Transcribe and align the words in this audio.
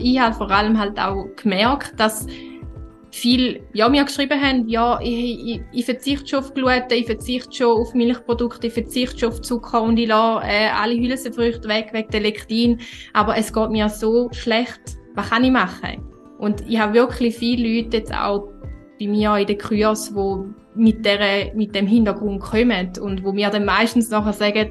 Ich 0.00 0.18
habe 0.18 0.34
vor 0.34 0.50
allem 0.50 0.78
halt 0.78 0.98
auch 0.98 1.26
gemerkt, 1.36 1.98
dass 1.98 2.26
viel 3.12 3.60
ja, 3.72 3.88
mir 3.88 4.04
geschrieben 4.04 4.40
haben, 4.40 4.68
ja, 4.68 4.98
ich, 5.02 5.46
ich, 5.46 5.60
ich 5.72 5.84
verzichte 5.84 6.28
schon 6.28 6.38
auf 6.40 6.54
Gluten, 6.54 6.92
ich 6.92 7.06
verzichte 7.06 7.52
schon 7.52 7.80
auf 7.80 7.94
Milchprodukte, 7.94 8.68
ich 8.68 8.72
verzichte 8.72 9.18
schon 9.18 9.28
auf 9.30 9.40
Zucker 9.40 9.82
und 9.82 9.98
ich 9.98 10.08
lasse 10.08 10.46
äh, 10.46 10.68
alle 10.68 10.94
Hülsenfrüchte 10.94 11.68
weg 11.68 11.90
wegen 11.92 12.10
der 12.10 12.20
Lektin. 12.20 12.78
Aber 13.12 13.36
es 13.36 13.52
geht 13.52 13.70
mir 13.70 13.88
so 13.88 14.30
schlecht. 14.32 14.80
Was 15.14 15.30
kann 15.30 15.44
ich 15.44 15.50
machen? 15.50 16.04
Und 16.38 16.62
ich 16.68 16.78
habe 16.78 16.94
wirklich 16.94 17.36
viele 17.36 17.82
Leute 17.82 17.98
jetzt 17.98 18.14
auch 18.14 18.48
bei 18.98 19.06
mir 19.06 19.36
in 19.36 19.46
den 19.46 19.58
Kurs, 19.58 20.14
die 20.14 20.54
mit, 20.74 21.04
der, 21.04 21.54
mit 21.54 21.74
dem 21.74 21.86
Hintergrund 21.86 22.40
kommen 22.40 22.92
und 23.00 23.24
wo 23.24 23.32
mir 23.32 23.50
dann 23.50 23.64
meistens 23.64 24.10
nachher 24.10 24.32
sagen, 24.32 24.70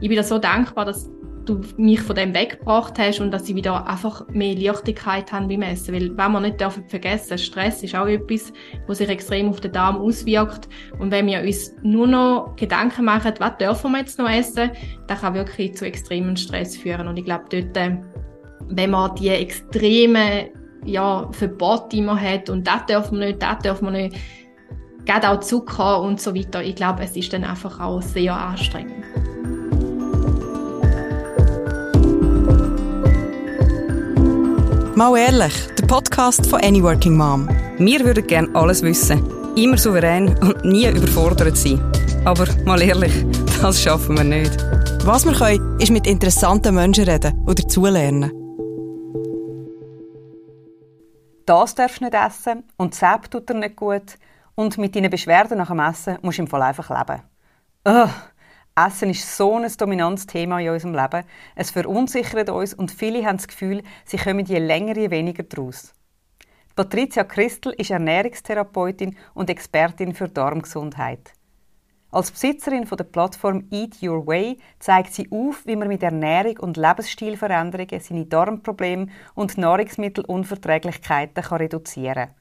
ich 0.00 0.08
bin 0.08 0.16
da 0.16 0.22
so 0.22 0.38
dankbar, 0.38 0.84
dass 0.84 1.10
du 1.46 1.60
mich 1.76 2.00
von 2.00 2.16
dem 2.16 2.34
weggebracht 2.34 2.98
hast 2.98 3.20
und 3.20 3.30
dass 3.30 3.48
ich 3.48 3.54
wieder 3.54 3.86
einfach 3.86 4.26
mehr 4.28 4.54
Leichtigkeit 4.54 5.32
habe 5.32 5.46
beim 5.46 5.62
Essen. 5.62 5.94
Weil, 5.94 6.16
wenn 6.16 6.32
wir 6.32 6.40
nicht 6.40 6.60
dürfen 6.60 6.88
vergessen, 6.88 7.38
Stress 7.38 7.82
ist 7.82 7.94
auch 7.94 8.06
etwas, 8.06 8.52
was 8.86 8.98
sich 8.98 9.08
extrem 9.08 9.48
auf 9.48 9.60
den 9.60 9.72
Darm 9.72 9.96
auswirkt. 9.96 10.68
Und 10.98 11.10
wenn 11.10 11.26
wir 11.26 11.40
uns 11.40 11.74
nur 11.82 12.06
noch 12.06 12.56
Gedanken 12.56 13.04
machen, 13.04 13.32
was 13.38 13.56
dürfen 13.58 13.92
wir 13.92 14.00
jetzt 14.00 14.18
noch 14.18 14.30
essen, 14.30 14.70
das 15.06 15.20
kann 15.20 15.34
wirklich 15.34 15.74
zu 15.76 15.86
extremen 15.86 16.36
Stress 16.36 16.76
führen. 16.76 17.08
Und 17.08 17.16
ich 17.16 17.24
glaube, 17.24 17.44
dort, 17.50 17.76
äh, 17.76 17.96
wenn 18.68 18.90
man 18.90 19.14
die 19.14 19.28
extremen 19.28 20.48
ja, 20.84 21.28
Verbote, 21.32 22.02
man 22.02 22.20
hat, 22.20 22.50
und 22.50 22.66
das 22.66 22.86
dürfen 22.86 23.18
wir 23.18 23.26
nicht, 23.26 23.42
das 23.42 23.58
dürfen 23.58 23.86
wir 23.86 23.92
nicht, 23.92 24.16
gerade 25.04 25.30
auch 25.30 25.40
Zucker 25.40 26.00
und 26.00 26.20
so 26.20 26.34
weiter, 26.34 26.62
ich 26.62 26.74
glaube, 26.74 27.04
es 27.04 27.16
ist 27.16 27.32
dann 27.32 27.44
einfach 27.44 27.80
auch 27.80 28.02
sehr 28.02 28.34
anstrengend. 28.34 29.04
Mal 34.96 35.14
ehrlich, 35.18 35.52
der 35.78 35.86
Podcast 35.86 36.46
von 36.46 36.58
Any 36.62 36.82
Working 36.82 37.18
Mom. 37.18 37.46
Wir 37.76 38.02
würden 38.02 38.26
gerne 38.26 38.48
alles 38.54 38.80
wissen, 38.82 39.22
immer 39.54 39.76
souverän 39.76 40.34
und 40.38 40.64
nie 40.64 40.88
überfordert 40.88 41.58
sein. 41.58 41.78
Aber 42.24 42.46
mal 42.64 42.80
ehrlich, 42.80 43.12
das 43.60 43.82
schaffen 43.82 44.16
wir 44.16 44.24
nicht. 44.24 44.56
Was 45.04 45.26
wir 45.26 45.34
können, 45.34 45.78
ist 45.78 45.90
mit 45.90 46.06
interessanten 46.06 46.74
Menschen 46.74 47.04
reden 47.04 47.38
oder 47.44 47.56
dazulernen. 47.56 48.32
Das 51.44 51.74
darfst 51.74 52.00
du 52.00 52.04
nicht 52.04 52.14
essen 52.14 52.64
und 52.78 52.94
das 52.98 53.20
tut 53.28 53.50
dir 53.50 53.54
nicht 53.54 53.76
gut 53.76 54.16
und 54.54 54.78
mit 54.78 54.96
deinen 54.96 55.10
Beschwerden 55.10 55.58
nach 55.58 55.68
dem 55.68 55.78
Essen 55.78 56.16
musst 56.22 56.38
du 56.38 56.42
im 56.44 56.48
Fall 56.48 56.62
einfach 56.62 56.88
leben. 56.88 57.20
Ugh. 57.86 58.08
Essen 58.78 59.08
ist 59.08 59.34
so 59.34 59.56
ein 59.56 59.66
dominantes 59.78 60.26
Thema 60.26 60.60
in 60.60 60.68
unserem 60.68 60.94
Leben. 60.94 61.24
Es 61.54 61.70
verunsichert 61.70 62.50
uns 62.50 62.74
und 62.74 62.90
viele 62.90 63.24
haben 63.24 63.38
das 63.38 63.48
Gefühl, 63.48 63.82
sie 64.04 64.18
kommen 64.18 64.44
je 64.44 64.58
länger, 64.58 64.98
je 64.98 65.10
weniger 65.10 65.44
daraus. 65.44 65.94
Patricia 66.74 67.24
Christel 67.24 67.72
ist 67.78 67.90
Ernährungstherapeutin 67.90 69.16
und 69.32 69.48
Expertin 69.48 70.12
für 70.12 70.28
Darmgesundheit. 70.28 71.32
Als 72.10 72.30
Besitzerin 72.30 72.86
von 72.86 72.98
der 72.98 73.04
Plattform 73.04 73.66
Eat 73.70 74.02
Your 74.02 74.26
Way 74.26 74.58
zeigt 74.78 75.14
sie 75.14 75.26
auf, 75.30 75.64
wie 75.64 75.76
man 75.76 75.88
mit 75.88 76.02
Ernährung 76.02 76.58
und 76.58 76.76
Lebensstilveränderungen 76.76 78.00
seine 78.00 78.26
Darmprobleme 78.26 79.06
und 79.34 79.56
Nahrungsmittelunverträglichkeiten 79.56 81.42
reduzieren 81.44 82.14
kann. 82.14 82.34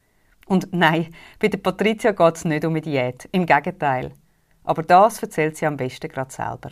Und 0.47 0.67
nein, 0.73 1.15
bei 1.39 1.47
der 1.47 1.59
Patricia 1.59 2.11
geht 2.11 2.35
es 2.35 2.43
nicht 2.43 2.65
um 2.65 2.73
eine 2.73 2.81
Diät. 2.81 3.29
Im 3.31 3.45
Gegenteil. 3.45 4.11
Aber 4.65 4.81
das 4.81 5.21
erzählt 5.21 5.55
sie 5.55 5.65
am 5.65 5.77
besten 5.77 6.09
gerade 6.09 6.31
selber. 6.31 6.71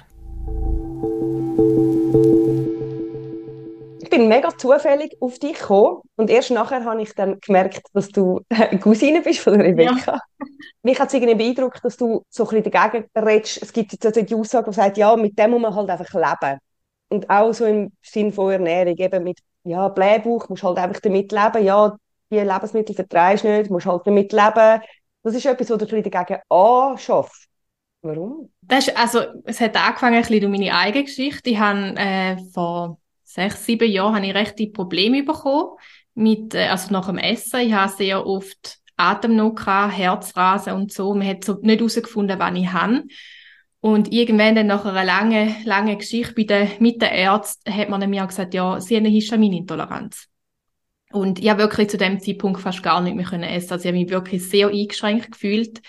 Ich 4.01 4.09
bin 4.09 4.27
mega 4.27 4.55
zufällig 4.57 5.15
auf 5.19 5.39
dich 5.39 5.59
gekommen 5.59 6.01
und 6.15 6.29
erst 6.29 6.51
nachher 6.51 6.83
habe 6.83 7.01
ich 7.01 7.13
dann 7.15 7.39
gemerkt, 7.39 7.83
dass 7.93 8.09
du 8.09 8.41
eine 8.49 8.79
Cousine 8.81 9.21
bist 9.21 9.39
von 9.39 9.57
der 9.57 9.67
Rebecca. 9.67 10.13
Ja. 10.13 10.19
Mich 10.83 10.99
hat 10.99 11.07
es 11.07 11.13
irgendwie 11.13 11.35
beeindruckt, 11.35 11.83
dass 11.83 11.97
du 11.97 12.23
so 12.29 12.43
ein 12.43 12.61
bisschen 12.61 12.71
dagegen 12.71 13.07
redest. 13.15 13.61
Es 13.61 13.71
gibt 13.71 13.93
jetzt 13.93 14.05
also 14.05 14.21
die 14.21 14.35
Aussage, 14.35 14.69
die 14.69 14.75
sagt, 14.75 14.97
ja, 14.97 15.15
mit 15.15 15.37
dem 15.37 15.51
muss 15.51 15.61
man 15.61 15.75
halt 15.75 15.89
einfach 15.89 16.13
leben. 16.13 16.59
Und 17.09 17.29
auch 17.29 17.53
so 17.53 17.65
im 17.65 17.91
Sinn 18.01 18.33
von 18.33 18.51
Ernährung, 18.51 18.97
eben 18.97 19.23
mit 19.23 19.39
ja, 19.63 19.87
Blähbauch, 19.87 20.49
musst 20.49 20.63
halt 20.63 20.77
einfach 20.77 20.99
damit 20.99 21.31
leben. 21.31 21.63
Ja, 21.63 21.95
die 22.31 22.39
Lebensmittel 22.39 22.95
vertreibst 22.95 23.43
du 23.43 23.49
nicht, 23.49 23.71
musst 23.71 23.85
halt 23.85 24.01
damit 24.05 24.31
leben. 24.31 24.81
Das 25.23 25.35
ist 25.35 25.45
etwas, 25.45 25.69
was 25.69 25.77
du 25.77 26.01
dagegen 26.01 26.41
anschaffst. 26.49 27.47
Warum? 28.03 28.51
Das 28.61 28.87
ist, 28.87 28.97
also, 28.97 29.21
es 29.45 29.61
hat 29.61 29.77
angefangen 29.77 30.15
ein 30.15 30.21
bisschen 30.21 30.41
durch 30.41 30.51
meine 30.51 30.75
eigene 30.75 31.05
Geschichte. 31.05 31.49
Ich 31.49 31.57
habe 31.57 31.95
äh, 31.95 32.37
vor 32.53 32.99
sechs, 33.23 33.65
sieben 33.65 33.89
Jahren 33.89 34.15
habe 34.15 34.27
ich 34.27 34.35
rechte 34.35 34.67
Probleme 34.67 35.23
bekommen 35.23 35.77
mit, 36.13 36.53
äh, 36.53 36.67
also 36.67 36.91
nach 36.91 37.07
dem 37.07 37.17
Essen. 37.17 37.61
Ich 37.61 37.73
habe 37.73 37.91
sehr 37.91 38.27
oft 38.27 38.79
Atemnot 38.97 39.65
Herzrasen 39.65 40.73
und 40.73 40.91
so. 40.91 41.13
Man 41.13 41.27
hat 41.27 41.45
so 41.45 41.57
nicht 41.61 41.79
herausgefunden, 41.79 42.39
wann 42.39 42.57
ich 42.57 42.71
habe. 42.73 43.03
Und 43.79 44.11
irgendwann 44.11 44.55
dann 44.55 44.67
nach 44.67 44.85
einer 44.85 45.05
langen, 45.05 45.55
langen 45.63 45.97
Geschichte 45.97 46.33
bei 46.35 46.43
der, 46.43 46.67
mit 46.79 47.01
den 47.01 47.09
Ärzten 47.09 47.73
hat 47.73 47.89
man 47.89 48.09
mir 48.09 48.25
gesagt, 48.27 48.53
ja, 48.53 48.81
sie 48.81 48.97
haben 48.97 49.05
eine 49.05 49.13
Histaminintoleranz. 49.13 50.27
Und 51.11 51.39
ich 51.39 51.49
habe 51.49 51.61
wirklich 51.61 51.89
zu 51.89 51.97
dem 51.97 52.19
Zeitpunkt 52.19 52.59
fast 52.59 52.83
gar 52.83 52.99
nicht 52.99 53.15
mehr 53.15 53.25
können 53.25 53.43
essen. 53.43 53.71
Also 53.71 53.83
ich 53.83 53.87
habe 53.87 53.97
mich 53.97 54.09
wirklich 54.09 54.47
sehr 54.47 54.67
eingeschränkt 54.67 55.31
gefühlt. 55.31 55.81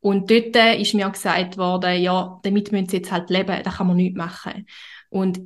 Und 0.00 0.30
dort 0.30 0.56
ist 0.78 0.94
mir 0.94 1.08
gesagt 1.10 1.58
worden, 1.58 2.00
ja, 2.00 2.38
damit 2.42 2.72
müssen 2.72 2.88
sie 2.88 2.98
jetzt 2.98 3.12
halt 3.12 3.30
leben, 3.30 3.62
da 3.62 3.70
kann 3.70 3.86
man 3.86 3.96
nichts 3.96 4.16
machen. 4.16 4.66
Und 5.10 5.40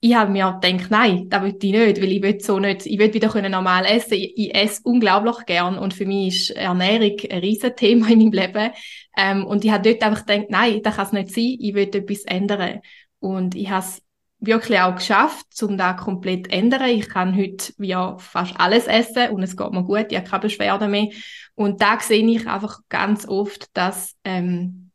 ich 0.00 0.14
habe 0.14 0.30
mir 0.32 0.58
gedacht, 0.60 0.90
nein, 0.90 1.28
das 1.28 1.42
will 1.42 1.56
ich 1.60 1.72
nicht, 1.72 2.00
weil 2.00 2.12
ich 2.12 2.22
will 2.22 2.40
so 2.40 2.58
nicht, 2.58 2.86
ich 2.86 2.98
will 2.98 3.12
wieder 3.12 3.48
normal 3.48 3.84
essen. 3.84 4.14
Ich, 4.14 4.32
ich 4.36 4.54
esse 4.54 4.80
unglaublich 4.84 5.44
gern 5.44 5.78
und 5.78 5.92
für 5.92 6.06
mich 6.06 6.28
ist 6.28 6.56
Ernährung 6.56 7.16
ein 7.30 7.38
riesen 7.40 7.76
Thema 7.76 8.08
in 8.10 8.18
meinem 8.18 8.32
Leben. 8.32 8.70
Ähm, 9.16 9.44
und 9.44 9.64
ich 9.64 9.70
habe 9.70 9.86
dort 9.86 10.02
einfach 10.02 10.24
gedacht, 10.24 10.46
nein, 10.48 10.82
das 10.82 10.96
kann 10.96 11.06
es 11.06 11.12
nicht 11.12 11.34
sein, 11.34 11.56
ich 11.60 11.74
will 11.74 11.94
etwas 11.94 12.24
ändern. 12.24 12.80
Und 13.18 13.54
ich 13.54 13.68
habe 13.68 13.84
es 13.84 14.02
wirklich 14.40 14.80
auch 14.80 14.94
geschafft, 14.94 15.62
um 15.62 15.76
da 15.76 15.92
komplett 15.92 16.46
zu 16.46 16.52
ändern. 16.52 16.88
Ich 16.88 17.08
kann 17.08 17.36
heute 17.36 17.72
ja 17.78 18.16
fast 18.18 18.58
alles 18.58 18.86
essen 18.86 19.30
und 19.30 19.42
es 19.42 19.56
geht 19.56 19.70
mir 19.70 19.84
gut, 19.84 20.06
ich 20.10 20.16
habe 20.16 20.28
keine 20.28 20.40
Beschwerden 20.40 20.90
mehr. 20.90 21.08
Und 21.54 21.80
da 21.82 22.00
sehe 22.00 22.26
ich 22.26 22.46
einfach 22.46 22.80
ganz 22.88 23.28
oft, 23.28 23.68
dass 23.74 24.16
ähm, 24.24 24.90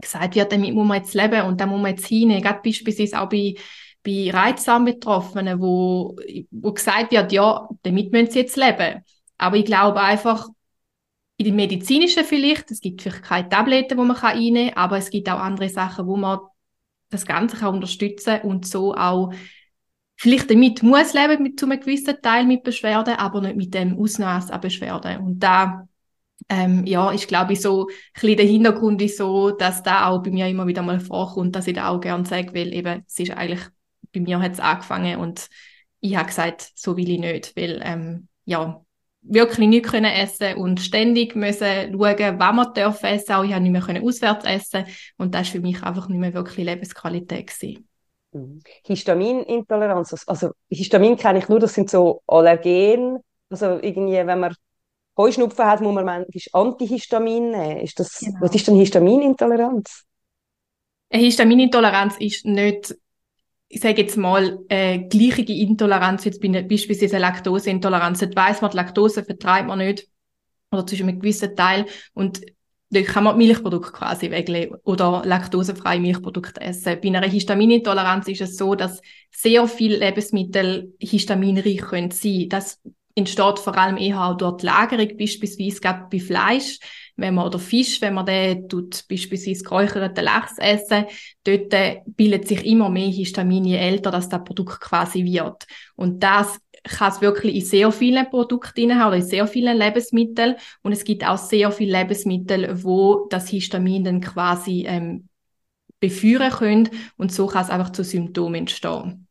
gesagt 0.00 0.34
wird, 0.34 0.52
damit 0.52 0.74
muss 0.74 0.86
man 0.86 0.98
jetzt 0.98 1.14
leben 1.14 1.42
und 1.42 1.60
da 1.60 1.66
muss 1.66 1.80
man 1.80 1.92
jetzt 1.92 2.06
hin. 2.06 2.30
Gerade 2.42 2.60
beispielsweise 2.62 3.20
auch 3.20 3.28
bei, 3.28 3.54
bei 4.04 4.30
reizsamen 4.32 4.94
Betroffenen, 4.94 5.60
wo, 5.60 6.16
wo 6.50 6.72
gesagt 6.72 7.12
wird, 7.12 7.32
ja, 7.32 7.68
damit 7.82 8.12
müssen 8.12 8.32
sie 8.32 8.40
jetzt 8.40 8.56
leben. 8.56 9.04
Aber 9.36 9.56
ich 9.56 9.64
glaube 9.64 10.00
einfach, 10.00 10.48
in 11.36 11.44
den 11.44 11.56
medizinischen 11.56 12.24
vielleicht, 12.24 12.70
es 12.72 12.80
gibt 12.80 13.00
vielleicht 13.00 13.22
keine 13.22 13.48
Tabletten, 13.48 13.96
wo 13.96 14.04
man 14.04 14.16
reinnehmen 14.16 14.74
kann, 14.74 14.84
aber 14.84 14.98
es 14.98 15.10
gibt 15.10 15.28
auch 15.30 15.38
andere 15.38 15.68
Sachen, 15.68 16.06
wo 16.06 16.16
man 16.16 16.40
das 17.10 17.26
Ganze 17.26 17.56
kann 17.56 17.74
unterstützen 17.74 18.40
und 18.42 18.66
so 18.66 18.94
auch 18.94 19.32
vielleicht 20.16 20.50
damit 20.50 20.82
muss 20.82 21.14
leben 21.14 21.42
mit 21.42 21.58
zu 21.58 21.66
einem 21.66 21.80
gewissen 21.80 22.20
Teil 22.20 22.44
mit 22.44 22.64
Beschwerden, 22.64 23.14
aber 23.14 23.40
nicht 23.40 23.56
mit 23.56 23.74
dem 23.74 23.98
Ausmaß 23.98 24.50
an 24.50 24.60
Beschwerden. 24.60 25.18
Und 25.20 25.38
da 25.38 25.88
ähm, 26.48 26.84
ja, 26.86 27.10
ist 27.10 27.28
glaube 27.28 27.52
ich 27.52 27.60
so 27.60 27.88
ein 27.88 27.94
bisschen 28.14 28.36
der 28.36 28.46
Hintergrund 28.46 29.02
ist 29.02 29.18
so, 29.18 29.50
dass 29.50 29.82
da 29.82 30.08
auch 30.08 30.22
bei 30.22 30.30
mir 30.30 30.48
immer 30.48 30.66
wieder 30.66 30.82
mal 30.82 31.00
vorkommt, 31.00 31.54
dass 31.56 31.66
ich 31.66 31.74
da 31.74 31.88
auch 31.88 32.00
gerne 32.00 32.26
sage, 32.26 32.54
weil 32.54 32.72
eben 32.72 33.04
es 33.06 33.18
ist 33.18 33.30
eigentlich 33.30 33.60
bei 34.12 34.20
mir 34.20 34.40
hat 34.40 34.52
es 34.52 34.60
angefangen 34.60 35.18
und 35.18 35.48
ich 36.00 36.16
habe 36.16 36.26
gesagt, 36.26 36.72
so 36.74 36.96
will 36.96 37.10
ich 37.10 37.18
nicht, 37.18 37.56
weil 37.56 37.80
ähm, 37.84 38.28
ja 38.44 38.84
wirklich 39.22 39.68
nicht 39.68 39.86
können 39.86 40.12
essen 40.12 40.56
und 40.56 40.80
ständig 40.80 41.34
müssen 41.36 41.92
schauen, 41.92 42.38
wann 42.38 42.56
man 42.56 42.74
darf 42.74 43.02
essen. 43.02 43.32
Auch 43.32 43.44
ich 43.44 43.52
habe 43.52 43.62
nicht 43.62 43.72
mehr 43.72 43.82
können 43.82 44.04
auswärts 44.04 44.44
essen 44.44 44.86
und 45.16 45.34
das 45.34 45.48
war 45.48 45.52
für 45.52 45.60
mich 45.60 45.82
einfach 45.82 46.08
nicht 46.08 46.18
mehr 46.18 46.34
wirklich 46.34 46.64
Lebensqualität 46.64 47.48
gewesen. 47.48 47.88
Mhm. 48.32 48.60
Histaminintoleranz, 48.84 50.24
also 50.26 50.50
Histamin 50.68 51.16
kenne 51.16 51.38
ich 51.38 51.48
nur, 51.48 51.58
das 51.58 51.74
sind 51.74 51.90
so 51.90 52.22
Allergen, 52.26 53.18
also 53.50 53.78
irgendwie, 53.80 54.26
wenn 54.26 54.40
man 54.40 54.54
Heuschnupfen 55.16 55.64
hat, 55.64 55.80
muss 55.80 55.94
man 55.94 56.04
manchmal 56.04 56.62
Antihistamin 56.62 57.50
nehmen. 57.50 57.78
Ist 57.78 57.98
das, 57.98 58.20
genau. 58.20 58.40
Was 58.40 58.54
ist 58.54 58.68
denn 58.68 58.76
Histaminintoleranz? 58.76 60.04
Eine 61.10 61.22
Histaminintoleranz 61.24 62.16
ist 62.18 62.44
nicht 62.44 62.94
ich 63.68 63.80
sage 63.80 64.02
jetzt 64.02 64.16
mal, 64.16 64.60
äh, 64.68 64.98
gleiche 64.98 65.42
Intoleranz, 65.42 66.24
jetzt 66.24 66.40
bin 66.40 66.52
beispielsweise 66.52 67.18
Laktoseintoleranz, 67.18 68.20
dort 68.20 68.36
weiss 68.36 68.60
man, 68.62 68.70
die 68.70 68.76
Laktose 68.76 69.24
vertreibt 69.24 69.68
man 69.68 69.78
nicht, 69.78 70.08
oder 70.70 70.86
zwischen 70.86 71.08
einem 71.08 71.20
gewissen 71.20 71.54
Teil, 71.54 71.86
und 72.14 72.40
dort 72.90 73.06
kann 73.06 73.24
man 73.24 73.36
Milchprodukte 73.36 73.92
quasi 73.92 74.30
weglegen 74.30 74.76
oder 74.84 75.22
laktosefreie 75.24 76.00
Milchprodukte 76.00 76.60
essen. 76.60 76.98
Bei 77.02 77.08
einer 77.08 77.28
Histaminintoleranz 77.28 78.28
ist 78.28 78.40
es 78.40 78.56
so, 78.56 78.74
dass 78.74 79.02
sehr 79.30 79.66
viele 79.68 79.98
Lebensmittel 79.98 80.94
histaminreich 80.98 81.82
können 81.82 82.10
sein. 82.10 82.46
Das 82.48 82.80
entsteht 83.14 83.58
vor 83.58 83.76
allem 83.76 83.98
eher 83.98 84.22
auch 84.22 84.36
durch 84.36 84.58
die 84.58 84.66
Lagerung, 84.66 85.16
beispielsweise 85.18 85.80
bei 86.10 86.18
Fleisch 86.20 86.78
wenn 87.18 87.34
man, 87.34 87.46
oder 87.46 87.58
Fisch, 87.58 88.00
wenn 88.00 88.14
man 88.14 88.24
den 88.24 88.68
tut, 88.68 89.04
beispielsweise 89.08 89.64
geräucherten 89.64 90.24
Lachs 90.24 90.56
essen, 90.58 91.04
dort 91.44 91.74
bildet 92.06 92.46
sich 92.46 92.64
immer 92.64 92.88
mehr 92.88 93.08
Histamin, 93.08 93.64
je 93.64 93.76
älter 93.76 94.10
das, 94.10 94.28
das 94.28 94.44
Produkt 94.44 94.80
quasi 94.80 95.24
wird. 95.24 95.66
Und 95.96 96.22
das 96.22 96.58
kann 96.84 97.10
es 97.12 97.20
wirklich 97.20 97.56
in 97.56 97.64
sehr 97.64 97.90
vielen 97.90 98.30
Produkten 98.30 98.94
haben 98.94 99.08
oder 99.08 99.16
in 99.16 99.26
sehr 99.26 99.46
vielen 99.48 99.76
Lebensmitteln. 99.76 100.54
Und 100.82 100.92
es 100.92 101.02
gibt 101.02 101.26
auch 101.26 101.38
sehr 101.38 101.72
viele 101.72 101.98
Lebensmittel, 101.98 102.84
wo 102.84 103.26
das 103.30 103.48
Histamin 103.48 104.04
dann 104.04 104.20
quasi 104.20 104.84
ähm, 104.86 105.28
beführen 105.98 106.52
können. 106.52 106.88
Und 107.16 107.32
so 107.32 107.48
kann 107.48 107.64
es 107.64 107.70
einfach 107.70 107.90
zu 107.90 108.04
Symptomen 108.04 108.60
entstehen. 108.60 109.26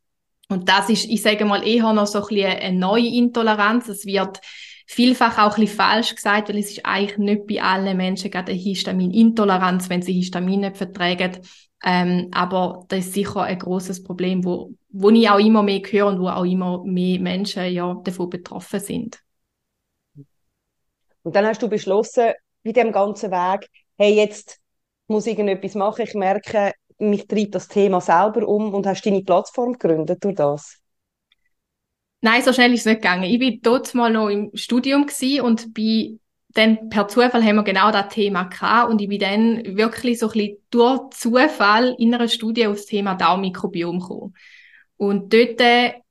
Und 0.50 0.68
das 0.68 0.90
ist, 0.90 1.06
ich 1.06 1.22
sage 1.22 1.46
mal, 1.46 1.66
eher 1.66 1.92
noch 1.94 2.08
so 2.08 2.20
ein 2.20 2.28
bisschen 2.28 2.52
eine 2.52 2.78
neue 2.78 3.08
Intoleranz. 3.08 3.88
Es 3.88 4.06
wird 4.06 4.40
vielfach 4.88 5.38
auch 5.38 5.58
ein 5.58 5.68
falsch 5.68 6.16
gesagt, 6.16 6.50
weil 6.50 6.58
es 6.58 6.72
ist 6.72 6.86
eigentlich 6.86 7.18
nicht 7.18 7.46
bei 7.46 7.62
allen 7.62 7.96
Menschen 7.98 8.32
gerade 8.32 8.54
eine 8.54 8.62
Histaminintoleranz, 8.62 9.90
wenn 9.90 10.02
sie 10.02 10.14
Histamin 10.14 10.62
nicht 10.62 10.78
vertragen. 10.78 11.40
Ähm, 11.84 12.30
aber 12.32 12.86
das 12.88 13.00
ist 13.00 13.14
sicher 13.14 13.44
ein 13.44 13.60
großes 13.60 14.04
Problem, 14.04 14.44
wo, 14.44 14.72
wo 14.90 15.10
ich 15.12 15.30
auch 15.30 15.40
immer 15.40 15.62
mehr 15.62 15.82
höre 15.82 16.08
und 16.08 16.20
wo 16.20 16.30
auch 16.30 16.46
immer 16.46 16.84
mehr 16.86 17.20
Menschen 17.20 17.72
ja 17.72 17.94
davon 18.04 18.30
betroffen 18.30 18.80
sind. 18.80 19.20
Und 21.22 21.36
dann 21.36 21.46
hast 21.46 21.62
du 21.62 21.68
beschlossen, 21.68 22.32
bei 22.64 22.72
dem 22.72 22.92
ganzen 22.92 23.30
Weg, 23.32 23.70
hey, 23.98 24.16
jetzt 24.16 24.60
muss 25.08 25.28
ich 25.28 25.34
irgendetwas 25.38 25.76
machen. 25.76 26.04
Ich 26.04 26.14
merke, 26.14 26.72
mich 26.98 27.28
treibt 27.28 27.56
das 27.56 27.68
Thema 27.68 28.02
selber 28.02 28.48
um 28.48 28.74
und 28.74 28.88
hast 28.88 29.06
deine 29.06 29.22
Plattform 29.22 29.74
gegründet 29.74 30.24
durch 30.24 30.36
das? 30.36 30.80
Nein, 32.22 32.42
so 32.42 32.52
schnell 32.52 32.74
ist 32.74 32.82
es 32.82 32.86
nicht 32.86 33.02
gegangen. 33.02 33.24
Ich 33.24 33.40
war 33.40 33.52
dort 33.62 33.94
mal 33.94 34.12
noch 34.12 34.30
im 34.30 34.50
Studium 34.56 35.06
und 35.42 35.74
bin 35.74 36.20
dann 36.58 36.90
per 36.90 37.08
Zufall 37.08 37.44
haben 37.44 37.58
wir 37.58 37.64
genau 37.64 37.92
das 37.92 38.10
Thema 38.10 38.44
gehabt 38.44 38.90
und 38.90 39.00
ich 39.00 39.08
bin 39.08 39.20
dann 39.20 39.78
wirklich 39.78 40.18
so 40.18 40.28
ein 40.28 40.34
bisschen 40.34 40.58
durch 40.72 41.10
Zufall 41.12 41.96
in 42.00 42.16
einer 42.16 42.28
Studie 42.28 42.66
auf 42.66 42.78
das 42.78 42.88
Thema 42.88 43.14
Darmmikrobiom 43.14 44.00
gekommen. 44.00 44.34
Und 44.98 45.32
dort, 45.32 45.62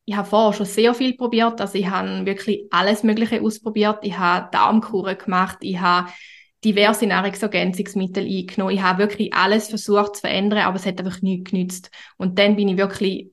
ich 0.05 0.17
habe 0.17 0.29
vorher 0.29 0.57
schon 0.57 0.67
sehr 0.67 0.95
viel 0.95 1.17
probiert, 1.17 1.61
also 1.61 1.77
ich 1.77 1.91
habe 1.91 2.25
wirklich 2.27 2.67
alles 2.71 3.03
Mögliche 3.03 3.43
ausprobiert. 3.43 3.99
Ich 4.03 4.17
habe 4.17 4.49
Darmkuren 4.53 5.19
gemacht, 5.19 5.59
ich 5.63 5.81
habe 5.81 6.11
diverse 6.65 7.07
Nahrungsergänzungsmittel 7.07 8.25
eingenommen. 8.25 8.75
Ich 8.75 8.83
habe 8.83 9.01
wirklich 9.01 9.35
alles 9.35 9.69
versucht 9.69 10.17
zu 10.17 10.21
verändern, 10.21 10.61
aber 10.61 10.77
es 10.77 10.87
hat 10.87 11.01
einfach 11.01 11.23
nichts 11.23 11.51
genützt. 11.51 11.91
Und 12.17 12.39
dann 12.39 12.55
bin 12.55 12.69
ich 12.69 12.77
wirklich 12.77 13.33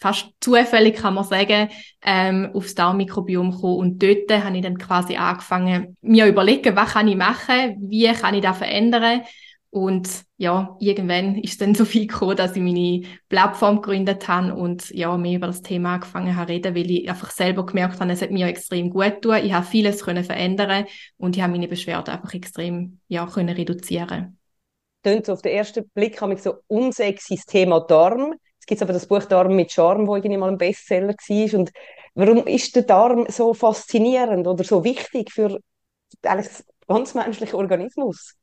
fast 0.00 0.30
zufällig, 0.40 0.96
kann 0.96 1.14
man 1.14 1.24
sagen, 1.24 1.68
ähm, 2.02 2.50
aufs 2.54 2.74
Darmmikrobiom 2.74 3.50
gekommen. 3.50 3.76
Und 3.76 4.02
dort 4.02 4.44
habe 4.44 4.56
ich 4.56 4.62
dann 4.62 4.78
quasi 4.78 5.16
angefangen, 5.16 5.96
mir 6.00 6.26
überlegen, 6.26 6.74
was 6.74 6.92
kann 6.92 7.08
ich 7.08 7.16
machen, 7.16 7.76
wie 7.88 8.10
kann 8.12 8.34
ich 8.34 8.42
das 8.42 8.58
verändern. 8.58 9.22
Und 9.72 10.24
ja, 10.36 10.76
irgendwann 10.80 11.36
ist 11.36 11.52
es 11.52 11.58
dann 11.58 11.74
so 11.76 11.84
viel 11.84 12.06
gekommen, 12.06 12.36
dass 12.36 12.56
ich 12.56 12.62
meine 12.62 13.02
Plattform 13.28 13.76
gegründet 13.76 14.26
habe 14.26 14.54
und 14.54 14.90
ja, 14.90 15.16
mehr 15.16 15.36
über 15.36 15.46
das 15.46 15.62
Thema 15.62 15.94
angefangen 15.94 16.34
habe 16.34 16.52
reden, 16.52 16.74
weil 16.74 16.90
ich 16.90 17.08
einfach 17.08 17.30
selber 17.30 17.64
gemerkt 17.64 18.00
habe, 18.00 18.12
es 18.12 18.22
hat 18.22 18.32
mir 18.32 18.46
extrem 18.46 18.90
gut 18.90 19.22
getan. 19.22 19.44
Ich 19.44 19.52
habe 19.52 19.66
vieles 19.66 20.02
können 20.02 20.24
verändern 20.24 20.86
und 21.18 21.36
ich 21.36 21.42
habe 21.42 21.52
meine 21.52 21.68
Beschwerden 21.68 22.14
einfach 22.14 22.34
extrem 22.34 22.98
ja, 23.06 23.26
können 23.26 23.54
reduzieren. 23.54 24.38
Tönt 25.02 25.26
so 25.26 25.32
auf 25.32 25.42
den 25.42 25.52
ersten 25.52 25.88
Blick 25.90 26.20
habe 26.20 26.34
ich 26.34 26.42
so 26.42 26.56
unsexy 26.66 27.40
Thema 27.46 27.80
Darm. 27.80 28.34
Es 28.70 28.78
gibt 28.78 28.82
aber 28.82 28.92
das 28.92 29.08
Buch 29.08 29.24
Darm 29.24 29.56
mit 29.56 29.72
Charme, 29.72 30.06
wo 30.06 30.14
irgendwie 30.14 30.36
mal 30.36 30.48
ein 30.48 30.56
Bestseller 30.56 31.08
war. 31.08 31.58
Und 31.58 31.72
warum 32.14 32.46
ist 32.46 32.76
der 32.76 32.84
Darm 32.84 33.26
so 33.28 33.52
faszinierend 33.52 34.46
oder 34.46 34.62
so 34.62 34.84
wichtig 34.84 35.32
für 35.32 35.58
eigentlich 36.22 36.52
ganz 36.86 37.14
menschlichen 37.14 37.56
Organismus? 37.56 38.36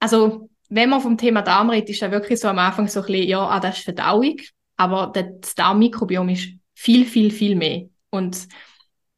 Also, 0.00 0.48
wenn 0.70 0.88
man 0.88 1.02
vom 1.02 1.18
Thema 1.18 1.42
Darm 1.42 1.68
redet, 1.68 1.90
ist 1.90 2.00
ja 2.00 2.10
wirklich 2.10 2.40
so 2.40 2.48
am 2.48 2.58
Anfang 2.58 2.88
so 2.88 3.00
ein 3.00 3.06
bisschen, 3.06 3.28
ja, 3.28 3.46
ah, 3.46 3.60
das 3.60 3.76
ist 3.76 3.84
Verdauung, 3.84 4.36
aber 4.78 5.12
das 5.12 5.54
Darmmikrobiom 5.54 6.30
ist 6.30 6.48
viel, 6.72 7.04
viel, 7.04 7.30
viel 7.30 7.56
mehr. 7.56 7.90
Und 8.08 8.48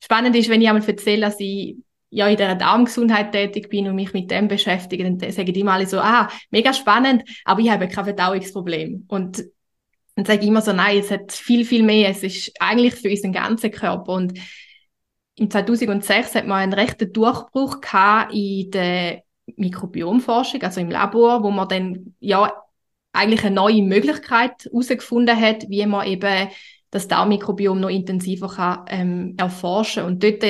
spannend 0.03 0.35
ist, 0.35 0.49
wenn 0.49 0.61
ich 0.61 0.69
einmal 0.69 0.85
erzähle, 0.85 1.21
dass 1.21 1.39
ich 1.39 1.77
ja 2.11 2.29
in 2.29 2.37
der 2.37 2.55
Darmgesundheit 2.55 3.33
tätig 3.33 3.69
bin 3.69 3.89
und 3.89 3.97
mich 3.97 4.13
mit 4.13 4.31
dem 4.31 4.49
beschäftige, 4.49 5.05
dann 5.05 5.19
sagen 5.33 5.53
die 5.53 5.61
immer 5.61 5.73
alle 5.73 5.87
so, 5.87 5.99
ah, 5.99 6.29
mega 6.51 6.73
spannend, 6.73 7.25
aber 7.45 7.61
ich 7.61 7.71
habe 7.71 7.89
kein 7.89 8.05
Verdauungsproblem. 8.05 9.05
Und 9.09 9.45
dann 10.15 10.25
sage 10.25 10.43
ich 10.43 10.49
immer 10.49 10.63
so, 10.63 10.73
nein, 10.73 10.99
es 10.99 11.11
hat 11.11 11.33
viel, 11.33 11.65
viel 11.65 11.83
mehr. 11.83 12.09
Es 12.09 12.23
ist 12.23 12.53
eigentlich 12.59 12.95
für 12.95 13.11
unseren 13.11 13.33
ganzen 13.33 13.71
Körper. 13.71 14.13
Und 14.13 14.39
im 15.35 15.51
2006 15.51 16.35
hat 16.35 16.47
man 16.47 16.59
einen 16.59 16.73
rechten 16.73 17.13
Durchbruch 17.13 17.81
gehabt 17.83 18.33
in 18.33 18.71
der 18.71 19.23
Mikrobiomforschung, 19.57 20.63
also 20.63 20.81
im 20.81 20.91
Labor, 20.91 21.43
wo 21.43 21.51
man 21.51 21.69
dann 21.69 22.15
ja 22.19 22.53
eigentlich 23.13 23.45
eine 23.45 23.55
neue 23.55 23.83
Möglichkeit 23.83 24.65
herausgefunden 24.65 25.39
hat, 25.39 25.69
wie 25.69 25.85
man 25.87 26.07
eben 26.07 26.49
das 26.91 27.09
Darmmikrobiom 27.09 27.81
noch 27.81 27.91
intensiver 27.91 28.49
kann, 28.49 28.85
ähm, 28.89 29.35
erforschen 29.37 30.05
Und 30.05 30.23
dort, 30.23 30.43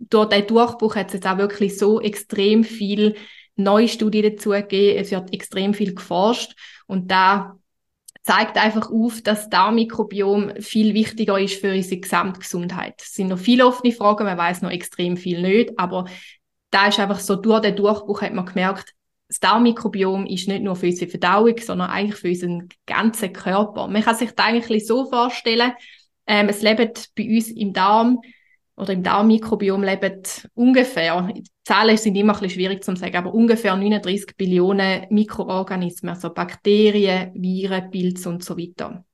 durch 0.00 0.28
diesen 0.28 0.46
Durchbruch 0.48 0.96
hat 0.96 1.08
es 1.08 1.14
jetzt 1.14 1.26
auch 1.26 1.38
wirklich 1.38 1.78
so 1.78 2.00
extrem 2.00 2.64
viel 2.64 3.16
neue 3.56 3.88
Studien 3.88 4.32
dazu 4.34 4.50
gegeben. 4.50 4.98
Es 4.98 5.10
wird 5.10 5.32
extrem 5.32 5.74
viel 5.74 5.94
geforscht 5.94 6.54
und 6.86 7.10
da 7.10 7.56
zeigt 8.22 8.56
einfach 8.56 8.90
auf, 8.90 9.22
dass 9.22 9.40
das 9.40 9.50
Darmmikrobiom 9.50 10.52
viel 10.60 10.94
wichtiger 10.94 11.38
ist 11.38 11.60
für 11.60 11.74
unsere 11.74 12.00
Gesamtgesundheit. 12.00 12.94
Es 13.00 13.14
sind 13.14 13.28
noch 13.28 13.38
viele 13.38 13.66
offene 13.66 13.92
Fragen, 13.92 14.24
man 14.24 14.38
weiß 14.38 14.62
noch 14.62 14.70
extrem 14.70 15.16
viel 15.16 15.40
nicht, 15.42 15.78
aber 15.78 16.06
da 16.70 16.88
ist 16.88 17.00
einfach 17.00 17.18
so, 17.18 17.36
durch 17.36 17.62
den 17.62 17.76
Durchbruch 17.76 18.22
hat 18.22 18.34
man 18.34 18.46
gemerkt, 18.46 18.94
das 19.28 19.40
Darmmikrobiom 19.40 20.26
ist 20.26 20.48
nicht 20.48 20.62
nur 20.62 20.76
für 20.76 20.86
unsere 20.86 21.10
Verdauung, 21.10 21.56
sondern 21.58 21.90
eigentlich 21.90 22.20
für 22.20 22.28
unseren 22.28 22.68
ganzen 22.84 23.32
Körper. 23.32 23.86
Man 23.86 24.02
kann 24.02 24.16
sich 24.16 24.32
das 24.32 24.44
eigentlich 24.44 24.86
so 24.86 25.08
vorstellen, 25.08 25.72
ähm, 26.26 26.48
es 26.48 26.62
lebt 26.62 27.10
bei 27.16 27.24
uns 27.24 27.48
im 27.48 27.72
Darm 27.72 28.20
oder 28.80 28.92
im 28.92 29.02
Darmmikrobiom 29.02 29.82
leben 29.82 30.22
ungefähr, 30.54 31.32
Zahlen 31.64 31.96
sind 31.96 32.16
immer 32.16 32.32
ein 32.32 32.40
bisschen 32.40 32.54
schwierig 32.54 32.82
zu 32.82 32.96
sagen, 32.96 33.16
aber 33.16 33.34
ungefähr 33.34 33.76
39 33.76 34.36
Billionen 34.36 35.06
Mikroorganismen, 35.10 36.14
also 36.14 36.30
Bakterien, 36.30 37.32
Viren, 37.34 37.90
Pilze 37.90 38.28
und 38.28 38.42
so 38.42 38.56
weiter. 38.58 39.04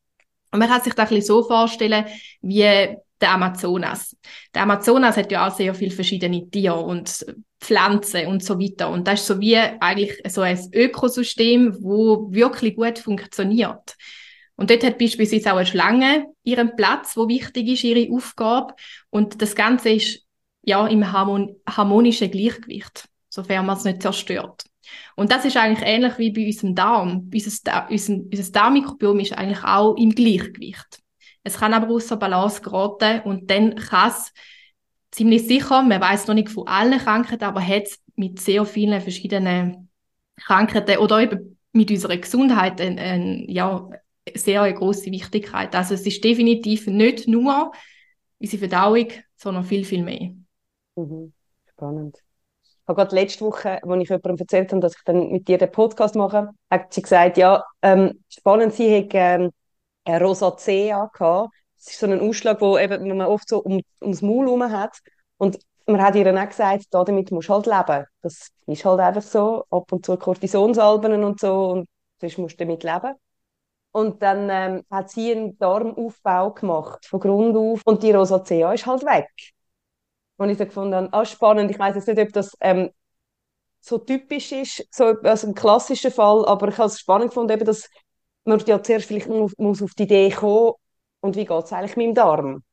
Und 0.52 0.58
man 0.58 0.68
kann 0.68 0.80
sich 0.80 0.94
das 0.94 1.10
ein 1.10 1.16
bisschen 1.16 1.34
so 1.34 1.42
vorstellen, 1.42 2.06
wie 2.40 2.96
der 3.20 3.30
Amazonas. 3.30 4.16
Der 4.54 4.62
Amazonas 4.62 5.16
hat 5.16 5.32
ja 5.32 5.46
auch 5.46 5.54
sehr 5.54 5.74
viele 5.74 5.90
verschiedene 5.90 6.48
Tiere 6.48 6.76
und 6.76 7.26
Pflanzen 7.60 8.26
und 8.26 8.44
so 8.44 8.58
weiter. 8.58 8.90
Und 8.90 9.08
das 9.08 9.20
ist 9.20 9.26
so 9.26 9.40
wie 9.40 9.56
eigentlich 9.56 10.12
so 10.28 10.42
ein 10.42 10.58
Ökosystem, 10.72 11.76
wo 11.80 12.32
wirklich 12.32 12.76
gut 12.76 12.98
funktioniert. 12.98 13.96
Und 14.56 14.70
dort 14.70 14.84
hat 14.84 14.98
beispielsweise 14.98 15.52
auch 15.52 15.58
eine 15.58 15.66
Schlange 15.66 16.26
ihren 16.42 16.76
Platz, 16.76 17.16
wo 17.16 17.28
wichtig 17.28 17.68
ist, 17.68 17.84
ihre 17.84 18.12
Aufgabe. 18.12 18.74
Und 19.10 19.42
das 19.42 19.54
Ganze 19.54 19.90
ist 19.90 20.22
ja 20.62 20.86
im 20.86 21.12
harmon 21.12 21.56
harmonischen 21.68 22.30
Gleichgewicht, 22.30 23.08
sofern 23.28 23.66
man 23.66 23.76
es 23.76 23.84
nicht 23.84 24.02
zerstört. 24.02 24.64
Und 25.14 25.32
das 25.32 25.44
ist 25.44 25.56
eigentlich 25.56 25.86
ähnlich 25.86 26.18
wie 26.18 26.30
bei 26.30 26.46
unserem 26.46 26.74
Darm. 26.74 27.30
Unser, 27.32 27.88
unser, 27.90 28.14
unser 28.14 28.52
Darmmikrobiom 28.52 29.20
ist 29.20 29.32
eigentlich 29.32 29.64
auch 29.64 29.96
im 29.96 30.10
Gleichgewicht. 30.10 31.00
Es 31.42 31.58
kann 31.58 31.74
aber 31.74 31.92
außer 31.92 32.16
Balance 32.16 32.60
geraten 32.60 33.20
und 33.20 33.50
dann 33.50 33.76
kann 33.76 34.10
es 34.10 34.32
ziemlich 35.12 35.46
sicher, 35.46 35.82
man 35.82 36.00
weiß 36.00 36.26
noch 36.26 36.34
nicht 36.34 36.48
von 36.50 36.66
allen 36.66 36.98
Krankheiten, 36.98 37.44
aber 37.44 37.60
hat 37.60 37.84
es 37.84 38.00
mit 38.16 38.40
sehr 38.40 38.64
vielen 38.64 39.00
verschiedenen 39.00 39.88
Krankheiten 40.36 40.98
oder 40.98 41.20
eben 41.20 41.58
mit 41.72 41.90
unserer 41.90 42.16
Gesundheit 42.16 42.80
ein, 42.80 42.98
ein, 42.98 43.44
ja, 43.48 43.88
sehr 44.34 44.62
eine 44.62 44.74
große 44.74 45.10
Wichtigkeit. 45.10 45.74
Also 45.74 45.94
es 45.94 46.06
ist 46.06 46.22
definitiv 46.22 46.86
nicht 46.86 47.28
nur 47.28 47.72
unsere 48.38 48.58
Verdauung, 48.60 49.08
sondern 49.36 49.64
viel, 49.64 49.84
viel 49.84 50.02
mehr. 50.02 50.30
Mhm. 50.96 51.32
Spannend. 51.66 52.18
Ich 52.62 52.88
habe 52.88 53.02
gerade 53.02 53.14
letzte 53.16 53.44
Woche, 53.44 53.82
als 53.82 54.02
ich 54.02 54.08
jemandem 54.08 54.36
erzählt 54.38 54.70
habe, 54.70 54.80
dass 54.80 54.96
ich 54.96 55.02
dann 55.04 55.30
mit 55.30 55.48
dir 55.48 55.58
den 55.58 55.72
Podcast 55.72 56.14
mache, 56.14 56.50
hat 56.70 56.92
sie 56.92 57.02
gesagt, 57.02 57.36
ja, 57.36 57.64
ähm, 57.82 58.22
spannend, 58.28 58.74
sie 58.74 58.98
hat 58.98 59.10
ähm, 59.12 59.50
eine 60.04 60.24
Rosacea 60.24 61.10
gehabt. 61.12 61.50
Das 61.76 61.88
ist 61.88 61.98
so 61.98 62.06
ein 62.06 62.20
Ausschlag, 62.20 62.60
wo 62.60 62.78
eben, 62.78 63.16
man 63.16 63.26
oft 63.26 63.48
so 63.48 63.58
um, 63.58 63.80
ums 64.00 64.22
Maul 64.22 64.46
herum 64.46 64.70
hat. 64.70 64.98
Und 65.36 65.58
man 65.86 66.02
hat 66.02 66.14
ihr 66.14 66.24
dann 66.24 66.38
auch 66.38 66.48
gesagt, 66.48 66.86
damit 66.90 67.30
musst 67.30 67.48
du 67.48 67.54
halt 67.54 67.66
leben. 67.66 68.06
Das 68.22 68.50
ist 68.66 68.84
halt 68.84 69.00
einfach 69.00 69.22
so. 69.22 69.64
Ab 69.70 69.92
und 69.92 70.06
zu 70.06 70.16
Kortisonsalben 70.16 71.22
und 71.24 71.40
so. 71.40 71.70
Und 71.70 71.88
sonst 72.20 72.38
musst 72.38 72.60
du 72.60 72.64
damit 72.64 72.84
leben. 72.84 73.14
Und 73.96 74.20
dann 74.20 74.50
ähm, 74.50 74.84
hat 74.90 75.08
sie 75.08 75.32
einen 75.32 75.56
Darmaufbau 75.56 76.50
gemacht, 76.50 77.06
von 77.06 77.18
Grund 77.18 77.56
auf. 77.56 77.80
Und 77.86 78.02
die 78.02 78.12
Rosacea 78.12 78.74
ist 78.74 78.84
halt 78.84 79.02
weg. 79.04 79.30
Und 80.36 80.50
ich 80.50 80.58
so 80.58 80.66
gefunden 80.66 80.94
habe, 80.94 81.08
ah, 81.12 81.24
spannend. 81.24 81.70
Ich 81.70 81.78
weiß 81.78 81.94
jetzt 81.94 82.06
nicht, 82.06 82.18
ob 82.20 82.30
das 82.34 82.54
ähm, 82.60 82.90
so 83.80 83.96
typisch 83.96 84.52
ist, 84.52 84.86
so 84.90 85.04
also 85.22 85.46
ein 85.46 85.54
klassischer 85.54 86.10
Fall, 86.10 86.44
aber 86.44 86.68
ich 86.68 86.76
habe 86.76 86.88
es 86.88 87.00
spannend 87.00 87.30
gefunden, 87.30 87.54
eben, 87.54 87.64
dass 87.64 87.88
man 88.44 88.58
ja 88.66 88.82
zuerst 88.82 89.06
vielleicht 89.06 89.28
muss 89.28 89.82
auf 89.82 89.94
die 89.94 90.02
Idee 90.02 90.30
kommen, 90.30 90.72
und 91.20 91.34
wie 91.34 91.46
geht 91.46 91.64
es 91.64 91.72
eigentlich 91.72 91.96
mit 91.96 92.08
dem 92.08 92.14
Darm? 92.14 92.64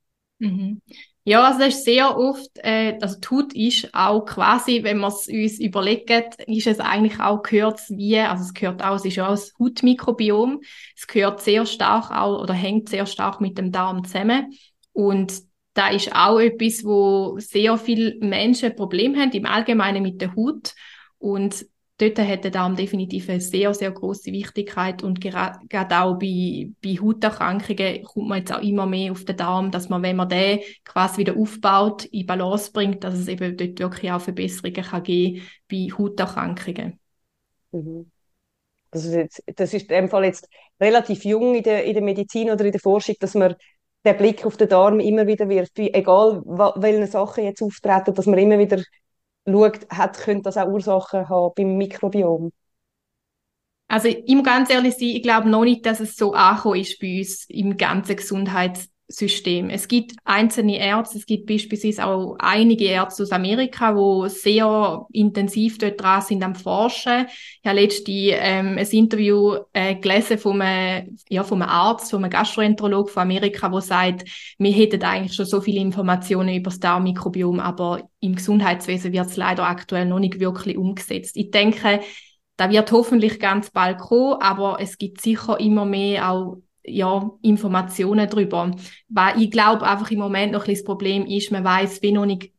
Mhm. 0.44 0.82
Ja, 1.26 1.46
also 1.48 1.60
das 1.60 1.76
ist 1.76 1.86
sehr 1.86 2.18
oft, 2.18 2.50
äh, 2.56 2.98
also 3.02 3.18
Tut 3.22 3.54
ist 3.54 3.90
auch 3.94 4.26
quasi, 4.26 4.84
wenn 4.84 4.98
man 4.98 5.10
es 5.10 5.30
uns 5.30 5.58
überlegt, 5.60 6.12
ist 6.48 6.68
es 6.68 6.82
eigentlich 6.82 7.18
auch 7.22 7.42
gehört 7.44 7.80
wie, 7.90 8.20
also 8.20 8.44
es 8.44 8.54
gehört 8.54 8.84
auch, 8.84 8.96
es 8.96 9.06
ist 9.06 9.16
ja 9.16 9.28
auch 9.28 9.32
das 9.32 9.54
Hautmikrobiom, 9.58 10.60
es 10.98 11.08
gehört 11.08 11.40
sehr 11.40 11.66
stark 11.66 12.12
auch 12.12 12.42
oder 12.42 12.54
hängt 12.54 12.90
sehr 12.90 13.06
stark 13.06 13.40
mit 13.40 13.58
dem 13.58 13.72
Darm 13.72 14.04
zusammen. 14.04 14.52
Und 14.92 15.34
da 15.76 15.88
ist 15.88 16.14
auch 16.14 16.40
etwas, 16.40 16.84
wo 16.84 17.40
sehr 17.40 17.78
viele 17.78 18.16
Menschen 18.20 18.76
Probleme 18.76 19.22
haben, 19.22 19.32
im 19.32 19.46
Allgemeinen 19.46 20.04
mit 20.04 20.20
der 20.22 20.36
Haut. 20.36 20.74
Und 21.20 21.66
dort 21.98 22.18
hat 22.20 22.44
der 22.44 22.52
Darm 22.52 22.76
definitiv 22.76 23.30
eine 23.30 23.42
sehr, 23.42 23.74
sehr 23.74 23.92
große 23.92 24.32
Wichtigkeit 24.32 25.04
und 25.04 25.22
gerade 25.22 26.02
auch 26.02 26.18
bei, 26.18 26.70
bei 26.84 26.96
Hauterkrankungen 27.02 28.04
kommt 28.04 28.28
man 28.28 28.40
jetzt 28.40 28.54
auch 28.54 28.62
immer 28.62 28.86
mehr 28.86 29.12
auf 29.12 29.26
den 29.26 29.38
Darm, 29.38 29.72
dass 29.72 29.90
man, 29.90 30.02
wenn 30.02 30.16
man 30.16 30.30
den 30.30 30.60
quasi 30.84 31.20
wieder 31.20 31.38
aufbaut, 31.38 32.06
in 32.06 32.26
Balance 32.26 32.72
bringt, 32.72 33.04
dass 33.04 33.16
es 33.16 33.28
eben 33.28 33.56
dort 33.58 33.80
wirklich 33.80 34.12
auch 34.12 34.22
Verbesserungen 34.22 34.84
kann 34.84 35.04
geben 35.04 35.42
bei 35.70 35.88
Hauterkrankungen. 35.98 37.00
Mhm. 37.72 38.10
Das 38.92 39.06
ist, 39.06 39.14
jetzt, 39.14 39.44
das 39.56 39.74
ist 39.74 39.90
in 39.90 39.96
dem 40.02 40.10
Fall 40.10 40.26
jetzt 40.26 40.48
relativ 40.80 41.26
jung 41.26 41.56
in 41.56 41.64
der, 41.64 41.84
in 41.84 41.94
der 41.94 42.04
Medizin 42.04 42.52
oder 42.52 42.64
in 42.66 42.72
der 42.72 42.82
Forschung, 42.82 43.16
dass 43.20 43.34
man 43.34 43.56
den 44.06 44.18
Blick 44.18 44.46
auf 44.46 44.58
den 44.58 44.70
Darm 44.70 45.00
immer 45.00 45.26
wieder 45.26 45.50
wirft, 45.50 45.80
egal 45.80 46.44
welche 46.46 47.08
Sachen 47.08 47.46
jetzt 47.46 47.62
auftreten, 47.62 48.14
dass 48.14 48.26
man 48.26 48.38
immer 48.38 48.60
wieder 48.60 48.84
schaut, 49.48 49.90
hat, 49.90 50.18
könnte 50.20 50.44
das 50.44 50.58
auch 50.58 50.68
Ursachen 50.68 51.30
haben 51.30 51.54
beim 51.56 51.78
Mikrobiom? 51.78 52.52
Also 53.88 54.08
ich 54.08 54.34
muss 54.36 54.44
ganz 54.46 54.70
ehrlich 54.70 54.96
sein, 54.96 55.10
ich 55.10 55.22
glaube 55.24 55.50
noch 55.50 55.64
nicht, 55.64 55.86
dass 55.86 56.00
es 56.00 56.16
so 56.16 56.34
angekommen 56.34 56.80
ist 56.80 57.00
bei 57.00 57.20
uns 57.20 57.46
im 57.50 57.78
ganzen 57.78 58.16
Gesundheits 58.16 58.90
System. 59.13 59.70
Es 59.70 59.88
gibt 59.88 60.13
einzelne 60.24 60.77
Ärzte, 60.77 61.17
es 61.17 61.25
gibt 61.25 61.46
beispielsweise 61.46 62.05
auch 62.05 62.36
einige 62.39 62.86
Ärzte 62.86 63.24
aus 63.24 63.32
Amerika, 63.32 63.96
wo 63.96 64.27
sehr 64.27 65.05
intensiv 65.12 65.77
dort 65.77 66.01
dran 66.01 66.22
sind 66.22 66.43
am 66.43 66.55
Forschen. 66.55 67.27
Ich 67.62 67.67
habe 67.67 67.79
letztens 67.79 68.08
ähm, 68.32 68.77
ein 68.77 68.88
Interview 68.88 69.58
äh, 69.72 69.96
gelesen 69.96 70.38
von 70.38 70.62
einem, 70.62 71.17
ja, 71.29 71.43
von 71.43 71.62
einem 71.62 71.70
Arzt, 71.72 72.12
von 72.12 72.24
einem 72.24 72.32
Gastroenterolog 72.32 73.10
von 73.10 73.22
Amerika, 73.24 73.72
wo 73.72 73.79
sagt, 73.79 74.27
wir 74.58 74.72
hätten 74.72 75.03
eigentlich 75.03 75.36
schon 75.36 75.46
so 75.46 75.62
viele 75.62 75.79
Informationen 75.79 76.55
über 76.55 76.72
das 76.72 76.79
Darmmikrobiom, 76.79 77.60
aber 77.60 78.10
im 78.20 78.36
Gesundheitswesen 78.36 79.13
wird 79.13 79.27
es 79.27 79.38
leider 79.38 79.67
aktuell 79.67 80.05
noch 80.05 80.20
nicht 80.20 80.39
wirklich 80.39 80.77
umgesetzt. 80.77 81.38
Ich 81.38 81.51
denke, 81.51 82.01
da 82.58 82.70
wird 82.70 82.91
hoffentlich 82.91 83.39
ganz 83.39 83.72
bald 83.72 84.00
kommen, 84.00 84.41
aber 84.41 84.77
es 84.79 84.98
gibt 84.98 85.22
sicher 85.22 85.60
immer 85.60 85.86
mehr 85.86 86.29
auch 86.29 86.58
ja, 86.84 87.32
Informationen 87.42 88.30
darüber. 88.30 88.72
Weil 89.10 89.42
ich 89.42 89.52
glaube 89.52 89.88
einfach 89.88 90.12
im 90.12 90.20
Moment 90.20 90.54
noch 90.54 90.68
ein 90.68 90.74
das 90.74 90.84
Problem 90.84 91.25
ist, 91.25 91.52
man 91.52 91.63
weiß 91.63 92.02
wie 92.02 92.12
noch 92.12 92.25
nicht 92.25 92.52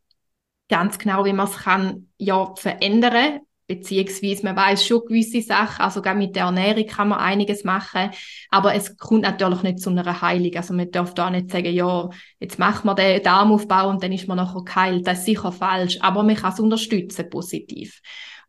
ganz 0.68 0.98
genau, 0.98 1.24
wie 1.24 1.32
man 1.32 1.46
es 1.46 1.56
kann 1.58 2.08
ja 2.18 2.54
verändern. 2.56 3.40
Beziehungsweise 3.66 4.44
man 4.44 4.56
weiß 4.56 4.86
schon 4.86 5.06
gewisse 5.06 5.40
Sachen, 5.40 5.82
also 5.82 6.02
gerade 6.02 6.18
mit 6.18 6.36
der 6.36 6.44
Ernährung 6.44 6.86
kann 6.86 7.08
man 7.08 7.18
einiges 7.18 7.64
machen, 7.64 8.10
aber 8.50 8.74
es 8.74 8.98
kommt 8.98 9.22
natürlich 9.22 9.62
nicht 9.62 9.80
zu 9.80 9.88
einer 9.88 10.20
Heilung, 10.20 10.54
also 10.54 10.74
man 10.74 10.90
darf 10.90 11.14
da 11.14 11.30
nicht 11.30 11.50
sagen, 11.50 11.72
ja, 11.72 12.10
jetzt 12.40 12.58
machen 12.58 12.86
wir 12.86 12.94
den 12.94 13.22
Darmaufbau 13.22 13.88
und 13.88 14.02
dann 14.02 14.12
ist 14.12 14.28
man 14.28 14.36
nachher 14.36 14.62
geheilt, 14.62 15.06
das 15.06 15.20
ist 15.20 15.24
sicher 15.24 15.50
falsch, 15.50 15.96
aber 16.02 16.22
man 16.22 16.36
kann 16.36 16.52
es 16.52 16.60
unterstützen, 16.60 17.30
positiv. 17.30 18.02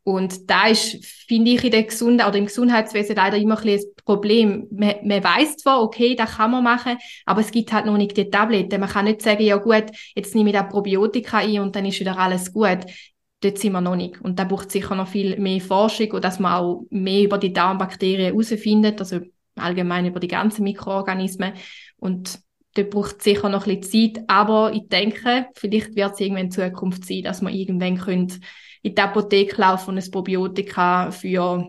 Und 0.06 0.52
da 0.52 0.68
ist, 0.68 1.04
finde 1.04 1.50
ich, 1.50 1.64
in 1.64 1.72
der 1.72 1.82
Gesundheit 1.82 2.28
oder 2.28 2.38
im 2.38 2.46
Gesundheitswesen 2.46 3.16
leider 3.16 3.38
immer 3.38 3.58
ein 3.58 3.64
bisschen 3.64 3.90
ein 3.90 4.06
Problem. 4.06 4.68
Man, 4.70 4.94
man 5.04 5.24
weiß 5.24 5.58
zwar, 5.58 5.82
okay, 5.82 6.16
das 6.16 6.36
kann 6.36 6.52
man 6.52 6.64
machen, 6.64 6.98
aber 7.26 7.42
es 7.42 7.50
gibt 7.50 7.74
halt 7.74 7.88
noch 7.88 7.98
nicht 7.98 8.16
die 8.16 8.30
Tabletten. 8.30 8.80
Man 8.80 8.90
kann 8.90 9.06
nicht 9.06 9.24
sagen, 9.24 9.42
ja 9.42 9.58
gut, 9.58 9.86
jetzt 10.14 10.36
nehme 10.36 10.52
ich 10.52 10.56
da 10.56 10.62
Probiotika 10.62 11.40
ein 11.40 11.60
und 11.60 11.76
dann 11.76 11.88
ist 11.88 12.00
wieder 12.00 12.20
alles 12.20 12.54
gut. 12.54 12.86
Dort 13.42 13.58
sind 13.58 13.72
wir 13.72 13.82
noch 13.82 13.96
nicht. 13.96 14.22
Und 14.22 14.38
da 14.38 14.44
braucht 14.44 14.72
sicher 14.72 14.94
noch 14.94 15.08
viel 15.08 15.40
mehr 15.40 15.60
Forschung 15.60 16.12
und 16.12 16.24
dass 16.24 16.40
man 16.40 16.54
auch 16.54 16.86
mehr 16.92 17.24
über 17.24 17.40
die 17.40 17.52
Darmbakterien 17.52 18.32
herausfindet, 18.32 19.00
also 19.00 19.22
allgemein 19.56 20.06
über 20.06 20.20
die 20.20 20.28
ganzen 20.28 20.66
Mikroorganismen. 20.66 21.54
Und 21.98 22.38
dort 22.76 22.92
braucht 22.92 23.18
es 23.18 23.24
sicher 23.24 23.50
noch 23.50 23.66
ein 23.66 23.80
bisschen 23.80 24.14
Zeit. 24.14 24.24
Aber 24.28 24.72
ich 24.72 24.88
denke, 24.88 25.48
vielleicht 25.56 25.96
wird 25.96 26.14
es 26.14 26.20
irgendwann 26.20 26.46
in 26.46 26.52
Zukunft 26.52 27.06
sein, 27.06 27.24
dass 27.24 27.42
man 27.42 27.56
irgendwann 27.56 27.98
könnte 27.98 28.38
in 28.86 28.94
die 28.94 29.02
Apotheke 29.02 29.60
laufen 29.60 29.92
und 29.92 29.98
ein 29.98 30.12
Probiotika 30.12 31.10
für 31.10 31.68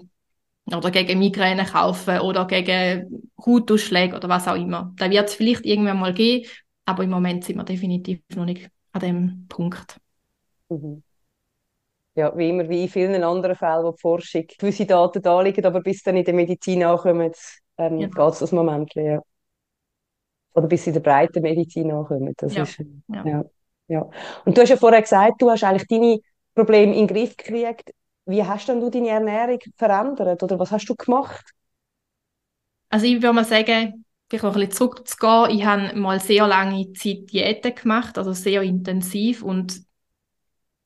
oder 0.66 0.90
gegen 0.90 1.18
Migräne 1.18 1.64
kaufen 1.64 2.20
oder 2.20 2.46
gegen 2.46 3.30
Hautausschläge 3.44 4.14
oder 4.14 4.28
was 4.28 4.46
auch 4.46 4.56
immer. 4.56 4.92
Da 4.96 5.08
wird 5.08 5.28
es 5.28 5.34
vielleicht 5.34 5.64
irgendwann 5.64 5.98
mal 5.98 6.12
gehen, 6.12 6.46
aber 6.84 7.04
im 7.04 7.10
Moment 7.10 7.44
sind 7.44 7.56
wir 7.56 7.64
definitiv 7.64 8.20
noch 8.34 8.44
nicht 8.44 8.68
an 8.92 9.00
dem 9.00 9.46
Punkt. 9.48 9.98
Mhm. 10.68 11.02
Ja, 12.16 12.36
wie 12.36 12.50
immer, 12.50 12.68
wie 12.68 12.82
in 12.82 12.88
vielen 12.90 13.22
anderen 13.22 13.56
Fällen, 13.56 13.84
wo 13.84 13.92
die 13.92 14.00
Forschung 14.00 14.44
gewisse 14.58 14.84
Daten 14.84 15.22
da 15.22 15.40
liegen, 15.40 15.64
aber 15.64 15.80
bis 15.80 16.02
dann 16.02 16.16
in 16.16 16.24
der 16.24 16.34
Medizin 16.34 16.82
ankommen, 16.82 17.32
ähm, 17.78 17.98
ja. 17.98 18.08
geht 18.08 18.32
es 18.32 18.40
das 18.40 18.52
Moment. 18.52 18.92
Ja. 18.94 19.22
Oder 20.52 20.66
bis 20.66 20.86
in 20.86 20.92
der 20.92 21.00
breiten 21.00 21.42
Medizin 21.42 21.90
ankommen. 21.90 22.34
Das 22.36 22.54
ja. 22.54 22.64
Ist, 22.64 22.78
ja. 23.08 23.24
ja. 23.24 23.44
Ja. 23.88 24.10
Und 24.44 24.56
du 24.56 24.62
hast 24.62 24.70
ja 24.70 24.76
vorher 24.76 25.00
gesagt, 25.00 25.40
du 25.40 25.50
hast 25.50 25.62
eigentlich 25.62 25.86
deine 25.86 26.18
Problem 26.56 26.92
in 26.92 27.06
den 27.06 27.08
Griff 27.08 27.36
gekriegt. 27.36 27.92
Wie 28.26 28.44
hast 28.44 28.68
denn 28.68 28.80
du 28.80 28.90
deine 28.90 29.10
Ernährung 29.10 29.60
verändert 29.76 30.42
oder 30.42 30.58
was 30.58 30.72
hast 30.72 30.86
du 30.88 30.96
gemacht? 30.96 31.52
Also 32.88 33.06
ich 33.06 33.14
würde 33.22 33.32
mal 33.32 33.44
sagen, 33.44 34.04
vielleicht 34.28 34.44
noch 34.44 34.54
ein 34.54 34.60
bisschen 34.60 34.76
zurückzugehen. 34.76 35.50
Ich 35.58 35.64
habe 35.64 35.96
mal 35.98 36.20
sehr 36.20 36.46
lange 36.46 36.92
Zeit 36.94 37.30
Diäten 37.32 37.74
gemacht, 37.74 38.18
also 38.18 38.32
sehr 38.32 38.62
intensiv 38.62 39.42
und 39.42 39.80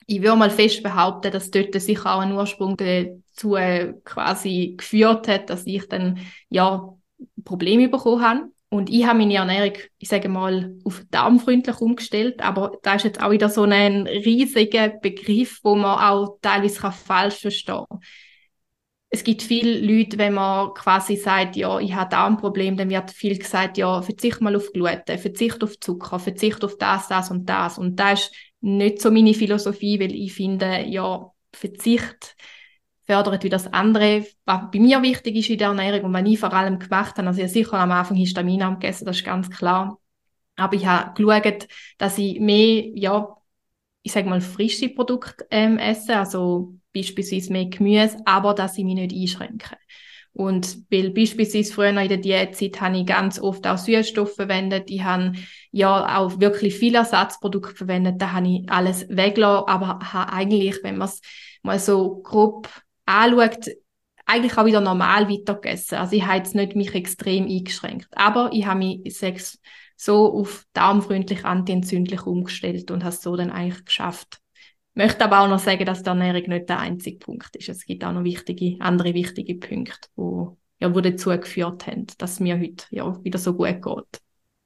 ich 0.07 0.21
würde 0.21 0.35
mal 0.37 0.49
fest 0.49 0.83
behaupten, 0.83 1.31
dass 1.31 1.51
dort 1.51 1.73
sicher 1.79 2.13
auch 2.15 2.19
ein 2.19 2.33
Ursprung 2.33 2.75
dazu 2.75 3.55
äh, 3.55 3.93
quasi 4.03 4.75
geführt 4.77 5.27
hat, 5.27 5.49
dass 5.49 5.65
ich 5.65 5.87
dann 5.87 6.19
ja 6.49 6.93
Probleme 7.45 7.87
bekommen 7.87 8.21
habe. 8.21 8.51
Und 8.73 8.89
ich 8.89 9.05
habe 9.05 9.19
meine 9.19 9.35
Ernährung, 9.35 9.73
ich 9.97 10.07
sage 10.07 10.29
mal, 10.29 10.77
auf 10.85 11.03
darmfreundlich 11.11 11.81
umgestellt, 11.81 12.41
aber 12.41 12.77
da 12.83 12.95
ist 12.95 13.03
jetzt 13.03 13.21
auch 13.21 13.31
wieder 13.31 13.49
so 13.49 13.63
ein 13.63 14.07
riesiger 14.07 14.87
Begriff, 14.87 15.59
wo 15.61 15.75
man 15.75 15.99
auch 15.99 16.37
teilweise 16.41 16.89
falsch 16.89 17.35
verstehen 17.35 17.83
kann. 17.89 17.99
Es 19.09 19.25
gibt 19.25 19.41
viele 19.41 19.77
Leute, 19.77 20.17
wenn 20.17 20.35
man 20.35 20.73
quasi 20.73 21.17
sagt, 21.17 21.57
ja, 21.57 21.79
ich 21.81 21.93
habe 21.93 22.11
Darmproblem, 22.11 22.77
dann 22.77 22.89
wird 22.89 23.11
viel 23.11 23.37
gesagt, 23.37 23.77
ja, 23.77 24.01
verzicht 24.01 24.39
mal 24.39 24.55
auf 24.55 24.71
Gluten, 24.71 25.17
verzicht 25.17 25.61
auf 25.63 25.77
Zucker, 25.81 26.17
verzicht 26.17 26.63
auf 26.63 26.77
das, 26.77 27.09
das 27.09 27.29
und 27.29 27.49
das. 27.49 27.77
Und 27.77 27.97
das 27.97 28.21
ist 28.21 28.33
nicht 28.61 29.01
so 29.01 29.11
meine 29.11 29.33
Philosophie, 29.33 29.99
weil 29.99 30.15
ich 30.15 30.33
finde, 30.33 30.85
ja, 30.87 31.29
Verzicht 31.53 32.37
fördert 33.11 33.43
wie 33.43 33.49
das 33.49 33.71
andere. 33.73 34.25
Was 34.45 34.71
bei 34.71 34.79
mir 34.79 35.01
wichtig 35.01 35.35
ist 35.35 35.49
in 35.49 35.57
der 35.57 35.67
Ernährung 35.67 36.05
und 36.05 36.13
was 36.13 36.29
ich 36.29 36.39
vor 36.39 36.53
allem 36.53 36.79
gemacht 36.79 37.17
habe, 37.17 37.27
also 37.27 37.39
ich 37.39 37.43
habe 37.43 37.53
sicher 37.53 37.73
am 37.73 37.91
Anfang 37.91 38.15
Histamin 38.15 38.59
gegessen, 38.59 39.05
das 39.05 39.17
ist 39.17 39.25
ganz 39.25 39.49
klar. 39.49 39.99
Aber 40.55 40.75
ich 40.75 40.85
habe 40.85 41.13
geschaut, 41.13 41.67
dass 41.97 42.17
ich 42.17 42.39
mehr, 42.39 42.85
ja, 42.95 43.35
ich 44.01 44.13
sage 44.13 44.29
mal, 44.29 44.39
frische 44.39 44.89
Produkte 44.89 45.45
ähm, 45.51 45.77
esse, 45.77 46.15
also 46.15 46.75
beispielsweise 46.93 47.51
mehr 47.51 47.65
Gemüse, 47.65 48.17
aber 48.25 48.53
dass 48.53 48.77
ich 48.77 48.85
mich 48.85 48.95
nicht 48.95 49.13
einschränke. 49.13 49.75
Und 50.33 50.77
weil 50.89 51.09
beispielsweise 51.09 51.73
früher 51.73 51.89
in 51.89 52.07
der 52.07 52.17
Diätzeit 52.17 52.79
habe 52.79 52.97
ich 52.97 53.05
ganz 53.05 53.39
oft 53.39 53.67
auch 53.67 53.77
Süßstoffe 53.77 54.35
verwendet. 54.35 54.89
Ich 54.89 55.03
habe 55.03 55.33
ja 55.71 56.17
auch 56.17 56.39
wirklich 56.39 56.75
viele 56.75 56.99
Ersatzprodukte 56.99 57.75
verwendet. 57.75 58.21
Da 58.21 58.31
habe 58.31 58.47
ich 58.47 58.71
alles 58.71 59.05
weggelassen, 59.09 59.67
aber 59.67 59.99
habe 60.13 60.31
eigentlich, 60.31 60.79
wenn 60.83 60.97
man 60.97 61.09
es 61.09 61.21
mal 61.63 61.79
so 61.79 62.21
grob 62.21 62.69
anschaut, 63.11 63.67
eigentlich 64.25 64.57
auch 64.57 64.65
wieder 64.65 64.81
normal 64.81 65.29
weitergegessen. 65.29 65.97
Also 65.97 66.15
ich 66.15 66.25
habe 66.25 66.37
jetzt 66.37 66.55
nicht 66.55 66.75
mich 66.75 66.93
extrem 66.95 67.45
eingeschränkt. 67.45 68.07
Aber 68.11 68.49
ich 68.53 68.65
habe 68.65 68.79
mich 68.79 69.19
so 69.97 70.33
auf 70.33 70.65
darmfreundlich, 70.73 71.45
antientzündlich 71.45 72.25
umgestellt 72.25 72.91
und 72.91 73.03
habe 73.03 73.13
es 73.13 73.21
so 73.21 73.35
dann 73.35 73.51
eigentlich 73.51 73.85
geschafft. 73.85 74.39
Ich 74.93 74.95
möchte 74.95 75.23
aber 75.23 75.41
auch 75.41 75.47
noch 75.47 75.59
sagen, 75.59 75.85
dass 75.85 76.03
die 76.03 76.09
Ernährung 76.09 76.43
nicht 76.49 76.69
der 76.69 76.79
einzige 76.79 77.17
Punkt 77.17 77.55
ist. 77.55 77.69
Es 77.69 77.85
gibt 77.85 78.03
auch 78.03 78.11
noch 78.11 78.23
wichtige, 78.23 78.77
andere 78.79 79.13
wichtige 79.13 79.55
Punkte, 79.55 80.09
wo, 80.15 80.57
ja, 80.79 80.93
wo 80.93 81.01
dazu 81.01 81.29
geführt 81.29 81.87
haben, 81.87 82.07
dass 82.17 82.39
mir 82.39 82.59
heute 82.59 82.85
ja, 82.89 83.23
wieder 83.23 83.37
so 83.37 83.53
gut 83.53 83.81
geht. 83.81 84.21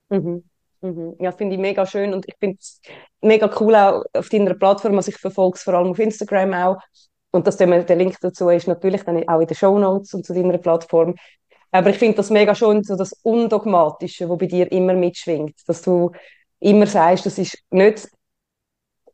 Mhm. 0.09 0.43
Mhm. 0.81 1.15
Ja, 1.19 1.31
finde 1.31 1.55
ich 1.55 1.61
mega 1.61 1.85
schön 1.85 2.13
und 2.13 2.25
ich 2.27 2.35
finde 2.39 2.57
es 2.59 2.81
mega 3.21 3.49
cool 3.59 3.75
auch 3.75 4.03
auf 4.13 4.29
deiner 4.29 4.53
Plattform, 4.53 4.95
also 4.95 5.09
ich 5.09 5.17
verfolge 5.17 5.57
es 5.57 5.63
vor 5.63 5.73
allem 5.73 5.89
auf 5.89 5.99
Instagram 5.99 6.53
auch, 6.53 6.77
und 7.35 7.47
das, 7.47 7.57
der 7.57 7.95
Link 7.95 8.17
dazu 8.21 8.49
ist 8.49 8.67
natürlich 8.67 9.03
dann 9.03 9.27
auch 9.27 9.39
in 9.39 9.47
den 9.47 9.55
Show 9.55 9.77
Notes 9.77 10.13
und 10.13 10.25
zu 10.25 10.33
deiner 10.33 10.57
Plattform. 10.57 11.15
Aber 11.71 11.89
ich 11.89 11.97
finde 11.97 12.15
das 12.17 12.29
mega 12.29 12.55
schön, 12.55 12.83
so 12.83 12.95
das 12.95 13.13
Undogmatische, 13.23 14.29
wo 14.29 14.37
bei 14.37 14.45
dir 14.45 14.71
immer 14.71 14.93
mitschwingt, 14.93 15.55
dass 15.67 15.81
du 15.81 16.11
immer 16.59 16.87
sagst, 16.87 17.25
das 17.25 17.37
ist 17.37 17.57
nicht 17.69 18.07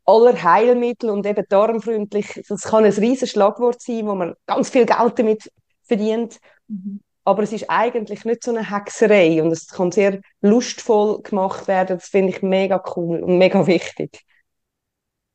aller 0.04 0.42
Heilmittel 0.42 1.10
und 1.10 1.26
eben 1.26 1.44
darmfreundlich. 1.48 2.42
Das 2.48 2.62
kann 2.62 2.84
ein 2.84 2.92
riesiges 2.92 3.30
Schlagwort 3.30 3.82
sein, 3.82 4.06
wo 4.06 4.14
man 4.14 4.34
ganz 4.46 4.70
viel 4.70 4.86
Geld 4.86 5.18
damit 5.18 5.50
verdient. 5.82 6.38
Mhm. 6.68 7.00
Aber 7.24 7.42
es 7.42 7.52
ist 7.52 7.68
eigentlich 7.68 8.24
nicht 8.24 8.42
so 8.42 8.50
eine 8.50 8.68
Hexerei 8.68 9.42
und 9.42 9.52
es 9.52 9.68
kann 9.68 9.92
sehr 9.92 10.20
lustvoll 10.40 11.22
gemacht 11.22 11.68
werden. 11.68 11.98
Das 11.98 12.08
finde 12.08 12.32
ich 12.32 12.42
mega 12.42 12.82
cool 12.96 13.20
und 13.20 13.38
mega 13.38 13.66
wichtig 13.66 14.24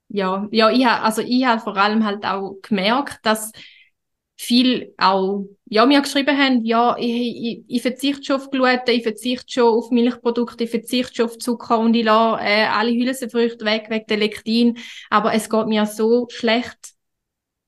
ja, 0.10 0.48
ja, 0.52 0.70
ich 0.70 0.86
habe, 0.86 1.04
also 1.04 1.22
ich 1.22 1.46
habe 1.46 1.62
vor 1.62 1.76
allem 1.78 2.06
halt 2.06 2.26
auch 2.26 2.58
gemerkt, 2.62 3.20
dass 3.24 3.52
viel 4.38 4.94
auch, 4.98 5.46
ja, 5.66 5.86
mir 5.86 6.02
geschrieben 6.02 6.38
haben, 6.38 6.64
ja, 6.64 6.96
ich, 6.98 7.10
ich, 7.10 7.64
ich 7.68 7.82
verzichte 7.82 8.24
schon 8.24 8.36
auf 8.38 8.52
Gluten, 8.52 8.92
ich 8.92 9.04
verzichte 9.04 9.52
schon 9.52 9.74
auf 9.74 9.90
Milchprodukte, 9.90 10.64
ich 10.66 10.70
verzichte 10.70 11.16
schon 11.16 11.26
auf 11.26 11.38
Zucker 11.40 11.80
und 11.80 11.96
ich 11.96 12.06
lasse 12.06 12.44
äh, 12.44 12.66
alle 12.66 12.92
Hülsenfrüchte 12.92 13.66
weg 13.66 13.88
wegen 13.90 14.06
der 14.08 14.18
Lektin, 14.18 14.78
aber 15.10 15.34
es 15.34 15.50
geht 15.50 15.68
mir 15.68 15.86
so 15.88 16.28
schlecht. 16.30 16.94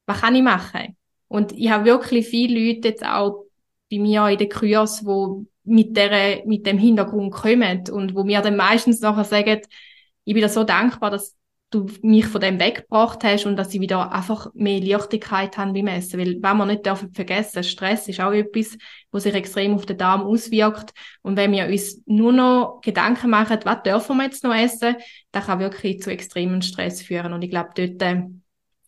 Was 0.06 0.22
kann 0.22 0.36
ich 0.36 0.44
machen? 0.44 0.96
Und 1.28 1.52
ich 1.54 1.70
habe 1.70 1.86
wirklich 1.86 2.28
viele 2.28 2.74
Leute 2.74 2.90
jetzt 2.90 3.06
auch 3.06 3.46
bei 3.92 4.00
mir 4.00 4.28
in 4.28 4.38
den 4.38 4.50
Kurs, 4.50 5.06
wo 5.06 5.46
mit 5.64 5.98
der, 5.98 6.46
mit 6.46 6.66
dem 6.66 6.78
Hintergrund 6.78 7.34
kommen 7.34 7.84
und 7.92 8.16
wo 8.16 8.24
mir 8.24 8.42
dann 8.42 8.56
meistens 8.56 9.02
nachher 9.02 9.24
sagen, 9.24 9.62
ich 10.24 10.34
bin 10.34 10.42
da 10.42 10.50
so 10.50 10.64
dankbar, 10.64 11.12
dass 11.12 11.36
du 11.70 11.86
mich 12.02 12.26
von 12.26 12.42
dem 12.42 12.60
weggebracht 12.60 13.24
hast 13.24 13.46
und 13.46 13.56
dass 13.56 13.74
ich 13.74 13.82
wieder 13.82 14.12
einfach 14.12 14.48
mehr 14.54 14.82
Leichtigkeit 14.82 15.58
habe 15.58 15.74
beim 15.74 15.88
Essen. 15.88 16.20
Weil, 16.20 16.38
wenn 16.42 16.58
wir 16.58 16.66
nicht 16.66 16.86
dürfen 16.86 17.14
vergessen, 17.14 17.64
Stress 17.64 18.08
ist 18.08 18.20
auch 18.20 18.32
etwas, 18.32 18.78
was 19.12 19.24
sich 19.24 19.34
extrem 19.34 19.76
auf 19.76 19.86
den 19.86 19.98
Darm 19.98 20.22
auswirkt. 20.22 20.94
Und 21.22 21.38
wenn 21.38 21.52
wir 21.52 21.68
uns 21.68 22.02
nur 22.06 22.34
noch 22.34 22.82
Gedanken 22.82 23.30
machen, 23.30 23.60
was 23.64 23.84
dürfen 23.84 24.18
wir 24.18 24.26
jetzt 24.26 24.44
noch 24.44 24.56
essen, 24.56 24.96
das 25.32 25.46
kann 25.46 25.60
wirklich 25.60 26.02
zu 26.02 26.12
extremen 26.12 26.62
Stress 26.62 27.02
führen. 27.02 27.34
Und 27.34 27.44
ich 27.44 27.52
glaube, 27.52 27.70
dort, 27.76 28.02
äh, 28.02 28.24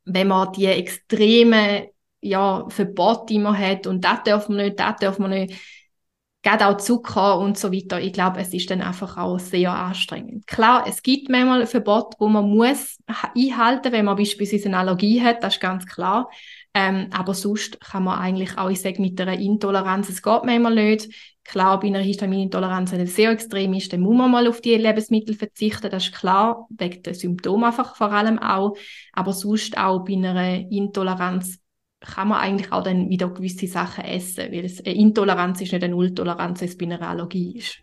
wenn 0.06 0.28
man 0.28 0.52
die 0.54 0.66
extreme, 0.66 1.90
ja, 2.20 2.66
Verbote, 2.70 3.38
man 3.40 3.58
hat, 3.58 3.86
und 3.86 4.04
das 4.04 4.24
dürfen 4.24 4.56
wir 4.56 4.64
nicht, 4.66 4.80
das 4.80 4.96
dürfen 4.98 5.24
wir 5.24 5.30
nicht, 5.30 5.81
gerade 6.44 6.68
auch 6.68 6.78
Zucker 6.78 7.38
und 7.38 7.58
so 7.58 7.72
weiter. 7.72 8.02
Ich 8.02 8.14
glaube, 8.14 8.40
es 8.40 8.54
ist 8.54 8.70
dann 8.70 8.82
einfach 8.82 9.18
auch 9.18 9.40
sehr 9.40 9.72
anstrengend. 9.72 10.48
Klar, 10.48 10.86
es 10.88 11.04
gibt 11.04 11.30
manchmal 11.30 11.68
Verbote, 11.68 12.18
wo 12.20 12.28
man 12.28 12.50
muss 12.50 12.98
einhalten, 13.36 13.92
wenn 13.92 14.06
man 14.06 14.18
beispielsweise 14.18 14.68
eine 14.68 14.78
Allergie 14.78 15.22
hat, 15.22 15.44
das 15.44 15.56
ist 15.56 15.62
ganz 15.62 15.86
klar. 15.86 16.30
Ähm, 16.74 17.10
aber 17.12 17.34
sonst 17.34 17.82
kann 17.82 18.06
man 18.06 18.18
eigentlich 18.18 18.58
auch, 18.58 18.70
ich 18.70 18.82
sage, 18.82 19.02
mit 19.02 19.20
einer 19.20 19.38
Intoleranz, 19.38 20.10
es 20.10 20.22
geht 20.24 20.44
manchmal 20.46 20.76
nicht. 20.76 21.10
Klar, 21.44 21.80
bei 21.80 21.88
einer 21.88 22.00
Histaminintoleranz, 22.00 22.92
wenn 22.92 23.02
es 23.02 23.16
sehr 23.16 23.32
extrem 23.32 23.74
ist, 23.74 23.92
dann 23.92 24.00
muss 24.02 24.16
man 24.16 24.32
mal 24.32 24.48
auf 24.48 24.62
die 24.62 24.76
Lebensmittel 24.76 25.36
verzichten, 25.36 25.90
das 25.90 26.06
ist 26.06 26.16
klar, 26.16 26.68
wegen 26.70 27.04
der 27.04 27.14
Symptome 27.14 27.68
einfach 27.68 27.96
vor 27.96 28.12
allem 28.12 28.40
auch. 28.40 28.78
Aber 29.12 29.34
sonst 29.34 29.78
auch 29.78 30.06
bei 30.06 30.14
einer 30.14 30.72
Intoleranz 30.72 31.61
kann 32.02 32.30
man 32.30 32.40
eigentlich 32.40 32.72
auch 32.72 32.84
dann 32.84 33.10
wieder 33.10 33.30
gewisse 33.30 33.68
Sachen 33.68 34.04
essen, 34.04 34.52
weil 34.52 34.66
es 34.66 34.84
eine 34.84 34.96
Intoleranz 34.96 35.62
ist 35.62 35.72
nicht 35.72 35.84
eine 35.84 35.94
Nulltoleranz, 35.94 36.62
es 36.64 36.78
bei 36.78 36.86
einer 36.86 37.02
Allergie 37.02 37.58
ist. 37.58 37.78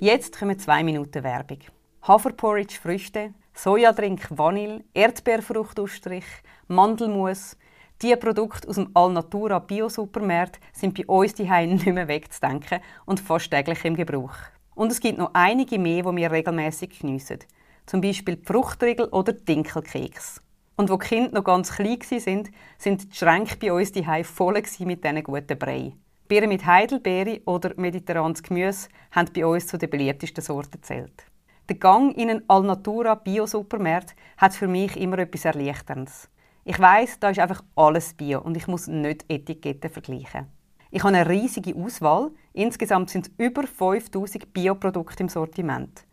Jetzt 0.00 0.38
kommen 0.38 0.58
zwei 0.58 0.82
Minuten 0.82 1.22
Werbung. 1.24 1.58
Haferporridge 2.02 2.74
Früchte, 2.80 3.34
Sojadrink 3.54 4.28
Vanille, 4.30 4.84
Erdbeerfruchtausstrich, 4.94 6.26
Mandelmus. 6.68 7.56
Diese 8.02 8.16
Produkte 8.16 8.68
aus 8.68 8.74
dem 8.76 8.90
Alnatura 8.94 9.58
Bio-Supermarkt 9.58 10.60
sind 10.72 10.94
bei 10.94 11.06
uns 11.06 11.34
die 11.34 11.44
nicht 11.44 11.86
mehr 11.86 12.08
wegzudenken 12.08 12.80
und 13.06 13.20
fast 13.20 13.50
täglich 13.50 13.84
im 13.84 13.96
Gebrauch. 13.96 14.34
Und 14.74 14.92
es 14.92 15.00
gibt 15.00 15.18
noch 15.18 15.30
einige 15.32 15.78
mehr, 15.78 16.02
die 16.02 16.16
wir 16.16 16.30
regelmäßig 16.30 17.00
geniessen 17.00 17.38
zum 17.86 18.00
Beispiel 18.00 18.36
die 18.36 18.44
Fruchtriegel 18.44 19.06
oder 19.06 19.32
Dinkelkeks. 19.32 20.42
Und 20.76 20.90
wo 20.90 20.96
die 20.98 21.06
Kinder 21.06 21.32
noch 21.32 21.44
ganz 21.44 21.72
klein 21.72 21.98
waren, 22.00 22.48
sind 22.78 23.12
die 23.12 23.16
Schränke 23.16 23.56
bei 23.56 23.72
uns 23.72 23.92
die 23.92 24.04
voll 24.24 24.62
mit 24.80 25.04
diesen 25.04 25.22
guten 25.22 25.58
Brei. 25.58 25.92
Bier 26.28 26.48
mit 26.48 26.66
Heidelbeere 26.66 27.40
oder 27.46 27.72
mediterranes 27.76 28.42
Gemüse 28.42 28.88
haben 29.12 29.30
bei 29.32 29.46
uns 29.46 29.68
zu 29.68 29.78
den 29.78 29.88
beliebtesten 29.88 30.42
Sorten 30.42 30.72
gezählt. 30.72 31.24
Der 31.68 31.76
Gang 31.76 32.16
in 32.16 32.30
einen 32.30 32.48
Alnatura 32.48 33.14
Bio-Supermarkt 33.14 34.14
hat 34.36 34.54
für 34.54 34.68
mich 34.68 34.96
immer 34.96 35.18
etwas 35.18 35.44
Erleichterndes. 35.44 36.28
Ich 36.64 36.78
weiß, 36.78 37.20
da 37.20 37.30
ist 37.30 37.38
einfach 37.38 37.62
alles 37.76 38.14
Bio 38.14 38.40
und 38.40 38.56
ich 38.56 38.66
muss 38.66 38.88
nicht 38.88 39.24
Etiketten 39.28 39.90
vergleichen. 39.90 40.46
Ich 40.90 41.04
habe 41.04 41.16
eine 41.16 41.28
riesige 41.28 41.76
Auswahl. 41.76 42.30
Insgesamt 42.52 43.10
sind 43.10 43.26
es 43.26 43.32
über 43.38 43.64
5000 43.64 44.52
Bioprodukte 44.52 45.22
im 45.22 45.28
Sortiment. 45.28 46.05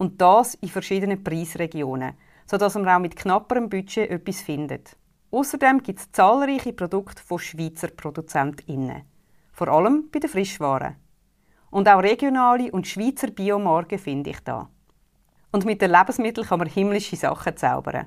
Und 0.00 0.18
das 0.18 0.54
in 0.54 0.70
verschiedenen 0.70 1.22
Preisregionen, 1.22 2.14
sodass 2.46 2.74
man 2.74 2.88
auch 2.88 2.98
mit 2.98 3.16
knapperem 3.16 3.68
Budget 3.68 4.08
etwas 4.08 4.40
findet. 4.40 4.96
Außerdem 5.30 5.82
gibt 5.82 5.98
es 5.98 6.10
zahlreiche 6.10 6.72
Produkte 6.72 7.22
von 7.22 7.38
Schweizer 7.38 7.88
ProduzentInnen. 7.88 9.02
Vor 9.52 9.68
allem 9.68 10.08
bei 10.10 10.18
den 10.18 10.30
Frischwaren. 10.30 10.96
Und 11.70 11.86
auch 11.86 12.02
regionale 12.02 12.72
und 12.72 12.86
Schweizer 12.86 13.26
Biomarken 13.26 13.98
finde 13.98 14.30
ich 14.30 14.40
da. 14.40 14.70
Und 15.52 15.66
mit 15.66 15.82
den 15.82 15.90
Lebensmitteln 15.90 16.46
kann 16.46 16.60
man 16.60 16.68
himmlische 16.68 17.16
Sachen 17.16 17.58
zaubern. 17.58 18.06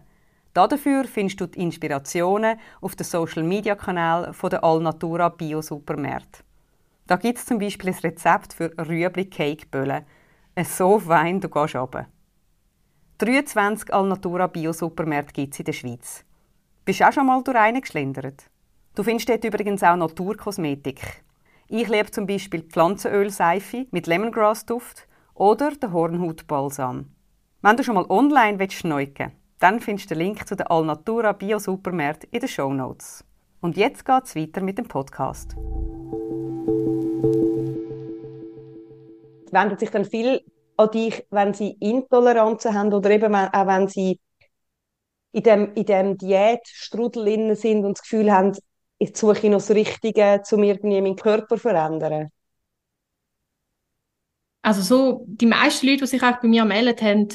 Dafür 0.55 1.03
findest 1.03 1.41
du 1.41 1.45
die 1.45 1.61
Inspirationen 1.61 2.57
auf 2.81 2.95
den 2.95 3.05
Social 3.05 3.43
Media 3.43 3.75
Kanal 3.75 4.33
der 4.49 4.63
Alnatura 4.63 5.29
Bio 5.29 5.61
Supermärkte. 5.61 6.41
Da 7.05 7.17
gibt 7.17 7.37
es 7.37 7.45
zum 7.45 7.59
Beispiel 7.59 7.91
ein 7.91 7.99
Rezept 7.99 8.53
für 8.53 8.71
Rüebli 8.79 9.25
Cake 9.25 9.67
Böllen, 9.69 10.05
so 10.77 10.99
fein, 10.99 11.39
du 11.39 11.49
gehst 11.49 11.75
runter. 11.75 12.05
23 13.17 13.93
Alnatura 13.93 14.47
Bio-Supermärkte 14.47 15.33
gibt 15.33 15.53
es 15.53 15.59
in 15.59 15.65
der 15.65 15.73
Schweiz. 15.73 16.23
Bist 16.85 16.99
du 16.99 17.07
auch 17.07 17.11
schon 17.11 17.25
mal 17.25 17.41
durch 17.43 17.57
einen 17.57 17.81
geschlendert? 17.81 18.45
Du 18.93 19.03
findest 19.03 19.29
dort 19.29 19.43
übrigens 19.43 19.81
auch 19.81 19.95
Naturkosmetik. 19.95 21.23
Ich 21.69 21.87
liebe 21.87 22.11
zum 22.11 22.27
Beispiel 22.27 22.61
Pflanzenölseife 22.61 23.87
mit 23.89 24.05
Lemongrass-Duft 24.05 25.07
oder 25.33 25.71
den 25.71 25.91
Hornhautbalsam. 25.91 27.09
Wenn 27.61 27.77
du 27.77 27.83
schon 27.83 27.95
mal 27.95 28.05
online 28.09 28.59
willst 28.59 28.83
dann 29.59 29.79
findest 29.79 30.11
du 30.11 30.15
den 30.15 30.25
Link 30.25 30.47
zu 30.47 30.55
den 30.55 30.67
Alnatura 30.67 31.31
Bio-Supermärkten 31.31 32.29
in 32.31 32.41
den 32.41 32.49
Show 32.49 32.73
Notes. 32.73 33.23
Und 33.61 33.77
jetzt 33.77 34.05
geht's 34.05 34.35
weiter 34.35 34.61
mit 34.61 34.77
dem 34.77 34.87
Podcast. 34.87 35.55
Wenden 39.53 39.77
sich 39.77 39.89
dann 39.89 40.05
viel 40.05 40.41
an 40.77 40.91
dich, 40.91 41.25
wenn 41.29 41.53
sie 41.53 41.77
Intoleranzen 41.79 42.73
haben 42.73 42.93
oder 42.93 43.11
eben 43.11 43.33
auch 43.35 43.67
wenn 43.67 43.87
sie 43.87 44.19
in 45.31 45.43
dem, 45.43 45.73
in 45.73 45.85
dem 45.85 46.17
Diätstrudel 46.17 47.55
sind 47.55 47.85
und 47.85 47.97
das 47.97 48.03
Gefühl 48.03 48.31
haben, 48.31 48.55
jetzt 48.99 49.19
suche 49.19 49.37
ich 49.37 49.43
noch 49.43 49.59
das 49.59 49.71
Richtige, 49.71 50.41
um 50.51 50.63
irgendwie 50.63 51.01
meinen 51.01 51.15
Körper 51.15 51.55
zu 51.55 51.61
verändern? 51.61 52.29
Also 54.61 54.81
so, 54.81 55.25
die 55.27 55.45
meisten 55.45 55.87
Leute, 55.87 55.99
die 55.99 56.07
sich 56.07 56.23
auch 56.23 56.39
bei 56.39 56.47
mir 56.47 56.63
melden, 56.65 57.05
haben 57.05 57.27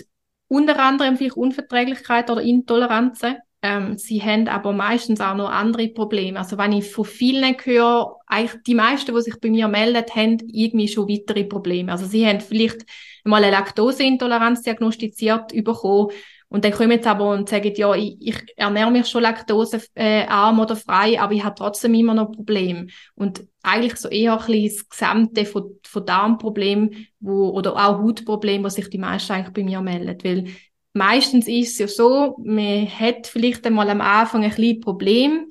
unter 0.48 0.78
anderem 0.78 1.16
vielleicht 1.16 1.36
Unverträglichkeit 1.36 2.30
oder 2.30 2.40
Intoleranzen. 2.40 3.36
Ähm, 3.68 3.98
sie 3.98 4.22
haben 4.22 4.48
aber 4.48 4.72
meistens 4.72 5.20
auch 5.20 5.34
noch 5.34 5.50
andere 5.50 5.88
Probleme. 5.88 6.38
Also 6.38 6.56
wenn 6.56 6.72
ich 6.72 6.90
von 6.90 7.04
vielen 7.04 7.54
höre, 7.62 8.16
eigentlich 8.26 8.62
die 8.62 8.74
meisten, 8.74 9.14
die 9.14 9.20
sich 9.20 9.38
bei 9.40 9.50
mir 9.50 9.68
melden, 9.68 10.04
haben 10.14 10.38
irgendwie 10.50 10.88
schon 10.88 11.08
weitere 11.08 11.44
Probleme. 11.44 11.92
Also 11.92 12.06
sie 12.06 12.26
haben 12.26 12.40
vielleicht 12.40 12.86
mal 13.24 13.42
eine 13.42 13.52
Laktoseintoleranz 13.52 14.62
diagnostiziert 14.62 15.52
bekommen 15.64 16.12
und 16.50 16.64
dann 16.64 16.72
kommen 16.72 16.92
jetzt 16.92 17.06
aber 17.06 17.30
und 17.30 17.48
sagen, 17.48 17.74
ja, 17.76 17.94
ich, 17.94 18.16
ich 18.20 18.36
ernähre 18.56 18.90
mich 18.90 19.06
schon 19.06 19.22
laktosearm 19.22 20.58
oder 20.58 20.76
frei, 20.76 21.20
aber 21.20 21.34
ich 21.34 21.44
habe 21.44 21.54
trotzdem 21.54 21.92
immer 21.92 22.14
noch 22.14 22.32
Probleme. 22.32 22.86
Und 23.14 23.46
eigentlich 23.62 23.96
so 23.96 24.08
eher 24.08 24.32
ein 24.32 24.46
bisschen 24.46 24.64
das 24.64 24.88
Gesamte 24.88 25.44
von, 25.44 25.78
von 25.82 26.06
Darmproblemen 26.06 27.06
wo, 27.20 27.50
oder 27.50 27.74
auch 27.74 27.98
Hautproblemen, 27.98 28.64
was 28.64 28.76
sich 28.76 28.88
die 28.88 28.96
meisten 28.96 29.32
eigentlich 29.32 29.52
bei 29.52 29.62
mir 29.62 29.82
melden. 29.82 30.16
Weil 30.24 30.54
meistens 30.92 31.48
ist 31.48 31.72
es 31.72 31.78
ja 31.78 31.88
so, 31.88 32.36
man 32.44 32.88
hat 32.88 33.26
vielleicht 33.26 33.66
einmal 33.66 33.88
am 33.90 34.00
Anfang 34.00 34.44
ein 34.44 34.50
kleines 34.50 34.80
Problem, 34.80 35.48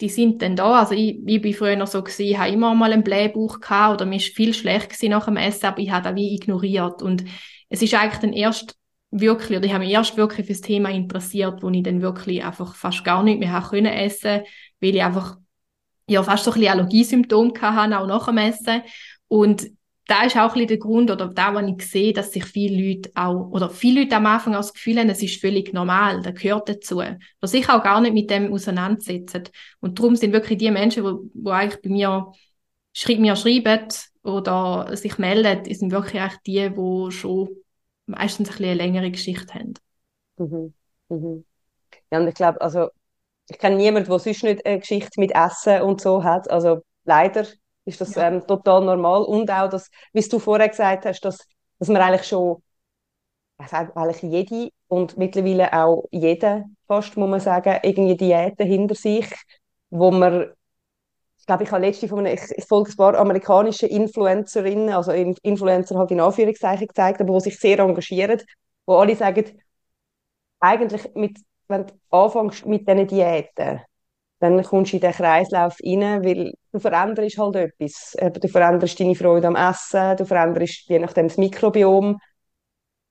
die 0.00 0.08
sind 0.08 0.42
dann 0.42 0.56
da. 0.56 0.80
Also 0.80 0.94
ich, 0.94 1.18
ich 1.26 1.42
bin 1.42 1.54
früher 1.54 1.86
so 1.86 2.02
gewesen, 2.02 2.26
ich 2.26 2.38
habe 2.38 2.50
immer 2.50 2.74
mal 2.74 2.92
einen 2.92 3.02
Blähbauch 3.02 3.60
gehabt 3.60 3.94
oder 3.94 4.06
mir 4.06 4.16
ist 4.16 4.34
viel 4.34 4.54
schlecht 4.54 4.90
gewesen 4.90 5.10
nach 5.10 5.26
dem 5.26 5.36
Essen, 5.36 5.66
aber 5.66 5.80
ich 5.80 5.90
habe 5.90 6.04
das 6.04 6.14
wie 6.14 6.34
ignoriert. 6.34 7.02
Und 7.02 7.24
es 7.68 7.82
ist 7.82 7.94
eigentlich 7.94 8.20
dann 8.20 8.32
erst 8.32 8.76
wirklich, 9.10 9.58
oder 9.58 9.66
ich 9.66 9.72
habe 9.72 9.84
mich 9.84 9.92
erst 9.92 10.16
wirklich 10.16 10.46
für 10.46 10.52
das 10.52 10.60
Thema 10.60 10.90
interessiert, 10.90 11.62
wo 11.62 11.70
ich 11.70 11.82
dann 11.82 12.02
wirklich 12.02 12.44
einfach 12.44 12.74
fast 12.74 13.04
gar 13.04 13.22
nicht 13.22 13.40
mehr 13.40 13.66
können 13.68 13.86
essen, 13.86 14.42
weil 14.80 14.94
ich 14.94 15.02
einfach 15.02 15.36
ja 16.06 16.22
fast 16.22 16.44
so 16.44 16.52
ein 16.52 16.60
bisschen 16.60 16.72
Allergiesymptome 16.72 17.52
hatte, 17.60 17.98
auch 17.98 18.06
nach 18.06 18.26
dem 18.26 18.38
Essen. 18.38 18.82
Und 19.26 19.66
da 20.08 20.24
ist 20.24 20.36
auch 20.38 20.56
ein 20.56 20.66
der 20.66 20.78
Grund, 20.78 21.10
oder 21.10 21.28
da, 21.28 21.54
wo 21.54 21.58
ich 21.58 21.82
sehe, 21.86 22.14
dass 22.14 22.32
sich 22.32 22.44
viele 22.46 22.82
Leute 22.82 23.10
auch, 23.14 23.50
oder 23.50 23.68
viele 23.68 24.02
Leute 24.02 24.16
am 24.16 24.24
Anfang 24.26 24.54
auch 24.54 24.60
das 24.60 24.72
Gefühl 24.72 24.98
haben, 24.98 25.10
es 25.10 25.22
ist 25.22 25.40
völlig 25.40 25.74
normal, 25.74 26.22
das 26.22 26.34
gehört 26.34 26.68
dazu, 26.68 27.02
dass 27.40 27.50
sich 27.50 27.68
auch 27.68 27.82
gar 27.82 28.00
nicht 28.00 28.14
mit 28.14 28.30
dem 28.30 28.52
auseinandersetzen. 28.52 29.44
Und 29.80 29.98
darum 29.98 30.16
sind 30.16 30.32
wirklich 30.32 30.58
die 30.58 30.70
Menschen, 30.70 31.04
wo, 31.04 31.28
wo 31.34 31.50
eigentlich 31.50 31.82
bei 31.82 31.90
mir, 31.90 32.32
schreib, 32.94 33.18
mir 33.18 33.36
schreiben 33.36 33.86
oder 34.22 34.96
sich 34.96 35.18
melden, 35.18 35.72
sind 35.74 35.92
wirklich 35.92 36.22
eigentlich 36.22 36.40
die, 36.46 36.70
die 36.70 37.12
schon 37.12 37.50
meistens 38.06 38.50
ein 38.50 38.64
eine 38.64 38.74
längere 38.74 39.10
Geschichte 39.10 39.52
haben. 39.52 39.74
Mhm. 40.38 40.72
Mhm. 41.10 41.44
Ja, 42.10 42.18
und 42.18 42.28
ich 42.28 42.34
glaube, 42.34 42.62
also, 42.62 42.88
ich 43.50 43.58
kenne 43.58 43.76
niemanden, 43.76 44.08
der 44.08 44.18
sonst 44.18 44.42
nicht 44.42 44.64
eine 44.64 44.78
Geschichte 44.78 45.20
mit 45.20 45.32
Essen 45.34 45.82
und 45.82 46.00
so 46.00 46.24
hat. 46.24 46.50
Also 46.50 46.82
leider 47.04 47.46
ist 47.88 48.00
das 48.00 48.14
ja. 48.14 48.28
ähm, 48.28 48.46
total 48.46 48.84
normal. 48.84 49.22
Und 49.22 49.50
auch, 49.50 49.68
dass, 49.68 49.90
wie 50.12 50.20
du 50.20 50.38
vorher 50.38 50.68
gesagt 50.68 51.06
hast, 51.06 51.20
dass, 51.20 51.38
dass 51.78 51.88
man 51.88 52.02
eigentlich 52.02 52.26
schon 52.26 52.62
hat 53.58 53.96
eigentlich 53.96 54.22
jede 54.22 54.70
und 54.86 55.16
mittlerweile 55.16 55.72
auch 55.72 56.04
jeder 56.12 56.64
fast, 56.86 57.16
muss 57.16 57.28
man 57.28 57.40
sagen, 57.40 57.78
irgendwie 57.82 58.16
Diäten 58.16 58.66
hinter 58.66 58.94
sich, 58.94 59.26
wo 59.90 60.10
man 60.10 60.52
ich 61.40 61.46
glaube, 61.46 61.64
ich 61.64 61.72
habe 61.72 61.86
letzte 61.86 62.08
von 62.08 62.18
einer, 62.18 62.32
ich, 62.32 62.42
ich 62.56 62.66
folge 62.66 62.90
ein 62.90 62.96
paar 62.96 63.16
amerikanischen 63.16 63.88
Influencerinnen, 63.88 64.90
also 64.90 65.12
Influencer 65.12 65.96
halt 65.96 66.10
in 66.10 66.20
Anführungszeichen 66.20 66.86
gezeigt, 66.86 67.22
aber 67.22 67.32
die 67.34 67.40
sich 67.40 67.58
sehr 67.58 67.78
engagieren, 67.78 68.42
wo 68.84 68.96
alle 68.96 69.16
sagen, 69.16 69.58
eigentlich 70.60 71.14
mit, 71.14 71.38
wenn 71.68 71.86
du 71.86 71.94
anfängst 72.10 72.66
mit 72.66 72.86
diesen 72.86 73.06
Diäten, 73.06 73.80
dann 74.40 74.62
kommst 74.62 74.92
du 74.92 74.96
in 74.96 75.00
den 75.00 75.12
Kreislauf 75.12 75.76
rein, 75.84 76.24
weil 76.24 76.52
du 76.72 76.78
veränderst 76.78 77.38
halt 77.38 77.56
etwas. 77.56 78.16
Du 78.40 78.48
veränderst 78.48 79.00
deine 79.00 79.14
Freude 79.14 79.48
am 79.48 79.56
Essen, 79.56 80.16
du 80.16 80.24
veränderst 80.24 80.88
je 80.88 80.98
nachdem 80.98 81.28
das 81.28 81.38
Mikrobiom 81.38 82.18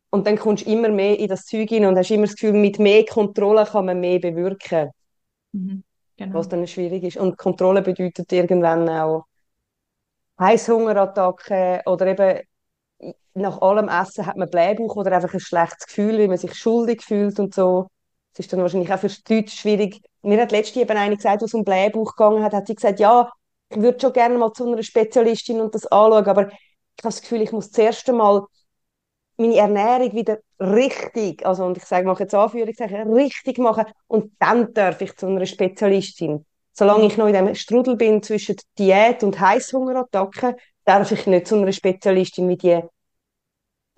und 0.10 0.26
dann 0.26 0.38
kommst 0.38 0.66
du 0.66 0.72
immer 0.72 0.90
mehr 0.90 1.20
in 1.20 1.28
das 1.28 1.46
Zeug 1.46 1.72
rein 1.72 1.86
und 1.86 1.98
hast 1.98 2.12
immer 2.12 2.26
das 2.26 2.36
Gefühl, 2.36 2.54
mit 2.54 2.80
mehr 2.80 3.06
Kontrolle 3.06 3.66
kann 3.66 3.86
man 3.86 4.00
mehr 4.00 4.20
bewirken. 4.20 4.90
Mhm, 5.52 5.84
genau. 6.16 6.34
Was 6.36 6.48
dann 6.50 6.66
schwierig 6.66 7.04
ist. 7.04 7.18
Und 7.18 7.38
Kontrolle 7.38 7.82
bedeutet 7.82 8.32
irgendwann 8.32 8.88
auch 8.90 9.26
Heißhungerattacken 10.40 11.82
oder 11.86 12.08
eben 12.08 12.42
nach 13.34 13.62
allem 13.62 13.90
Essen 13.90 14.26
hat 14.26 14.38
man 14.38 14.50
Blähbauch 14.50 14.96
oder 14.96 15.12
einfach 15.12 15.34
ein 15.34 15.40
schlechtes 15.40 15.88
Gefühl, 15.88 16.18
wie 16.18 16.28
man 16.28 16.38
sich 16.38 16.56
schuldig 16.56 17.04
fühlt 17.04 17.40
und 17.40 17.54
so. 17.54 17.88
Das 18.34 18.46
ist 18.46 18.54
dann 18.54 18.62
wahrscheinlich 18.62 18.92
auch 18.92 19.00
für 19.00 19.10
die 19.10 19.36
Leute 19.36 19.52
schwierig. 19.52 20.02
Mir 20.28 20.42
hat 20.42 20.52
letztens 20.52 20.84
eben 20.84 20.98
eine 20.98 21.16
gesagt, 21.16 21.42
was 21.42 21.54
um 21.54 21.64
Blähbauch 21.64 22.16
gegangen 22.16 22.44
hat, 22.44 22.54
hat 22.54 22.68
sie 22.68 22.76
gesagt, 22.76 23.00
ja, 23.00 23.32
ich 23.70 23.78
würde 23.78 24.00
schon 24.00 24.12
gerne 24.14 24.38
mal 24.38 24.52
zu 24.52 24.68
einer 24.68 24.84
Spezialistin 24.84 25.62
und 25.62 25.74
das 25.74 25.86
anschauen, 25.88 26.26
aber 26.26 26.48
ich 26.48 26.54
habe 26.54 26.60
das 27.04 27.22
Gefühl, 27.22 27.42
ich 27.42 27.52
muss 27.54 27.72
zuerst 27.72 28.10
einmal 28.10 28.44
meine 29.38 29.56
Ernährung 29.56 30.14
wieder 30.14 30.40
richtig, 30.60 31.46
also 31.46 31.64
und 31.66 31.78
ich 31.78 31.86
sage, 31.86 32.06
mache 32.06 32.24
jetzt 32.24 32.34
Anführungszeichen, 32.34 33.14
richtig 33.14 33.58
machen 33.58 33.86
und 34.08 34.34
dann 34.40 34.74
darf 34.74 35.00
ich 35.02 35.16
zu 35.16 35.28
einer 35.28 35.46
Spezialistin. 35.46 36.46
Solange 36.74 37.06
ich 37.06 37.18
noch 37.18 37.28
in 37.28 37.34
dem 37.34 37.56
Strudel 37.56 37.96
bin 37.96 38.22
zwischen 38.22 38.58
Diät 38.78 39.24
und 39.24 39.40
Heißhungerattacken, 39.40 40.56
darf 40.84 41.12
ich 41.12 41.26
nicht 41.26 41.48
zu 41.48 41.56
einer 41.56 41.72
Spezialistin 41.72 42.48
mit 42.48 42.64
die 42.64 42.82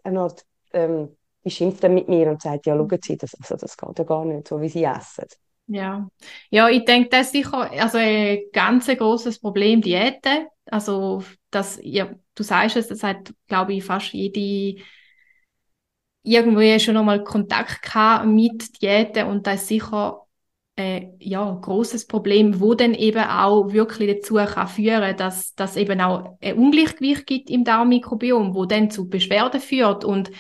eine 0.04 0.20
Art, 0.20 0.46
ähm, 0.74 1.18
die 1.44 1.50
schimpft 1.50 1.84
dann 1.84 1.96
mit 1.96 2.08
mir 2.08 2.30
und 2.30 2.42
sagt, 2.42 2.68
ja, 2.68 2.76
schauen 2.76 3.00
Sie, 3.04 3.18
das, 3.18 3.34
also 3.40 3.56
das 3.56 3.76
geht 3.78 3.98
ja 3.98 4.04
gar 4.06 4.26
nicht, 4.26 4.48
so 4.48 4.62
wie 4.62 4.70
Sie 4.70 4.84
essen. 4.84 5.26
Ja, 5.72 6.10
ja, 6.50 6.68
ich 6.70 6.84
denke, 6.86 7.10
das 7.10 7.28
ist 7.28 7.32
sicher 7.34 7.70
also 7.80 8.00
ein 8.00 8.40
ganz 8.54 8.88
großes 8.88 9.40
Problem, 9.40 9.82
Diäten. 9.82 10.48
Also, 10.66 11.24
das, 11.52 11.80
ja, 11.84 12.10
du 12.34 12.42
sagst 12.44 12.76
es, 12.76 12.88
das 12.88 13.04
hat, 13.04 13.32
glaube 13.48 13.74
ich, 13.74 13.84
fast 13.84 14.12
jede 14.14 14.82
irgendwie 16.24 16.80
schon 16.80 16.98
einmal 16.98 17.24
Kontakt 17.24 17.82
gehabt 17.82 18.26
mit 18.28 18.82
Diäten 18.82 19.28
und 19.28 19.48
das 19.48 19.62
ist 19.64 19.68
sicher 19.70 20.22
äh, 20.76 21.08
ja 21.20 21.52
großes 21.62 22.08
Problem, 22.08 22.60
wo 22.60 22.74
dann 22.76 22.94
eben 22.94 23.24
auch 23.24 23.72
wirklich 23.72 24.12
dazu 24.22 24.36
kann 24.36 24.68
führen, 24.68 25.16
dass 25.18 25.56
das 25.56 25.76
eben 25.78 26.02
auch 26.02 26.38
ein 26.42 26.58
Ungleichgewicht 26.58 27.26
gibt 27.26 27.50
im 27.50 27.64
Darmmikrobiom, 27.64 28.54
wo 28.56 28.66
dann 28.66 28.92
zu 28.92 29.08
Beschwerden 29.10 29.62
führt 29.62 30.04
und 30.06 30.32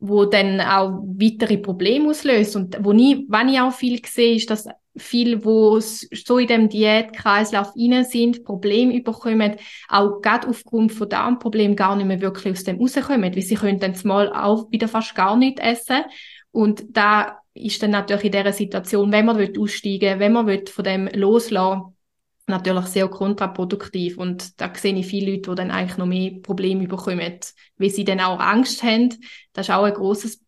wo 0.00 0.24
dann 0.24 0.60
auch 0.60 1.02
weitere 1.18 1.58
Probleme 1.58 2.08
auslöst. 2.08 2.56
Und 2.56 2.76
wo 2.80 2.92
nie, 2.92 3.26
wenn 3.28 3.50
ich 3.50 3.60
auch 3.60 3.72
viel 3.72 4.00
sehe, 4.04 4.36
ist, 4.36 4.50
dass 4.50 4.66
viel, 4.96 5.44
wo 5.44 5.78
so 5.78 6.38
in 6.38 6.48
dem 6.48 6.68
Diätkreislauf 6.68 7.72
rein 7.76 8.04
sind, 8.04 8.44
Probleme 8.44 8.96
überkommen, 8.96 9.56
auch 9.88 10.20
gerade 10.20 10.48
aufgrund 10.48 10.92
von 10.92 11.08
Darmproblemen 11.08 11.76
gar 11.76 11.96
nicht 11.96 12.06
mehr 12.06 12.20
wirklich 12.20 12.52
aus 12.52 12.64
dem 12.64 12.78
rauskommen, 12.78 13.34
weil 13.34 13.42
sie 13.42 13.54
können 13.54 13.78
dann 13.78 13.94
mal 14.04 14.32
auch 14.32 14.70
wieder 14.72 14.88
fast 14.88 15.14
gar 15.14 15.36
nicht 15.36 15.60
essen. 15.60 16.02
Und 16.50 16.84
da 16.88 17.38
ist 17.54 17.82
dann 17.82 17.90
natürlich 17.90 18.24
in 18.24 18.32
dieser 18.32 18.52
Situation, 18.52 19.12
wenn 19.12 19.26
man 19.26 19.36
aussteigen 19.58 20.00
will, 20.00 20.18
wenn 20.18 20.32
man 20.32 20.66
von 20.66 20.84
dem 20.84 21.08
loslassen 21.12 21.94
natürlich 22.50 22.86
sehr 22.86 23.08
kontraproduktiv 23.08 24.18
und 24.18 24.60
da 24.60 24.72
sehe 24.74 24.94
ich 24.94 25.06
viele 25.06 25.32
Leute, 25.32 25.50
die 25.50 25.56
dann 25.56 25.70
eigentlich 25.70 25.96
noch 25.98 26.06
mehr 26.06 26.32
Probleme 26.42 26.86
bekommen, 26.86 27.38
weil 27.78 27.90
sie 27.90 28.04
dann 28.04 28.20
auch 28.20 28.38
Angst 28.38 28.82
haben. 28.82 29.10
Das 29.52 29.68
ist 29.68 29.74
auch 29.74 29.84
ein 29.84 29.94
großes 29.94 30.40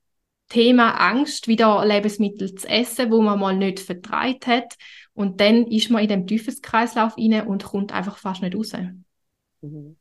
Thema 0.48 0.90
Angst, 0.92 1.48
wieder 1.48 1.84
Lebensmittel 1.84 2.54
zu 2.54 2.68
essen, 2.68 3.10
wo 3.10 3.22
man 3.22 3.38
mal 3.38 3.56
nicht 3.56 3.80
vertreibt 3.80 4.46
hat. 4.46 4.74
Und 5.14 5.40
dann 5.40 5.66
ist 5.66 5.90
man 5.90 6.02
in 6.02 6.08
dem 6.08 6.26
Teufelskreislauf 6.26 7.16
rein 7.16 7.46
und 7.46 7.64
kommt 7.64 7.92
einfach 7.92 8.18
fast 8.18 8.42
nicht 8.42 8.54
raus. 8.54 8.72
Mhm. 9.62 9.96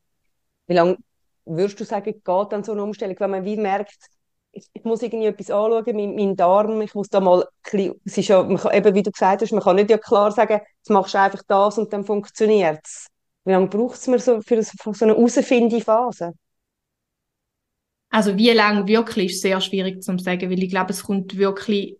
Wie 0.66 0.74
lange 0.74 0.98
würdest 1.44 1.80
du 1.80 1.84
sagen, 1.84 2.12
geht 2.12 2.24
dann 2.24 2.64
so 2.64 2.72
eine 2.72 2.82
Umstellung, 2.82 3.16
wenn 3.18 3.30
man 3.30 3.44
wie 3.44 3.56
merkt, 3.56 3.96
ich, 4.52 4.66
ich 4.72 4.84
muss 4.84 5.02
irgendwie 5.02 5.26
etwas 5.26 5.50
anschauen, 5.50 5.96
mein, 5.96 6.14
mein 6.14 6.36
Darm, 6.36 6.80
ich 6.82 6.94
muss 6.94 7.08
da 7.08 7.20
mal, 7.20 7.46
es 7.72 8.18
ist 8.18 8.28
ja, 8.28 8.42
man 8.42 8.58
kann, 8.58 8.74
eben 8.74 8.94
wie 8.94 9.02
du 9.02 9.10
gesagt 9.10 9.42
hast, 9.42 9.52
man 9.52 9.62
kann 9.62 9.76
nicht 9.76 9.90
ja 9.90 9.98
klar 9.98 10.30
sagen, 10.30 10.60
jetzt 10.82 10.90
machst 10.90 11.14
du 11.14 11.18
einfach 11.20 11.42
das 11.46 11.78
und 11.78 11.92
dann 11.92 12.04
funktioniert 12.04 12.80
es. 12.84 13.06
Wie 13.44 13.52
lange 13.52 13.68
braucht 13.68 13.96
es 13.96 14.06
mir 14.08 14.18
so 14.18 14.40
für 14.40 14.62
so 14.62 15.04
eine 15.04 15.80
Phase? 15.80 16.32
Also 18.10 18.36
wie 18.36 18.50
lange 18.50 18.86
wirklich 18.86 19.32
ist 19.32 19.42
sehr 19.42 19.60
schwierig 19.60 20.02
zu 20.02 20.18
sagen, 20.18 20.50
weil 20.50 20.62
ich 20.62 20.70
glaube, 20.70 20.90
es 20.90 21.04
kommt 21.04 21.36
wirklich 21.36 21.98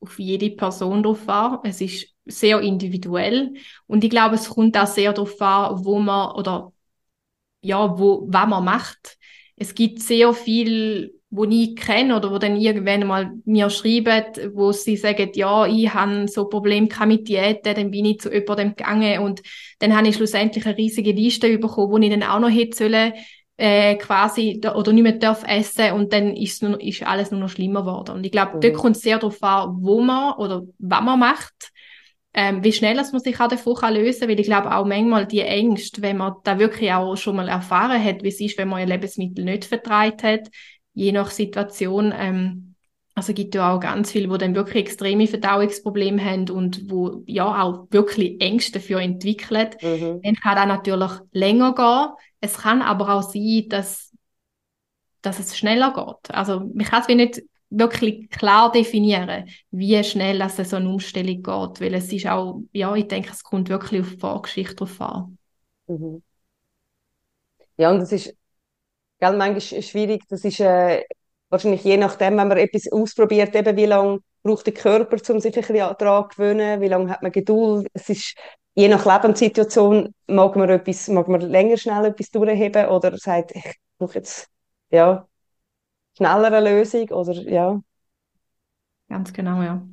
auf 0.00 0.18
jede 0.18 0.50
Person 0.50 1.02
drauf 1.02 1.28
an. 1.28 1.58
Es 1.64 1.80
ist 1.80 2.08
sehr 2.26 2.60
individuell 2.60 3.54
und 3.86 4.04
ich 4.04 4.10
glaube, 4.10 4.36
es 4.36 4.48
kommt 4.50 4.76
auch 4.78 4.86
sehr 4.86 5.12
darauf 5.12 5.40
an, 5.40 5.84
wo 5.84 5.98
man 5.98 6.32
oder 6.36 6.72
ja, 7.62 7.98
wo 7.98 8.26
was 8.28 8.48
man 8.48 8.64
macht. 8.64 9.18
Es 9.56 9.74
gibt 9.74 10.00
sehr 10.00 10.34
viel, 10.34 11.14
wo 11.34 11.44
ich 11.44 11.74
kenne 11.76 12.14
oder 12.14 12.30
wo 12.30 12.36
dann 12.36 12.56
irgendwann 12.56 13.06
mal 13.06 13.32
mir 13.46 13.70
schreiben, 13.70 14.24
wo 14.54 14.70
sie 14.70 14.98
sagen, 14.98 15.30
ja, 15.34 15.64
ich 15.66 15.92
habe 15.92 16.28
so 16.28 16.44
Probleme 16.44 16.88
mit 17.06 17.26
Diäten, 17.26 17.74
dann 17.74 17.90
bin 17.90 18.04
ich 18.04 18.20
zu 18.20 18.30
jemandem 18.30 18.76
gegangen 18.76 19.20
und 19.20 19.40
dann 19.78 19.96
habe 19.96 20.08
ich 20.08 20.16
schlussendlich 20.16 20.66
eine 20.66 20.76
riesige 20.76 21.12
Liste 21.12 21.58
bekommen, 21.58 21.90
wo 21.90 21.96
ich 21.96 22.10
dann 22.10 22.22
auch 22.22 22.38
noch 22.38 22.50
hätte 22.50 22.76
sollen 22.76 23.14
äh, 23.56 23.96
quasi 23.96 24.60
oder 24.74 24.92
nicht 24.92 25.02
mehr 25.04 25.12
darf 25.12 25.42
essen 25.48 25.92
und 25.92 26.12
dann 26.12 26.36
ist, 26.36 26.62
nur, 26.62 26.78
ist 26.82 27.02
alles 27.02 27.30
nur 27.30 27.40
noch 27.40 27.48
schlimmer 27.48 27.80
geworden. 27.80 28.16
Und 28.16 28.26
ich 28.26 28.32
glaube, 28.32 28.56
mhm. 28.56 28.60
dort 28.60 28.74
kommt 28.74 28.96
es 28.96 29.02
sehr 29.02 29.18
darauf 29.18 29.42
an, 29.42 29.78
wo 29.80 30.02
man 30.02 30.34
oder 30.34 30.64
was 30.78 31.02
man 31.02 31.18
macht, 31.18 31.72
ähm, 32.34 32.62
wie 32.62 32.72
schnell 32.72 32.96
dass 32.96 33.12
man 33.12 33.22
sich 33.22 33.40
auch 33.40 33.48
davon 33.48 33.74
kann 33.74 33.94
lösen 33.94 34.20
kann, 34.20 34.28
weil 34.28 34.40
ich 34.40 34.46
glaube 34.46 34.74
auch 34.74 34.84
manchmal 34.84 35.26
die 35.26 35.40
Ängste, 35.40 36.02
wenn 36.02 36.18
man 36.18 36.34
da 36.44 36.58
wirklich 36.58 36.92
auch 36.92 37.16
schon 37.16 37.36
mal 37.36 37.48
erfahren 37.48 38.02
hat, 38.02 38.22
wie 38.22 38.28
es 38.28 38.40
ist, 38.40 38.58
wenn 38.58 38.68
man 38.68 38.80
ein 38.80 38.88
Lebensmittel 38.88 39.44
nicht 39.44 39.64
vertreibt 39.64 40.22
hat, 40.22 40.48
je 40.94 41.12
nach 41.12 41.30
Situation, 41.30 42.12
ähm, 42.16 42.74
also 43.14 43.34
gibt 43.34 43.54
ja 43.54 43.74
auch 43.74 43.80
ganz 43.80 44.10
viele, 44.10 44.30
wo 44.30 44.36
dann 44.36 44.54
wirklich 44.54 44.84
extreme 44.84 45.26
Verdauungsprobleme 45.26 46.24
haben 46.24 46.48
und 46.48 46.90
wo 46.90 47.22
ja 47.26 47.62
auch 47.62 47.86
wirklich 47.90 48.40
Ängste 48.40 48.72
dafür 48.78 49.00
entwickeln. 49.00 49.70
Mhm. 49.82 50.22
Dann 50.22 50.34
kann 50.36 50.56
das 50.56 50.66
natürlich 50.66 51.10
länger 51.32 51.74
gehen. 51.74 52.14
Es 52.40 52.58
kann 52.58 52.80
aber 52.80 53.14
auch 53.14 53.22
sein, 53.22 53.66
dass, 53.68 54.12
dass 55.20 55.38
es 55.38 55.56
schneller 55.58 55.92
geht. 55.92 56.34
Also 56.34 56.60
man 56.60 56.86
kann 56.86 57.02
es 57.02 57.08
nicht 57.08 57.42
wirklich 57.68 58.30
klar 58.30 58.70
definieren, 58.72 59.48
wie 59.70 60.02
schnell 60.04 60.40
es 60.40 60.56
so 60.56 60.76
eine 60.76 60.88
Umstellung 60.88 61.42
geht, 61.42 61.80
weil 61.80 61.94
es 61.94 62.12
ist 62.12 62.26
auch, 62.26 62.62
ja, 62.72 62.94
ich 62.94 63.08
denke, 63.08 63.30
es 63.30 63.42
kommt 63.42 63.68
wirklich 63.68 64.02
auf 64.02 64.10
die 64.10 64.18
Vorgeschichte 64.18 64.74
drauf 64.74 65.00
an. 65.00 65.38
Mhm. 65.86 66.22
Ja, 67.76 67.90
und 67.90 68.00
das 68.00 68.12
ist, 68.12 68.34
gell, 69.22 69.36
manchmal 69.36 69.82
schwierig, 69.82 70.22
das 70.28 70.44
ist 70.44 70.60
äh, 70.60 71.04
wahrscheinlich 71.48 71.84
je 71.84 71.96
nachdem, 71.96 72.36
wenn 72.38 72.48
man 72.48 72.58
etwas 72.58 72.90
ausprobiert, 72.90 73.54
eben 73.54 73.76
wie 73.76 73.86
lange 73.86 74.18
braucht 74.42 74.66
der 74.66 74.74
Körper, 74.74 75.16
um 75.32 75.40
sich 75.40 75.56
ein 75.56 75.60
bisschen 75.62 75.76
daran 75.76 76.24
zu 76.30 76.36
gewöhnen, 76.36 76.80
wie 76.80 76.88
lange 76.88 77.08
hat 77.10 77.22
man 77.22 77.30
Geduld, 77.30 77.86
es 77.92 78.08
ist 78.08 78.34
je 78.74 78.88
nach 78.88 79.06
Lebenssituation 79.06 80.12
mag 80.26 80.56
man 80.56 80.68
etwas, 80.70 81.08
mag 81.08 81.28
man 81.28 81.40
länger 81.42 81.76
schnell 81.76 82.06
etwas 82.06 82.30
durchheben 82.30 82.86
oder 82.88 83.16
sagt, 83.16 83.52
ich 83.54 83.76
brauche 83.98 84.14
jetzt, 84.14 84.48
ja, 84.90 85.28
schneller 86.16 86.60
Lösung 86.60 87.08
oder, 87.10 87.34
ja. 87.34 87.80
Ganz 89.08 89.32
genau, 89.32 89.62
ja. 89.62 89.86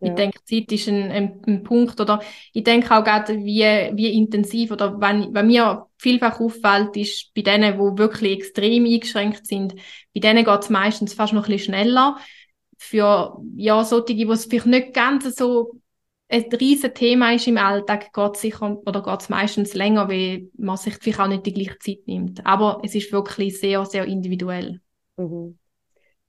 Ja. 0.00 0.10
Ich 0.10 0.14
denke, 0.14 0.38
Zeit 0.44 0.70
ist 0.70 0.88
ein, 0.88 1.10
ein, 1.10 1.42
ein, 1.46 1.62
Punkt, 1.64 2.00
oder 2.00 2.20
ich 2.52 2.62
denke 2.62 2.96
auch 2.96 3.02
gerade, 3.02 3.38
wie, 3.38 3.62
wie 3.94 4.12
intensiv, 4.16 4.70
oder 4.70 5.00
wenn, 5.00 5.34
wenn 5.34 5.46
mir 5.48 5.86
vielfach 5.96 6.38
auffällt, 6.40 6.96
ist 6.96 7.32
bei 7.34 7.42
denen, 7.42 7.74
die 7.74 7.98
wirklich 7.98 8.38
extrem 8.38 8.84
eingeschränkt 8.84 9.46
sind, 9.46 9.74
bei 10.14 10.20
denen 10.20 10.44
geht 10.44 10.60
es 10.60 10.70
meistens 10.70 11.14
fast 11.14 11.32
noch 11.32 11.46
ein 11.46 11.52
bisschen 11.52 11.74
schneller. 11.74 12.16
Für, 12.76 13.40
ja, 13.56 13.82
solche, 13.82 14.14
die 14.14 14.22
es 14.24 14.44
vielleicht 14.44 14.66
nicht 14.66 14.94
ganz 14.94 15.34
so 15.34 15.80
ein 16.28 16.44
riesen 16.52 16.94
Thema 16.94 17.32
ist 17.32 17.48
im 17.48 17.58
Alltag, 17.58 18.12
geht 18.12 18.34
es 18.34 18.40
sicher, 18.40 18.78
oder 18.84 19.02
geht 19.02 19.20
es 19.20 19.28
meistens 19.28 19.74
länger, 19.74 20.08
weil 20.08 20.48
man 20.56 20.76
sich 20.76 20.94
vielleicht 21.00 21.20
auch 21.20 21.26
nicht 21.26 21.46
die 21.46 21.54
gleiche 21.54 21.78
Zeit 21.78 22.06
nimmt. 22.06 22.46
Aber 22.46 22.80
es 22.84 22.94
ist 22.94 23.10
wirklich 23.12 23.58
sehr, 23.58 23.84
sehr 23.86 24.04
individuell. 24.04 24.80
Mhm. 25.16 25.58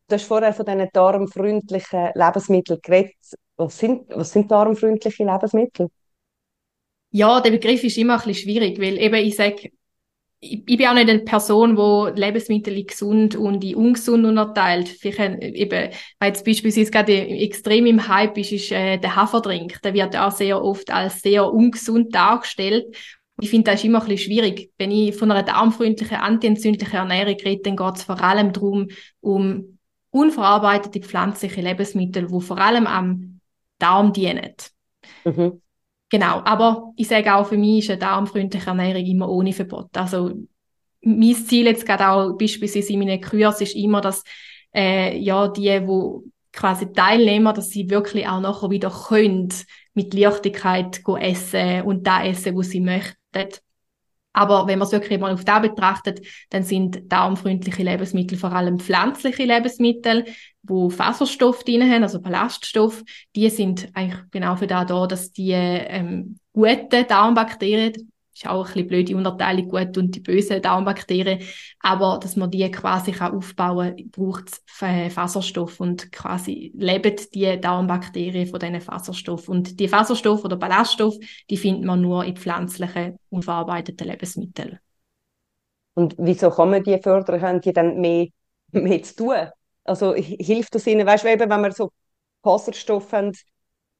Du 0.08 0.16
hast 0.16 0.24
vorher 0.24 0.54
von 0.54 0.66
diesen 0.66 0.90
darmfreundlichen 0.92 2.10
Lebensmitteln 2.16 2.80
geredet. 2.82 3.16
Was 3.60 3.78
sind, 3.78 4.10
was 4.10 4.32
sind 4.32 4.50
darmfreundliche 4.50 5.26
Lebensmittel? 5.26 5.90
Ja, 7.12 7.42
der 7.42 7.52
Begriff 7.52 7.84
ist 7.84 7.98
immer 7.98 8.14
ein 8.14 8.26
bisschen 8.26 8.44
schwierig, 8.44 8.80
weil 8.80 8.98
eben 8.98 9.16
ich 9.16 9.36
sage, 9.36 9.72
ich, 10.40 10.64
ich 10.66 10.78
bin 10.78 10.88
auch 10.88 10.94
nicht 10.94 11.10
eine 11.10 11.20
Person, 11.20 11.76
die 11.76 12.22
Lebensmittel 12.22 12.78
in 12.78 12.88
gesund 12.88 13.36
und 13.36 13.62
in 13.66 13.76
ungesund 13.76 14.26
unterteilt. 14.26 14.88
Vielleicht 14.88 15.42
äh, 15.42 15.50
eben, 15.50 15.92
weil 16.20 16.30
jetzt 16.30 16.46
beispielsweise 16.46 16.90
gerade 16.90 17.28
extrem 17.28 17.86
im 17.86 18.08
Hype 18.08 18.38
ist, 18.38 18.54
ist 18.54 18.72
äh, 18.72 18.98
der 18.98 19.18
Haferdrink. 19.18 19.82
Der 19.82 19.94
wird 19.94 20.16
auch 20.16 20.32
sehr 20.32 20.64
oft 20.64 20.90
als 20.90 21.22
sehr 21.22 21.52
ungesund 21.52 22.16
dargestellt. 22.16 22.96
Ich 23.42 23.50
finde, 23.50 23.72
das 23.72 23.82
ist 23.82 23.86
immer 23.86 24.02
ein 24.02 24.08
bisschen 24.08 24.32
schwierig. 24.32 24.72
Wenn 24.78 24.92
ich 24.92 25.16
von 25.16 25.32
einer 25.32 25.44
darmfreundlichen, 25.44 26.16
antientzündlichen 26.16 26.96
Ernährung 26.96 27.36
rede, 27.44 27.64
dann 27.64 27.76
geht 27.76 27.98
es 27.98 28.04
vor 28.04 28.22
allem 28.22 28.54
darum, 28.54 28.88
um 29.20 29.78
unverarbeitete 30.12 31.02
pflanzliche 31.02 31.60
Lebensmittel, 31.60 32.28
die 32.28 32.42
vor 32.42 32.58
allem 32.58 32.88
am 32.88 33.39
Darm 33.80 34.14
dienen. 34.14 34.54
Mhm. 35.26 35.62
Genau, 36.10 36.42
aber 36.44 36.92
ich 36.96 37.08
sage 37.08 37.34
auch, 37.34 37.48
für 37.48 37.58
mich 37.58 37.84
ist 37.84 37.92
eine 37.92 38.00
darmfreundliche 38.00 38.68
Ernährung 38.68 39.06
immer 39.06 39.30
ohne 39.30 39.54
Verbot. 39.54 39.96
Also 39.96 40.32
mein 41.02 41.36
Ziel 41.36 41.66
jetzt 41.66 41.86
gerade 41.86 42.10
auch 42.10 42.38
beispielsweise 42.38 42.94
in 42.94 43.00
meinen 43.00 43.22
Kurs 43.22 43.62
ist 43.62 43.76
immer, 43.76 44.02
dass 44.02 44.24
äh, 44.74 45.18
ja 45.18 45.48
die, 45.48 45.88
wo 45.88 46.24
quasi 46.52 46.92
Teilnehmer, 46.92 47.54
dass 47.54 47.70
sie 47.70 47.90
wirklich 47.90 48.28
auch 48.28 48.40
nachher 48.40 48.70
wieder 48.70 48.90
können 48.90 49.50
mit 49.94 50.14
Leichtigkeit 50.14 51.02
essen 51.20 51.84
und 51.84 52.06
da 52.06 52.24
essen, 52.24 52.56
wo 52.56 52.64
sie 52.64 52.82
möchten. 52.82 53.16
Aber 54.34 54.68
wenn 54.68 54.80
man 54.80 54.86
es 54.86 54.92
wirklich 54.92 55.20
mal 55.20 55.34
auf 55.34 55.44
da 55.44 55.60
betrachtet, 55.60 56.26
dann 56.50 56.64
sind 56.64 57.12
darmfreundliche 57.12 57.84
Lebensmittel 57.84 58.38
vor 58.38 58.52
allem 58.52 58.80
pflanzliche 58.80 59.44
Lebensmittel, 59.44 60.26
wo 60.64 60.90
Faserstoff 60.90 61.64
drin 61.64 61.90
haben, 61.90 62.04
also 62.04 62.22
Ballaststoff. 62.22 63.04
Die 63.36 63.50
sind 63.50 63.90
eigentlich 63.94 64.22
genau 64.32 64.56
für 64.56 64.68
da 64.68 64.86
da, 64.86 65.08
dass 65.08 65.32
die 65.32 65.52
ähm, 65.52 66.38
guten 66.54 67.08
Darmbakterien, 67.08 68.12
ist 68.40 68.48
auch 68.50 68.68
ein 68.68 68.74
bisschen 68.74 68.88
blöde 68.88 69.18
Unterteilung, 69.18 69.68
gut 69.68 69.98
und 69.98 70.16
die 70.16 70.20
bösen 70.20 70.62
Darmbakterien, 70.62 71.42
aber 71.80 72.20
dass 72.22 72.36
man 72.36 72.50
die 72.50 72.70
quasi 72.72 73.12
kann 73.12 73.36
aufbauen 73.36 73.96
kann, 73.96 74.10
braucht 74.12 74.50
es 74.50 74.64
Faserstoff 75.14 75.80
und 75.80 76.12
quasi 76.12 76.72
leben 76.76 77.16
die 77.34 77.60
Darmbakterien 77.60 78.48
von 78.48 78.60
diesen 78.60 78.82
Faserstoff. 78.82 79.50
Und 79.50 79.80
die 79.80 79.88
Faserstoff 79.88 80.46
oder 80.46 80.56
Ballaststoff, 80.56 81.16
die 81.50 81.58
findet 81.58 81.86
man 81.86 82.02
nur 82.02 82.24
in 82.24 82.38
pflanzlichen, 82.38 83.18
unverarbeiteten 83.30 84.08
Lebensmitteln. 84.08 84.80
Und 85.96 86.16
wieso 86.18 86.50
kann 86.50 86.70
man 86.70 86.84
die 86.84 86.98
fördern? 86.98 87.42
Haben 87.42 87.62
die 87.62 87.74
dann 87.74 88.00
mehr, 88.00 88.28
mehr 88.72 89.04
zu 89.04 89.16
tun? 89.16 89.36
Also 89.84 90.14
hilft 90.14 90.76
das 90.76 90.88
ihnen, 90.88 91.06
weißt 91.06 91.26
du, 91.26 91.28
wenn 91.28 91.62
wir 91.62 91.72
so 91.72 91.92
Faserstoff 92.42 93.12
haben, 93.12 93.34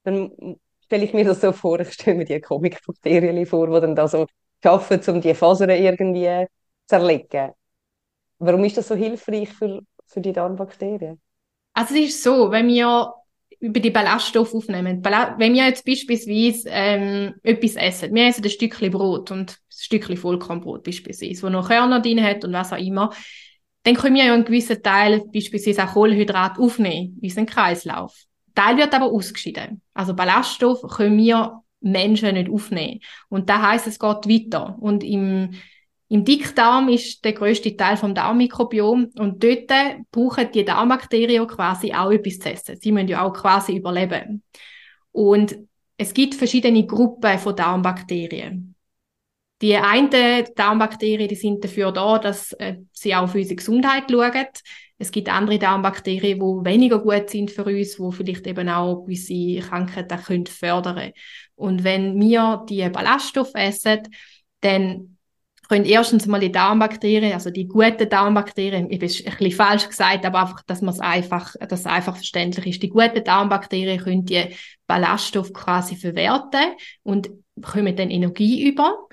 dann 0.04 0.30
stelle 0.90 1.04
ich 1.04 1.14
mir 1.14 1.24
das 1.24 1.40
so 1.40 1.52
vor, 1.52 1.78
ich 1.78 1.92
stelle 1.92 2.16
mir 2.16 2.24
die 2.24 2.40
Comicbakterien 2.40 3.46
vor, 3.46 3.68
die 3.68 3.80
dann 3.80 3.94
da 3.94 4.08
so 4.08 4.26
arbeiten, 4.64 5.10
um 5.14 5.20
die 5.20 5.34
Fasern 5.34 5.70
irgendwie 5.70 6.46
zu 6.86 6.96
zerlegen. 6.96 7.52
Warum 8.40 8.64
ist 8.64 8.76
das 8.76 8.88
so 8.88 8.96
hilfreich 8.96 9.50
für, 9.50 9.82
für 10.06 10.20
die 10.20 10.32
Darmbakterien? 10.32 11.20
Also 11.74 11.94
es 11.94 12.00
ist 12.08 12.24
so, 12.24 12.50
wenn 12.50 12.66
wir 12.66 13.14
über 13.60 13.78
die 13.78 13.90
Ballaststoffe 13.90 14.52
aufnehmen. 14.52 15.04
Wenn 15.04 15.54
wir 15.54 15.66
jetzt 15.66 15.84
beispielsweise 15.84 16.68
ähm, 16.70 17.34
etwas 17.44 17.76
essen, 17.76 18.12
wir 18.12 18.26
essen 18.26 18.42
ein 18.42 18.50
Stückchen 18.50 18.90
Brot 18.90 19.30
und 19.30 19.52
ein 19.52 19.56
Stückchen 19.68 20.16
Vollkornbrot 20.16 20.82
beispielsweise, 20.82 21.44
wo 21.44 21.50
noch 21.50 21.68
Körner 21.68 22.00
drin 22.00 22.20
hat 22.20 22.44
und 22.44 22.52
was 22.52 22.72
auch 22.72 22.78
immer, 22.78 23.12
dann 23.84 23.94
können 23.94 24.16
wir 24.16 24.24
ja 24.24 24.34
einen 24.34 24.44
gewissen 24.44 24.82
Teil, 24.82 25.22
beispielsweise 25.32 25.84
auch 25.84 25.92
Kohlenhydrat, 25.92 26.58
aufnehmen 26.58 27.18
in 27.20 27.28
unseren 27.28 27.46
Kreislauf. 27.46 28.24
Teil 28.60 28.76
wird 28.76 28.94
aber 28.94 29.06
ausgeschieden. 29.06 29.80
Also 29.94 30.14
Ballaststoff 30.14 30.82
können 30.82 31.16
wir 31.16 31.62
Menschen 31.80 32.34
nicht 32.34 32.50
aufnehmen. 32.50 33.00
Und 33.28 33.48
da 33.48 33.70
heißt 33.70 33.86
es 33.86 33.98
geht 33.98 34.28
weiter. 34.28 34.76
Und 34.80 35.02
im, 35.02 35.54
im 36.08 36.24
Dickdarm 36.24 36.88
ist 36.88 37.24
der 37.24 37.32
größte 37.32 37.74
Teil 37.76 37.96
vom 37.96 38.14
Darmmikrobiom 38.14 39.12
und 39.18 39.42
dort 39.42 39.72
brauchen 40.10 40.52
die 40.52 40.64
Darmbakterien 40.64 41.46
quasi 41.46 41.94
auch 41.94 42.10
etwas 42.10 42.38
zu 42.38 42.50
essen. 42.50 42.76
Sie 42.80 42.92
müssen 42.92 43.08
ja 43.08 43.24
auch 43.24 43.32
quasi 43.32 43.76
überleben. 43.76 44.42
Und 45.12 45.56
es 45.96 46.12
gibt 46.12 46.34
verschiedene 46.34 46.86
Gruppen 46.86 47.38
von 47.38 47.56
Darmbakterien. 47.56 48.74
Die 49.62 49.76
einen 49.76 50.44
Darmbakterien, 50.54 51.28
die 51.28 51.34
sind 51.34 51.62
dafür 51.62 51.92
da, 51.92 52.18
dass 52.18 52.52
äh, 52.54 52.76
sie 52.92 53.14
auch 53.14 53.28
für 53.28 53.38
unsere 53.38 53.56
Gesundheit 53.56 54.04
schauen. 54.10 54.46
Es 55.00 55.10
gibt 55.10 55.30
andere 55.30 55.58
Darmbakterien, 55.58 56.38
die 56.38 56.70
weniger 56.70 56.98
gut 56.98 57.30
sind 57.30 57.50
für 57.50 57.64
uns, 57.64 57.96
die 57.96 58.12
vielleicht 58.12 58.46
eben 58.46 58.68
auch 58.68 59.04
gewisse 59.04 59.66
Krankheiten 59.66 60.22
können 60.22 60.46
fördern 60.46 61.12
Und 61.56 61.84
wenn 61.84 62.20
wir 62.20 62.66
die 62.68 62.86
Ballaststoffe 62.90 63.54
essen, 63.54 64.02
dann 64.60 65.16
können 65.70 65.86
erstens 65.86 66.26
mal 66.26 66.40
die 66.40 66.52
Darmbakterien, 66.52 67.32
also 67.32 67.48
die 67.48 67.66
guten 67.66 68.10
Darmbakterien, 68.10 68.90
ich 68.90 69.00
ist 69.00 69.24
ein 69.26 69.30
bisschen 69.38 69.52
falsch 69.52 69.88
gesagt, 69.88 70.26
aber 70.26 70.40
einfach, 70.42 70.62
dass 70.66 70.82
man 70.82 70.92
es 70.92 71.00
einfach, 71.00 71.54
dass 71.66 71.80
es 71.80 71.86
einfach 71.86 72.16
verständlich 72.16 72.66
ist. 72.66 72.82
Die 72.82 72.90
guten 72.90 73.24
Darmbakterien 73.24 74.00
können 74.00 74.26
die 74.26 74.48
Ballaststoffe 74.86 75.54
quasi 75.54 75.96
verwerten 75.96 76.74
und 77.04 77.30
bekommen 77.54 77.96
dann 77.96 78.10
Energie 78.10 78.68
über. 78.68 79.08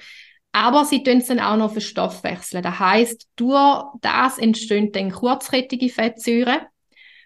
Aber 0.57 0.85
sie 0.85 1.03
tun 1.03 1.19
es 1.19 1.27
dann 1.27 1.39
auch 1.39 1.55
noch 1.55 1.71
verstoffwechseln. 1.71 2.63
Das 2.63 2.79
heißt, 2.79 3.27
durch 3.35 3.83
das 4.01 4.39
entstehen 4.39 4.91
dann 4.91 5.11
kurzkettige 5.11 5.87
Fettsäuren. 5.87 6.61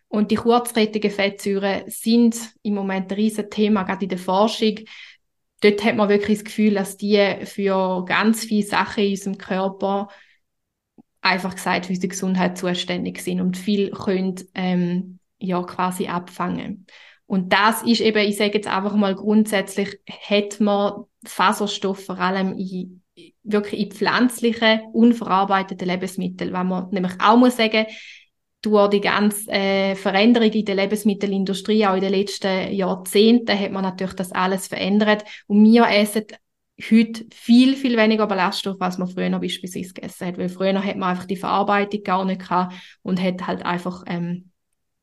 Und 0.10 0.32
die 0.32 0.36
kurzkettigen 0.36 1.10
Fettsäuren 1.10 1.84
sind 1.88 2.36
im 2.62 2.74
Moment 2.74 3.10
ein 3.10 3.16
riesen 3.16 3.50
Thema, 3.50 3.84
gerade 3.84 4.04
in 4.04 4.10
der 4.10 4.18
Forschung. 4.18 4.80
Dort 5.62 5.82
hat 5.82 5.96
man 5.96 6.10
wirklich 6.10 6.40
das 6.40 6.44
Gefühl, 6.44 6.74
dass 6.74 6.98
die 6.98 7.38
für 7.46 8.04
ganz 8.04 8.44
viele 8.44 8.68
Sachen 8.68 9.06
in 9.06 9.12
unserem 9.12 9.38
Körper 9.38 10.10
einfach 11.22 11.56
gesagt 11.56 11.86
für 11.86 11.94
unsere 11.94 12.10
Gesundheit 12.10 12.58
zuständig 12.58 13.22
sind 13.22 13.40
und 13.40 13.56
viel 13.56 13.92
können 13.92 14.36
ähm, 14.56 15.20
ja 15.40 15.64
quasi 15.64 16.08
abfangen. 16.08 16.86
Und 17.28 17.54
das 17.54 17.82
ist 17.84 18.02
eben, 18.02 18.28
ich 18.28 18.36
sage 18.36 18.56
jetzt 18.56 18.68
einfach 18.68 18.96
mal 18.96 19.16
grundsätzlich, 19.16 20.02
hat 20.28 20.60
man 20.60 21.06
Faserstoff 21.24 22.04
vor 22.04 22.20
allem 22.20 22.58
in 22.58 23.01
wirklich 23.44 23.82
in 23.82 23.92
pflanzlichen, 23.92 24.82
unverarbeiteten 24.94 25.88
Lebensmitteln, 25.88 26.54
weil 26.54 26.64
man 26.64 26.90
nämlich 26.92 27.14
auch 27.20 27.38
muss 27.38 27.58
sagen, 27.58 27.86
durch 28.62 28.90
die 28.90 29.02
ganze 29.02 29.50
äh, 29.52 29.96
Veränderung 29.96 30.52
in 30.52 30.66
der 30.66 30.76
Lebensmittelindustrie, 30.76 31.86
auch 31.88 31.96
in 31.96 32.02
den 32.02 32.14
letzten 32.14 32.72
Jahrzehnten, 32.72 33.60
hat 33.60 33.72
man 33.72 33.84
natürlich 33.84 34.14
das 34.14 34.32
alles 34.32 34.68
verändert. 34.68 35.24
Und 35.48 35.64
wir 35.64 35.88
essen 35.88 36.26
heute 36.80 37.26
viel, 37.32 37.76
viel 37.76 37.98
weniger 37.98 38.28
Ballaststoffe, 38.28 38.82
als 38.82 38.98
man 38.98 39.08
früher 39.08 39.32
beispielsweise 39.40 39.94
gegessen 39.94 40.28
hat. 40.28 40.38
Weil 40.38 40.50
früher 40.50 40.84
hat 40.84 40.96
man 40.96 41.10
einfach 41.10 41.26
die 41.26 41.38
Verarbeitung 41.38 42.04
gar 42.04 42.26
nicht 42.26 42.42
gehabt 42.42 42.76
und 43.02 43.22
hat 43.22 43.48
halt 43.48 43.66
einfach, 43.66 44.04
ähm, 44.06 44.52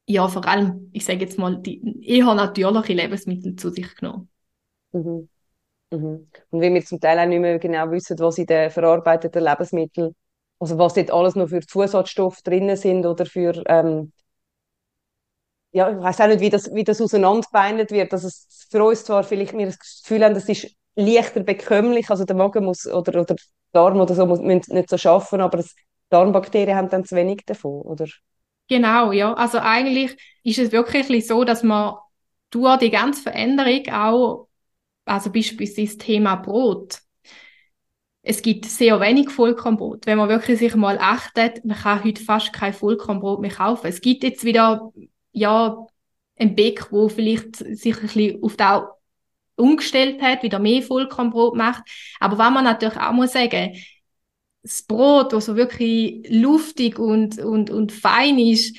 ja, 0.07 0.27
vor 0.29 0.47
allem, 0.47 0.91
ich 0.93 1.05
sage 1.05 1.21
jetzt 1.21 1.39
mal, 1.39 1.61
die 1.61 1.83
eher 2.03 2.33
natürliche 2.35 2.95
Lebensmittel 2.95 3.57
zu 3.57 3.71
sich 3.71 3.95
genommen. 3.97 4.29
Mhm. 4.93 5.29
Mhm. 5.91 6.29
Und 6.51 6.61
wie 6.61 6.73
wir 6.73 6.85
zum 6.85 7.01
Teil 7.01 7.19
auch 7.19 7.27
nicht 7.27 7.41
mehr 7.41 7.59
genau 7.59 7.91
wissen, 7.91 8.19
was 8.19 8.39
in 8.39 8.47
den 8.47 8.71
verarbeiteten 8.71 9.43
Lebensmitteln, 9.43 10.15
also 10.59 10.79
was 10.79 10.95
dort 10.95 11.11
alles 11.11 11.35
noch 11.35 11.49
für 11.49 11.61
Zusatzstoffe 11.61 12.43
drin 12.43 12.75
sind 12.77 13.07
oder 13.07 13.25
für, 13.27 13.63
ähm, 13.67 14.13
ja, 15.73 15.91
ich 15.91 15.99
weiß 15.99 16.21
auch 16.21 16.27
nicht, 16.29 16.41
wie 16.41 16.51
das, 16.51 16.73
wie 16.75 16.85
das 16.85 17.01
auseinanderbeindet 17.01 17.91
wird. 17.91 18.13
dass 18.13 18.25
es 18.25 18.67
für 18.71 18.85
uns 18.85 19.05
zwar 19.05 19.23
vielleicht 19.25 19.57
wir 19.57 19.67
das 19.67 19.79
Gefühl 19.79 20.25
haben, 20.25 20.35
das 20.35 20.49
ist 20.49 20.67
leichter 20.95 21.41
bekömmlich, 21.41 22.11
also 22.11 22.25
der 22.25 22.37
Magen 22.37 22.65
muss 22.65 22.87
oder, 22.87 23.21
oder 23.21 23.25
der 23.25 23.37
Darm 23.73 24.01
oder 24.01 24.15
so 24.15 24.27
muss, 24.27 24.41
nicht 24.41 24.89
so 24.89 24.99
schaffen, 24.99 25.41
aber 25.41 25.59
das, 25.59 25.75
Darmbakterien 26.11 26.77
haben 26.77 26.89
dann 26.89 27.05
zu 27.05 27.17
wenig 27.17 27.43
davon, 27.45 27.83
oder? 27.83 28.07
Genau, 28.69 29.13
ja. 29.13 29.35
Also 29.35 29.59
eigentlich 29.59 30.17
ist 30.43 30.59
es 30.59 30.73
wirklich 30.73 31.27
so, 31.27 31.45
dass 31.45 31.63
man 31.63 31.97
durch 32.51 32.79
die 32.79 32.91
ganze 32.91 33.23
Veränderung 33.23 33.83
auch 33.93 34.48
also 35.09 35.31
beispielsweise 35.33 35.97
das 35.97 35.99
Thema 35.99 36.37
Brot. 36.37 37.01
Es 38.23 38.43
gibt 38.43 38.67
sehr 38.67 39.01
wenig 39.01 39.31
Vollkornbrot. 39.31 40.07
Wenn 40.07 40.19
man 40.19 40.29
wirklich 40.29 40.59
sich 40.59 40.75
mal 40.75 40.99
achtet, 40.99 41.65
man 41.65 41.77
kann 41.77 42.05
heute 42.05 42.23
fast 42.23 42.53
kein 42.53 42.75
Vollkornbrot 42.75 43.41
mehr 43.41 43.51
kaufen. 43.51 43.87
Es 43.87 44.01
gibt 44.01 44.23
jetzt 44.23 44.45
wieder, 44.45 44.93
ja, 45.33 45.87
ein 46.37 46.55
Bäck, 46.55 46.93
wo 46.93 47.09
vielleicht 47.09 47.57
sich 47.57 47.97
ein 47.97 48.03
bisschen 48.03 48.43
auf 48.43 48.57
das 48.57 48.83
umgestellt 49.57 50.23
hat, 50.23 50.43
wieder 50.43 50.59
mehr 50.59 50.83
Vollkornbrot 50.83 51.57
macht. 51.57 51.83
Aber 52.21 52.39
was 52.39 52.51
man 52.51 52.65
natürlich 52.65 52.99
auch 52.99 53.13
muss 53.13 53.33
sagen, 53.33 53.77
das 54.63 54.83
Brot, 54.83 55.33
das 55.33 55.47
so 55.47 55.57
wirklich 55.57 56.27
luftig 56.29 56.99
und, 56.99 57.39
und, 57.39 57.71
und 57.71 57.93
fein 57.93 58.39
ist, 58.39 58.77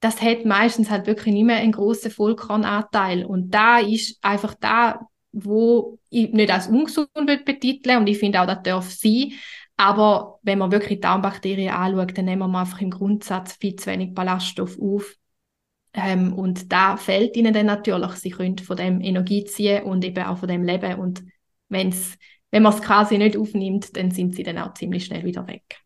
das 0.00 0.20
hat 0.22 0.44
meistens 0.44 0.90
halt 0.90 1.06
wirklich 1.06 1.34
nicht 1.34 1.44
mehr 1.44 1.56
einen 1.56 1.72
grossen 1.72 2.10
Vollkornanteil. 2.10 3.24
Und 3.24 3.50
da 3.50 3.78
ist 3.78 4.18
einfach 4.22 4.54
da 4.54 5.00
wo 5.32 5.98
ich 6.10 6.32
nicht 6.32 6.50
als 6.50 6.68
ungesund 6.68 7.44
betiteln 7.44 7.98
und 7.98 8.06
ich 8.06 8.18
finde 8.18 8.40
auch, 8.40 8.46
das 8.46 8.62
darf 8.62 8.90
sein. 8.90 9.32
Aber 9.76 10.38
wenn 10.42 10.58
man 10.58 10.72
wirklich 10.72 11.00
Darmbakterien 11.00 11.74
anschaut, 11.74 12.16
dann 12.16 12.24
nehmen 12.24 12.50
wir 12.50 12.58
einfach 12.58 12.80
im 12.80 12.90
Grundsatz 12.90 13.54
viel 13.54 13.76
zu 13.76 13.90
wenig 13.90 14.14
Ballaststoff 14.14 14.78
auf. 14.80 15.14
Ähm, 15.92 16.32
und 16.32 16.72
da 16.72 16.96
fällt 16.96 17.36
ihnen 17.36 17.52
dann 17.52 17.66
natürlich, 17.66 18.12
sie 18.12 18.30
können 18.30 18.58
von 18.58 18.76
dem 18.76 19.00
Energie 19.00 19.44
ziehen 19.44 19.84
und 19.84 20.04
eben 20.04 20.24
auch 20.24 20.38
von 20.38 20.48
dem 20.48 20.62
leben. 20.64 20.98
Und 20.98 21.24
wenn 21.68 21.88
es 21.88 22.16
wenn 22.50 22.62
man 22.62 22.72
es 22.72 22.80
quasi 22.80 23.18
nicht 23.18 23.36
aufnimmt, 23.36 23.96
dann 23.96 24.10
sind 24.10 24.34
sie 24.34 24.42
dann 24.42 24.58
auch 24.58 24.74
ziemlich 24.74 25.04
schnell 25.04 25.24
wieder 25.24 25.46
weg. 25.46 25.80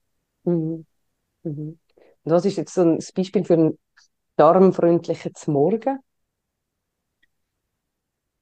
Mhm. 0.44 0.87
Mhm. 1.42 1.79
Und 2.22 2.33
was 2.33 2.44
ist 2.44 2.59
jetzt 2.59 2.74
so 2.74 2.83
ein 2.83 2.98
Beispiel 3.14 3.44
für 3.44 3.55
einen 3.55 3.79
darmfreundlichen 4.37 5.33
Morgen? 5.46 5.98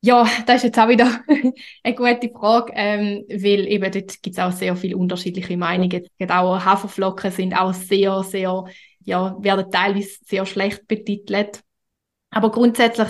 Ja, 0.01 0.29
das 0.47 0.57
ist 0.59 0.63
jetzt 0.65 0.79
auch 0.79 0.89
wieder 0.89 1.21
eine 1.83 1.95
gute 1.95 2.31
Frage, 2.31 2.73
ähm, 2.77 3.25
weil 3.29 3.67
eben 3.67 3.91
dort 3.91 4.23
gibt 4.23 4.39
es 4.39 4.39
auch 4.39 4.53
sehr 4.53 4.77
viele 4.77 4.97
unterschiedliche 4.97 5.57
Meinungen. 5.57 6.07
Auch 6.29 6.65
Haferflocken 6.65 7.33
sind 7.33 7.55
auch 7.55 7.75
sehr, 7.75 8.23
sehr, 8.23 8.65
ja, 9.05 9.37
werden 9.41 9.71
teilweise 9.73 10.19
sehr 10.25 10.47
schlecht 10.47 10.87
betitelt. 10.87 11.63
Aber 12.31 12.51
grundsätzlich, 12.53 13.09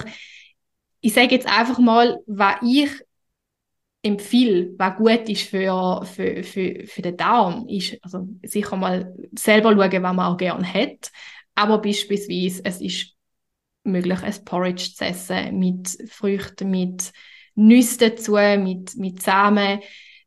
ich 1.01 1.13
sage 1.13 1.35
jetzt 1.35 1.47
einfach 1.47 1.79
mal, 1.79 2.21
was 2.27 2.57
ich 2.63 2.91
empfehle, 4.03 4.73
was 4.79 4.97
gut 4.97 5.29
ist 5.29 5.43
für, 5.49 6.03
für, 6.05 6.43
für, 6.43 6.87
für 6.87 7.03
den 7.03 7.17
Darm, 7.17 7.67
ist 7.69 7.99
also 8.03 8.27
sicher 8.45 8.77
mal 8.77 9.15
selber 9.37 9.73
schauen, 9.75 10.03
was 10.03 10.15
man 10.15 10.21
auch 10.33 10.37
gerne 10.37 10.73
hat. 10.73 11.11
Aber 11.55 11.79
beispielsweise, 11.83 12.63
es 12.65 12.81
ist 12.81 13.15
möglich, 13.89 14.23
ein 14.23 14.45
Porridge 14.45 14.91
zu 14.95 15.05
essen 15.05 15.59
mit 15.59 15.97
Früchten, 16.11 16.71
mit 16.71 17.13
Nüssen 17.55 17.99
dazu, 17.99 18.33
mit, 18.33 18.97
mit 18.97 19.23
Samen. 19.23 19.81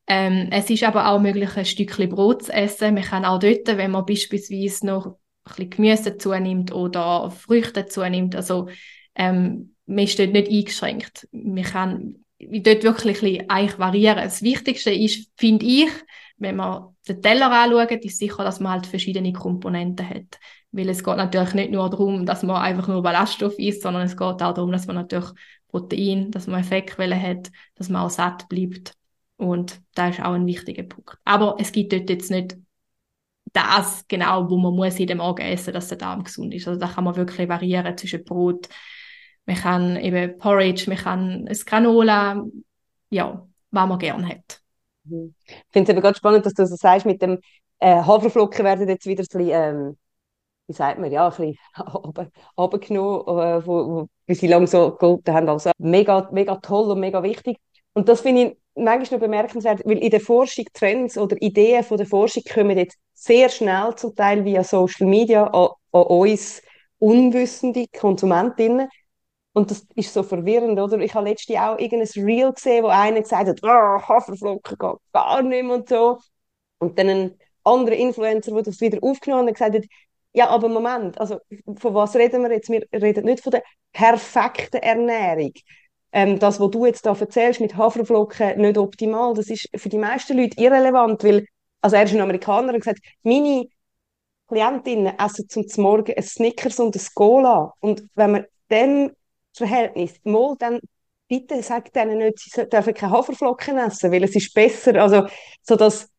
Ähm, 0.07 0.49
es 0.51 0.69
ist 0.69 0.83
aber 0.83 1.07
auch 1.07 1.19
möglich, 1.19 1.55
ein 1.55 1.65
Stückchen 1.65 2.09
Brot 2.09 2.43
zu 2.43 2.53
essen. 2.53 2.93
Man 2.93 3.03
kann 3.03 3.25
auch 3.25 3.39
dort, 3.39 3.67
wenn 3.67 3.91
man 3.91 4.05
beispielsweise 4.05 4.85
noch 4.85 5.05
ein 5.05 5.13
bisschen 5.45 5.69
Gemüse 5.69 6.11
dazu 6.11 6.33
nimmt 6.33 6.73
oder 6.73 7.31
Früchte 7.31 7.83
dazu 7.83 8.01
nimmt, 8.03 8.35
also 8.35 8.67
ähm, 9.15 9.75
man 9.85 10.05
ist 10.05 10.19
dort 10.19 10.31
nicht 10.31 10.49
eingeschränkt. 10.49 11.27
Man 11.31 11.63
kann 11.63 12.15
dort 12.39 12.83
wirklich 12.83 13.21
ein 13.49 13.67
bisschen 13.67 13.79
variieren. 13.79 14.23
Das 14.23 14.41
Wichtigste 14.41 14.91
ist, 14.91 15.31
finde 15.37 15.65
ich, 15.65 15.89
wenn 16.37 16.55
man 16.55 16.95
den 17.07 17.21
Teller 17.21 17.51
anschaut, 17.51 18.03
ist 18.03 18.17
sicher, 18.17 18.43
dass 18.43 18.59
man 18.59 18.73
halt 18.73 18.85
verschiedene 18.85 19.33
Komponenten 19.33 20.07
hat. 20.07 20.39
Weil 20.71 20.89
es 20.89 21.03
geht 21.03 21.17
natürlich 21.17 21.53
nicht 21.53 21.71
nur 21.71 21.89
darum, 21.89 22.25
dass 22.25 22.43
man 22.43 22.57
einfach 22.57 22.87
nur 22.87 23.03
Ballaststoff 23.03 23.57
isst, 23.59 23.81
sondern 23.81 24.03
es 24.03 24.15
geht 24.15 24.21
auch 24.21 24.53
darum, 24.53 24.71
dass 24.71 24.87
man 24.87 24.95
natürlich 24.95 25.29
Protein, 25.67 26.31
dass 26.31 26.47
man 26.47 26.63
Fettquellen 26.63 27.21
hat, 27.21 27.51
dass 27.75 27.89
man 27.89 28.03
auch 28.03 28.09
satt 28.09 28.47
bleibt. 28.47 28.93
Und 29.37 29.81
da 29.95 30.09
ist 30.09 30.21
auch 30.21 30.33
ein 30.33 30.45
wichtiger 30.45 30.83
Punkt. 30.83 31.17
Aber 31.25 31.55
es 31.59 31.71
gibt 31.71 31.91
dort 31.91 32.09
jetzt 32.09 32.31
nicht 32.31 32.57
das 33.53 34.05
genau, 34.07 34.49
wo 34.49 34.57
man 34.57 34.75
muss 34.75 34.99
in 34.99 35.17
Morgen 35.17 35.41
essen, 35.41 35.73
dass 35.73 35.89
der 35.89 35.97
Darm 35.97 36.23
gesund 36.23 36.53
ist. 36.53 36.67
Also 36.67 36.79
da 36.79 36.87
kann 36.87 37.03
man 37.03 37.15
wirklich 37.15 37.49
variieren 37.49 37.97
zwischen 37.97 38.23
Brot, 38.23 38.69
man 39.45 39.55
kann 39.55 39.97
eben 39.97 40.37
Porridge, 40.37 40.85
man 40.87 40.97
kann 40.97 41.47
ein 41.47 41.57
Granola, 41.65 42.45
ja, 43.09 43.47
was 43.71 43.89
man 43.89 43.99
gerne 43.99 44.27
hat. 44.27 44.61
Mhm. 45.03 45.33
Ich 45.45 45.55
finde 45.71 45.91
es 45.91 45.95
eben 45.95 46.01
ganz 46.03 46.17
spannend, 46.17 46.45
dass 46.45 46.53
du 46.53 46.65
so 46.65 46.75
sagst, 46.75 47.05
mit 47.05 47.21
dem 47.21 47.39
äh, 47.79 47.95
Haferflocken 47.95 48.63
werden 48.63 48.87
jetzt 48.87 49.05
wieder 49.05 49.23
ein 49.23 49.27
bisschen, 49.27 49.49
ähm, 49.49 49.97
wie 50.71 50.75
sagt 50.75 50.99
man, 50.99 51.11
ja, 51.11 51.27
ein 51.27 51.29
bisschen 51.29 51.57
runtergenommen, 52.57 53.39
äh, 53.39 53.65
wo, 53.65 54.07
wo, 54.27 54.33
sie 54.33 54.47
lange 54.47 54.67
so 54.67 54.91
gehalten 54.91 55.33
haben. 55.33 55.49
Also 55.49 55.71
mega, 55.77 56.29
mega 56.31 56.55
toll 56.57 56.91
und 56.91 56.99
mega 56.99 57.21
wichtig. 57.23 57.57
Und 57.93 58.07
das 58.07 58.21
finde 58.21 58.41
ich 58.43 58.57
manchmal 58.75 59.19
noch 59.19 59.25
bemerkenswert, 59.25 59.81
weil 59.85 59.97
in 59.97 60.09
der 60.09 60.21
Forschung 60.21 60.65
Trends 60.73 61.17
oder 61.17 61.35
Ideen 61.41 61.83
von 61.83 61.97
der 61.97 62.07
Forschung 62.07 62.43
kommen 62.51 62.77
jetzt 62.77 62.97
sehr 63.13 63.49
schnell 63.49 63.93
zum 63.95 64.15
Teil 64.15 64.45
via 64.45 64.63
Social 64.63 65.07
Media 65.07 65.43
an, 65.47 65.69
an 65.91 66.03
uns 66.03 66.61
unwissende 66.99 67.85
Konsumentinnen. 67.99 68.87
Und 69.53 69.69
das 69.69 69.85
ist 69.95 70.13
so 70.13 70.23
verwirrend, 70.23 70.79
oder? 70.79 70.99
Ich 70.99 71.13
habe 71.13 71.27
letztens 71.27 71.59
auch 71.59 71.77
irgendein 71.77 72.23
Reel 72.23 72.53
gesehen, 72.53 72.85
wo 72.85 72.87
einer 72.87 73.21
gesagt 73.21 73.49
hat, 73.49 73.59
oh, 73.63 73.67
Haferflocken 74.07 74.77
geht 74.77 74.97
gar 75.11 75.41
nicht 75.41 75.65
mehr 75.65 75.75
und 75.75 75.89
so. 75.89 76.19
Und 76.79 76.97
dann 76.97 77.09
ein 77.09 77.37
anderer 77.63 77.95
Influencer, 77.95 78.53
der 78.53 78.63
das 78.63 78.79
wieder 78.79 78.99
aufgenommen 79.01 79.47
hat, 79.47 79.55
gesagt 79.55 79.75
hat, 79.75 79.85
ja, 80.33 80.47
aber 80.49 80.69
Moment, 80.69 81.19
also 81.19 81.39
von 81.77 81.93
was 81.93 82.15
reden 82.15 82.43
wir 82.43 82.51
jetzt? 82.51 82.69
Wir 82.69 82.87
reden 82.93 83.25
nicht 83.25 83.43
von 83.43 83.51
der 83.51 83.63
perfekten 83.91 84.77
Ernährung. 84.77 85.51
Ähm, 86.13 86.39
das, 86.39 86.59
was 86.59 86.71
du 86.71 86.85
jetzt 86.85 87.05
da 87.05 87.15
erzählst 87.17 87.61
mit 87.61 87.75
Haferflocken, 87.75 88.59
nicht 88.59 88.77
optimal, 88.77 89.33
das 89.33 89.49
ist 89.49 89.67
für 89.75 89.89
die 89.89 89.97
meisten 89.97 90.37
Leute 90.37 90.59
irrelevant, 90.61 91.23
weil, 91.23 91.45
also 91.81 91.95
er 91.95 92.03
ist 92.03 92.13
ein 92.13 92.21
Amerikaner 92.21 92.73
und 92.73 92.79
gesagt, 92.79 92.99
meine 93.23 93.67
Klientinnen 94.47 95.17
essen 95.17 95.47
zum 95.49 95.83
Morgen 95.83 96.13
ein 96.15 96.23
Snickers 96.23 96.79
und 96.79 96.95
ein 96.95 97.01
Cola. 97.13 97.73
Und 97.79 98.03
wenn 98.15 98.31
man 98.31 98.45
dem 98.69 99.11
Verhältnis, 99.53 100.13
mal 100.23 100.55
dann 100.59 100.79
bitte 101.27 101.63
sagt 101.63 101.95
denen 101.95 102.17
nicht, 102.17 102.39
sie 102.39 102.67
dürfen 102.67 102.93
keine 102.93 103.13
Haferflocken 103.13 103.77
essen, 103.77 104.11
weil 104.11 104.23
es 104.23 104.35
ist 104.35 104.53
besser, 104.53 104.95
also 104.95 105.27
so 105.61 105.77
dass 105.77 106.09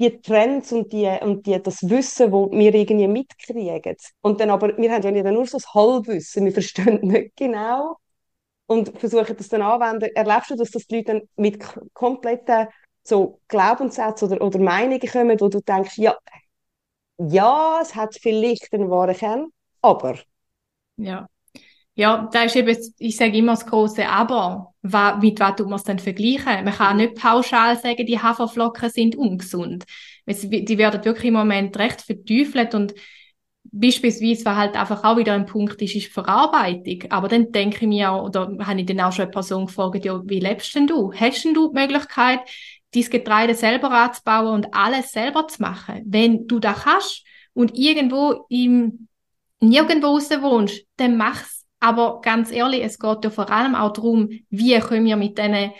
die 0.00 0.20
Trends 0.22 0.72
und, 0.72 0.92
die, 0.92 1.06
und 1.20 1.46
die, 1.46 1.62
das 1.62 1.88
Wissen, 1.88 2.32
wo 2.32 2.50
wir 2.50 2.74
irgendwie 2.74 3.06
mitkriegen. 3.06 3.96
Und 4.22 4.40
dann 4.40 4.50
aber, 4.50 4.76
wir 4.78 4.90
haben 4.90 5.14
ja 5.14 5.30
nur 5.30 5.46
so 5.46 5.58
das 5.58 5.74
Halbwissen, 5.74 6.46
wir 6.46 6.52
verstehen 6.52 7.00
nicht 7.02 7.36
genau 7.36 7.98
und 8.66 8.98
versuchen 8.98 9.36
das 9.36 9.48
dann 9.48 9.62
anzuwenden. 9.62 10.10
Erlebst 10.14 10.50
du, 10.50 10.56
dass 10.56 10.70
das 10.70 10.86
die 10.86 10.96
Leute 10.96 11.12
dann 11.12 11.22
mit 11.36 11.62
kompletten 11.92 12.68
so 13.02 13.40
Glaubenssätzen 13.48 14.28
oder, 14.32 14.42
oder 14.42 14.58
Meinungen 14.58 15.00
kommen, 15.00 15.40
wo 15.40 15.48
du 15.48 15.60
denkst, 15.60 15.98
ja, 15.98 16.16
ja, 17.18 17.80
es 17.82 17.94
hat 17.94 18.16
vielleicht 18.20 18.72
einen 18.72 18.90
wahren 18.90 19.14
Kern, 19.16 19.48
aber. 19.82 20.18
Ja. 20.96 21.28
Ja, 21.94 22.28
da 22.32 22.44
ist 22.44 22.56
eben, 22.56 22.76
ich 22.98 23.16
sage 23.16 23.36
immer 23.36 23.52
das 23.52 23.66
große 23.66 24.08
Aber. 24.08 24.72
Mit 24.82 25.38
was 25.40 25.56
tut 25.56 25.66
man 25.68 25.76
es 25.78 25.84
denn 25.84 25.98
vergleichen? 25.98 26.64
Man 26.64 26.72
kann 26.72 26.96
nicht 26.96 27.16
pauschal 27.16 27.76
sagen, 27.76 28.06
die 28.06 28.18
Haferflocken 28.18 28.88
sind 28.88 29.16
ungesund. 29.16 29.84
Die 30.26 30.78
werden 30.78 31.04
wirklich 31.04 31.26
im 31.26 31.34
Moment 31.34 31.76
recht 31.78 32.00
verteufelt 32.00 32.74
und 32.74 32.94
beispielsweise, 33.64 34.44
was 34.46 34.56
halt 34.56 34.76
einfach 34.76 35.04
auch 35.04 35.18
wieder 35.18 35.34
ein 35.34 35.44
Punkt 35.44 35.82
ist, 35.82 35.94
ist 35.94 36.12
Verarbeitung. 36.12 37.10
Aber 37.10 37.28
dann 37.28 37.52
denke 37.52 37.76
ich 37.82 37.88
mir 37.88 38.10
auch, 38.10 38.24
oder 38.24 38.50
habe 38.60 38.80
ich 38.80 38.86
dann 38.86 39.00
auch 39.00 39.12
schon 39.12 39.24
eine 39.24 39.32
Person 39.32 39.66
gefragt, 39.66 40.04
ja, 40.04 40.20
wie 40.24 40.40
lebst 40.40 40.74
denn 40.74 40.86
du? 40.86 41.12
Hast 41.12 41.44
denn 41.44 41.52
du 41.54 41.68
die 41.68 41.78
Möglichkeit, 41.80 42.40
dein 42.94 43.04
Getreide 43.10 43.54
selber 43.54 43.90
anzubauen 43.90 44.54
und 44.54 44.74
alles 44.74 45.12
selber 45.12 45.46
zu 45.48 45.60
machen? 45.60 46.02
Wenn 46.06 46.46
du 46.46 46.58
das 46.58 46.84
kannst 46.84 47.24
und 47.52 47.76
irgendwo 47.76 48.46
im 48.48 49.08
nirgendwo 49.60 50.06
raus 50.06 50.30
wohnst, 50.30 50.86
dann 50.96 51.18
mach's 51.18 51.59
aber 51.80 52.20
ganz 52.20 52.52
ehrlich, 52.52 52.84
es 52.84 52.98
geht 52.98 53.24
ja 53.24 53.30
vor 53.30 53.50
allem 53.50 53.74
auch 53.74 53.92
darum, 53.92 54.28
wie 54.50 54.78
können 54.78 55.06
wir 55.06 55.16
mit 55.16 55.38
diesen 55.38 55.72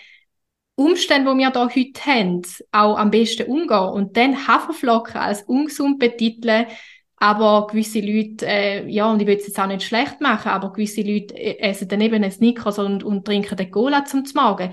Umständen, 0.75 1.29
die 1.29 1.45
wir 1.45 1.53
hier 1.53 1.61
heute 1.61 2.07
haben, 2.07 2.43
auch 2.73 2.97
am 2.97 3.11
besten 3.11 3.51
umgehen. 3.51 3.91
Und 3.91 4.17
dann 4.17 4.49
Haferflocken 4.49 5.21
als 5.21 5.43
ungesund 5.43 5.99
betiteln, 5.99 6.67
aber 7.17 7.67
gewisse 7.67 8.01
Leute, 8.01 8.47
äh, 8.47 8.89
ja, 8.89 9.11
und 9.11 9.21
ich 9.21 9.27
will 9.29 9.37
es 9.37 9.47
jetzt 9.47 9.61
auch 9.61 9.67
nicht 9.67 9.83
schlecht 9.83 10.23
machen, 10.23 10.49
aber 10.49 10.73
gewisse 10.73 11.03
Leute 11.03 11.35
äh, 11.37 11.59
essen 11.59 11.87
dann 11.89 12.01
eben 12.01 12.15
einen 12.15 12.31
Snickers 12.31 12.79
und, 12.79 13.05
und 13.05 13.27
trinken 13.27 13.59
den 13.59 13.71
Cola 13.71 14.07
zum 14.07 14.25
Morgen. 14.35 14.71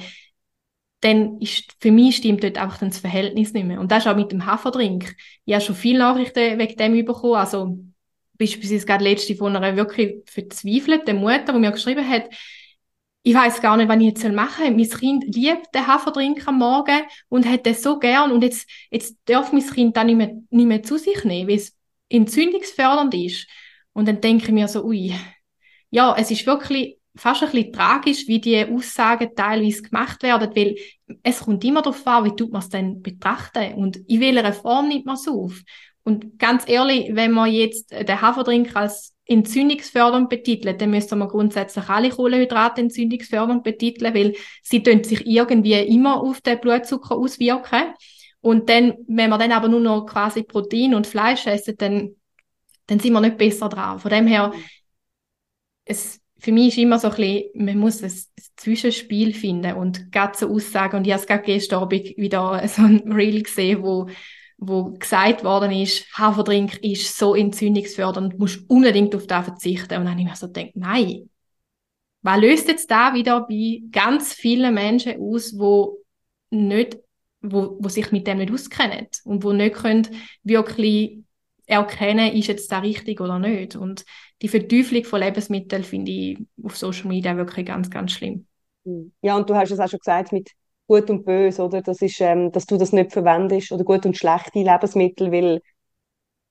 Dann 1.01 1.39
ist, 1.41 1.75
für 1.81 1.91
mich 1.91 2.15
stimmt 2.17 2.43
dort 2.43 2.57
einfach 2.57 2.79
das 2.79 2.99
Verhältnis 2.99 3.51
nicht 3.53 3.67
mehr. 3.67 3.79
Und 3.81 3.91
das 3.91 4.05
ist 4.05 4.11
auch 4.11 4.15
mit 4.15 4.31
dem 4.31 4.45
Haferdrink. 4.45 5.15
Ich 5.45 5.53
habe 5.53 5.63
schon 5.63 5.75
viele 5.75 5.99
Nachrichten 5.99 6.57
wegen 6.57 6.77
dem 6.77 7.05
bekommen, 7.05 7.35
also 7.35 7.77
beispielsweise 8.37 8.85
gerade 8.85 9.03
letzte 9.03 9.35
von 9.35 9.55
einer 9.55 9.75
wirklich 9.75 10.17
verzweifelten 10.25 11.17
Mutter, 11.17 11.53
die 11.53 11.59
mir 11.59 11.71
geschrieben 11.71 12.07
hat, 12.07 12.29
ich 13.23 13.33
weiß 13.33 13.61
gar 13.61 13.75
nicht, 13.75 13.89
was 13.89 13.97
ich 13.97 14.03
jetzt 14.03 14.29
machen 14.29 14.65
soll. 14.65 14.71
Mein 14.71 14.89
Kind 14.89 15.35
liebt 15.35 15.75
den 15.75 15.85
Haferdrink 15.85 16.47
am 16.47 16.59
Morgen 16.59 17.01
und 17.27 17.45
hat 17.45 17.65
das 17.65 17.83
so 17.83 17.99
gern 17.99 18.31
und 18.31 18.41
jetzt, 18.41 18.69
jetzt 18.89 19.17
darf 19.25 19.51
mein 19.51 19.67
Kind 19.67 19.97
dann 19.97 20.07
nicht 20.07 20.15
mehr, 20.15 20.31
nicht 20.49 20.67
mehr 20.67 20.81
zu 20.81 20.97
sich 20.97 21.25
nehmen, 21.25 21.49
weil 21.49 21.57
es 21.57 21.75
entzündungsfördernd 22.07 23.13
ist. 23.13 23.47
Und 23.91 24.07
dann 24.07 24.21
denke 24.21 24.45
ich 24.45 24.51
mir 24.51 24.67
so, 24.69 24.85
ui, 24.85 25.13
ja, 25.89 26.15
es 26.17 26.31
ist 26.31 26.45
wirklich 26.45 26.99
fast 27.17 27.43
ein 27.43 27.51
bisschen 27.51 27.73
tragisch, 27.73 28.27
wie 28.27 28.39
die 28.39 28.65
Aussagen 28.65 29.35
teilweise 29.35 29.81
gemacht 29.81 30.23
werden, 30.23 30.55
weil 30.55 30.75
es 31.23 31.39
kommt 31.41 31.65
immer 31.65 31.81
darauf 31.81 32.05
an, 32.07 32.25
wie 32.25 32.35
tut 32.35 32.51
man 32.51 32.61
es 32.61 32.69
denn 32.69 33.01
betrachten 33.01 33.73
und 33.73 33.97
in 33.97 34.21
welcher 34.21 34.53
Form 34.53 34.87
nimmt 34.87 35.05
man 35.05 35.15
es 35.15 35.27
auf. 35.27 35.61
Und 36.07 36.39
ganz 36.39 36.63
ehrlich, 36.69 37.09
wenn 37.15 37.33
man 37.33 37.51
jetzt 37.51 37.91
den 37.91 38.21
Haferdrink 38.21 38.73
als 38.77 39.13
entzündungsfördernd 39.25 40.29
betitelt, 40.29 40.79
dann 40.79 40.91
müsste 40.91 41.17
man 41.17 41.27
grundsätzlich 41.27 41.89
alle 41.89 42.11
Kohlenhydrate 42.11 42.79
entzündungsfördernd 42.79 43.61
betiteln, 43.61 44.13
weil 44.13 44.33
sie 44.63 44.81
sich 45.03 45.27
irgendwie 45.27 45.73
immer 45.73 46.21
auf 46.23 46.39
den 46.39 46.61
Blutzucker 46.61 47.17
auswirken. 47.17 47.93
Und 48.39 48.69
dann, 48.69 48.93
wenn 49.09 49.29
man 49.29 49.37
dann 49.37 49.51
aber 49.51 49.67
nur 49.67 49.81
noch 49.81 50.05
quasi 50.05 50.43
Protein 50.43 50.95
und 50.95 51.07
Fleisch 51.07 51.45
essen, 51.45 51.75
dann, 51.77 52.15
dann 52.85 53.01
sind 53.01 53.11
wir 53.11 53.19
nicht 53.19 53.37
besser 53.37 53.67
dran. 53.67 53.99
Von 53.99 54.09
dem 54.09 54.27
her, 54.27 54.53
es, 55.83 56.21
für 56.39 56.53
mich 56.53 56.69
ist 56.69 56.77
immer 56.77 56.99
so 56.99 57.09
ein 57.09 57.15
bisschen, 57.17 57.49
man 57.53 57.79
muss 57.79 58.01
ein, 58.01 58.13
Zwischenspiel 58.55 59.33
finden 59.33 59.73
und 59.73 60.09
gerade 60.13 60.37
so 60.37 60.47
Aussagen, 60.47 60.95
und 60.95 61.05
ich 61.05 61.11
habe 61.11 61.19
es 61.19 61.27
gerade 61.27 61.43
gestern 61.43 61.81
Abend 61.81 62.15
wieder 62.15 62.65
so 62.69 62.83
ein 62.83 63.11
Reel 63.11 63.43
gesehen, 63.43 63.83
wo 63.83 64.07
wo 64.57 64.91
gesagt 64.91 65.43
worden 65.43 65.71
ist, 65.71 66.05
Haferdrink 66.17 66.83
ist 66.83 67.17
so 67.17 67.35
entzündungsfördernd, 67.35 68.39
musst 68.39 68.69
unbedingt 68.69 69.15
auf 69.15 69.27
das 69.27 69.45
verzichten. 69.45 69.97
Und 69.97 70.05
dann 70.05 70.11
habe 70.11 70.21
ich 70.21 70.27
mir 70.27 70.35
so 70.35 70.47
gedacht, 70.47 70.71
nein. 70.75 71.29
Was 72.23 72.41
löst 72.41 72.67
jetzt 72.67 72.89
da 72.89 73.13
wieder 73.13 73.41
bei 73.47 73.81
ganz 73.91 74.33
vielen 74.33 74.73
Menschen 74.73 75.21
aus, 75.21 75.57
wo 75.57 75.99
nicht 76.49 76.97
wo, 77.41 77.77
wo 77.79 77.89
sich 77.89 78.11
mit 78.11 78.27
dem 78.27 78.39
nicht 78.39 78.51
auskennen 78.51 79.07
und 79.23 79.43
wo 79.43 79.53
nicht 79.53 79.75
können 79.75 80.07
wirklich 80.43 81.19
erkennen, 81.65 82.33
ist 82.33 82.47
jetzt 82.47 82.71
da 82.71 82.79
richtig 82.79 83.21
oder 83.21 83.39
nicht. 83.39 83.75
Und 83.75 84.05
die 84.41 84.47
Verteuflung 84.47 85.03
von 85.03 85.19
Lebensmitteln 85.19 85.83
finde 85.83 86.11
ich 86.11 86.37
auf 86.63 86.77
Social 86.77 87.07
Media 87.07 87.35
wirklich 87.35 87.65
ganz, 87.65 87.89
ganz 87.89 88.13
schlimm. 88.13 88.47
Ja, 89.21 89.35
und 89.35 89.49
du 89.49 89.55
hast 89.55 89.71
es 89.71 89.79
auch 89.79 89.89
schon 89.89 89.99
gesagt 89.99 90.31
mit 90.31 90.51
gut 90.87 91.09
und 91.09 91.25
böse, 91.25 91.63
oder? 91.63 91.81
Das 91.81 92.01
ist, 92.01 92.19
ähm, 92.21 92.51
dass 92.51 92.65
du 92.65 92.77
das 92.77 92.93
nicht 92.93 93.11
verwendest 93.13 93.71
oder 93.71 93.83
gut 93.83 94.05
und 94.05 94.17
schlechte 94.17 94.59
Lebensmittel, 94.59 95.31
weil 95.31 95.61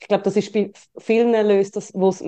ich 0.01 0.09
glaube, 0.09 0.25
das 0.25 0.37
ist 0.37 0.53
bei 0.53 0.71
vielen 0.99 1.33
löst 1.47 1.77
das, 1.77 1.89
die 1.93 1.99
es 2.07 2.23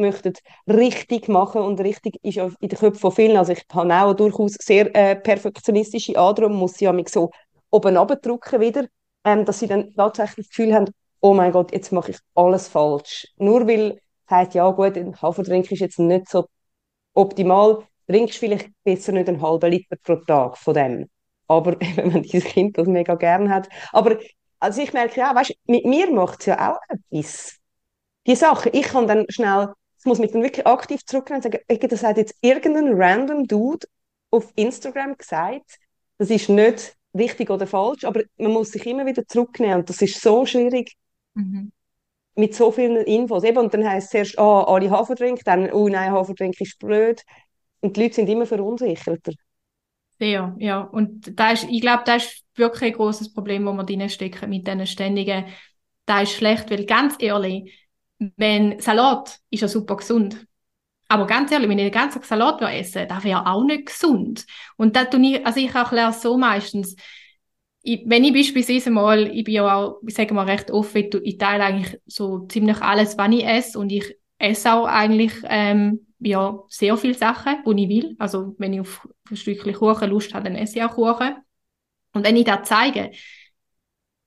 richtig 0.66 1.28
machen 1.28 1.60
und 1.62 1.80
richtig 1.80 2.18
ist 2.22 2.38
auch 2.38 2.50
in 2.60 2.68
den 2.68 2.78
Köpfen 2.78 3.00
von 3.00 3.12
vielen. 3.12 3.36
Also 3.36 3.52
ich 3.52 3.64
habe 3.72 3.94
auch 3.94 4.14
durchaus 4.14 4.54
sehr 4.54 4.94
äh, 4.96 5.16
perfektionistische 5.16 6.18
Andruck, 6.18 6.50
muss 6.50 6.74
sie 6.74 6.90
mich 6.92 7.08
so 7.10 7.30
oben 7.70 7.94
drücken 7.94 8.60
wieder, 8.60 8.86
ähm, 9.24 9.44
dass 9.44 9.60
sie 9.60 9.66
dann 9.66 9.92
tatsächlich 9.94 10.46
das 10.46 10.56
Gefühl 10.56 10.74
haben, 10.74 10.86
oh 11.20 11.34
mein 11.34 11.52
Gott, 11.52 11.72
jetzt 11.72 11.92
mache 11.92 12.12
ich 12.12 12.18
alles 12.34 12.68
falsch. 12.68 13.26
Nur 13.36 13.66
weil 13.68 14.00
sagt, 14.28 14.54
ja 14.54 14.70
gut, 14.70 14.96
ein 14.96 15.20
Haferdrink 15.20 15.70
ist 15.70 15.80
jetzt 15.80 15.98
nicht 15.98 16.28
so 16.28 16.48
optimal, 17.14 17.84
trinkst 18.08 18.38
vielleicht 18.38 18.70
besser 18.84 19.12
nicht 19.12 19.28
einen 19.28 19.42
halben 19.42 19.70
Liter 19.70 19.96
pro 20.02 20.16
Tag 20.16 20.58
von 20.58 20.74
dem. 20.74 21.08
Aber 21.48 21.76
wenn 21.96 22.12
man 22.12 22.22
dieses 22.22 22.44
Kind 22.44 22.78
das 22.78 22.86
mega 22.86 23.14
gern 23.16 23.50
hat. 23.50 23.68
Aber 23.92 24.18
also 24.60 24.80
ich 24.80 24.92
merke 24.92 25.20
ja, 25.20 25.34
weißt, 25.34 25.54
mit 25.66 25.84
mir 25.84 26.10
macht 26.10 26.40
es 26.40 26.46
ja 26.46 26.72
auch 26.72 26.80
etwas 26.88 27.58
die 28.28 28.36
Sache, 28.36 28.68
ich 28.70 28.82
kann 28.82 29.08
dann 29.08 29.24
schnell, 29.30 29.72
es 29.96 30.04
muss 30.04 30.18
mich 30.18 30.30
dann 30.30 30.42
wirklich 30.42 30.66
aktiv 30.66 31.04
zurücknehmen 31.06 31.42
und 31.42 31.52
sagen, 31.52 31.88
das 31.88 32.02
hat 32.02 32.18
jetzt 32.18 32.34
irgendein 32.42 32.92
random 32.92 33.46
Dude 33.46 33.86
auf 34.30 34.52
Instagram 34.54 35.16
gesagt, 35.16 35.78
das 36.18 36.28
ist 36.28 36.50
nicht 36.50 36.94
richtig 37.16 37.48
oder 37.48 37.66
falsch, 37.66 38.04
aber 38.04 38.22
man 38.36 38.52
muss 38.52 38.72
sich 38.72 38.86
immer 38.86 39.06
wieder 39.06 39.26
zurücknehmen 39.26 39.78
und 39.78 39.88
das 39.88 40.02
ist 40.02 40.20
so 40.20 40.44
schwierig 40.44 40.94
mhm. 41.34 41.72
mit 42.34 42.54
so 42.54 42.70
vielen 42.70 42.98
Infos. 42.98 43.44
Eben, 43.44 43.58
und 43.58 43.72
dann 43.72 43.88
heisst 43.88 44.06
es 44.06 44.10
zuerst, 44.10 44.38
oh, 44.38 44.60
alle 44.60 44.90
Haferdrink, 44.90 45.42
dann, 45.44 45.72
oh 45.72 45.88
nein, 45.88 46.12
Haferdrink 46.12 46.60
ist 46.60 46.78
blöd. 46.78 47.22
Und 47.80 47.96
die 47.96 48.02
Leute 48.02 48.16
sind 48.16 48.28
immer 48.28 48.44
verunsicherter. 48.44 49.32
Sehr, 50.20 50.56
ja. 50.58 50.80
Und 50.80 51.38
da 51.38 51.52
ist, 51.52 51.64
ich 51.70 51.80
glaube, 51.80 52.02
das 52.04 52.24
ist 52.24 52.44
wirklich 52.56 52.92
ein 52.92 52.96
großes 52.98 53.32
Problem, 53.32 53.64
wo 53.66 53.72
wir 53.72 53.84
drin 53.84 54.08
stecken 54.08 54.50
mit 54.50 54.66
diesen 54.66 54.86
ständigen, 54.86 55.44
da 56.06 56.22
ist 56.22 56.32
schlecht, 56.32 56.70
weil 56.70 56.86
ganz 56.86 57.16
ehrlich, 57.20 57.88
wenn 58.36 58.80
Salat 58.80 59.38
ist 59.50 59.60
ja 59.60 59.68
super 59.68 59.96
gesund. 59.96 60.44
Aber 61.08 61.26
ganz 61.26 61.52
ehrlich, 61.52 61.68
wenn 61.68 61.78
ich 61.78 61.86
den 61.86 61.92
ganzen 61.92 62.22
Salat 62.22 62.60
esse, 62.62 63.06
das 63.06 63.24
wäre 63.24 63.46
auch 63.46 63.64
nicht 63.64 63.86
gesund. 63.86 64.46
Und 64.76 64.96
da 64.96 65.04
tue 65.04 65.20
ich, 65.22 65.46
also 65.46 65.60
ich 65.60 65.74
erkläre 65.74 66.10
es 66.10 66.22
so 66.22 66.36
meistens, 66.36 66.96
ich, 67.82 68.02
wenn 68.06 68.24
ich 68.24 68.32
beispielsweise 68.34 68.90
mal, 68.90 69.28
ich 69.28 69.44
bin 69.44 69.54
ja 69.54 69.76
auch, 69.76 70.00
ich 70.06 70.14
sage 70.14 70.34
mal 70.34 70.46
recht 70.46 70.70
offen, 70.70 71.10
ich 71.22 71.38
teile 71.38 71.64
eigentlich 71.64 72.00
so 72.06 72.46
ziemlich 72.46 72.82
alles, 72.82 73.16
was 73.16 73.30
ich 73.32 73.44
esse 73.46 73.78
und 73.78 73.90
ich 73.90 74.16
esse 74.38 74.72
auch 74.74 74.86
eigentlich 74.86 75.32
ähm, 75.44 76.07
ja, 76.20 76.58
sehr 76.68 76.96
viele 76.96 77.14
Sachen, 77.14 77.62
die 77.64 77.84
ich 77.84 77.88
will. 77.88 78.16
Also 78.18 78.54
wenn 78.58 78.72
ich 78.72 78.80
auf 78.80 79.08
ein 79.30 79.36
Stückchen 79.36 79.74
Kuchen 79.74 80.10
Lust 80.10 80.34
habe, 80.34 80.44
dann 80.44 80.56
esse 80.56 80.78
ich 80.78 80.84
auch 80.84 80.94
Kuchen. 80.94 81.36
Und 82.12 82.24
wenn 82.24 82.36
ich 82.36 82.44
das 82.44 82.68
zeige, 82.68 83.12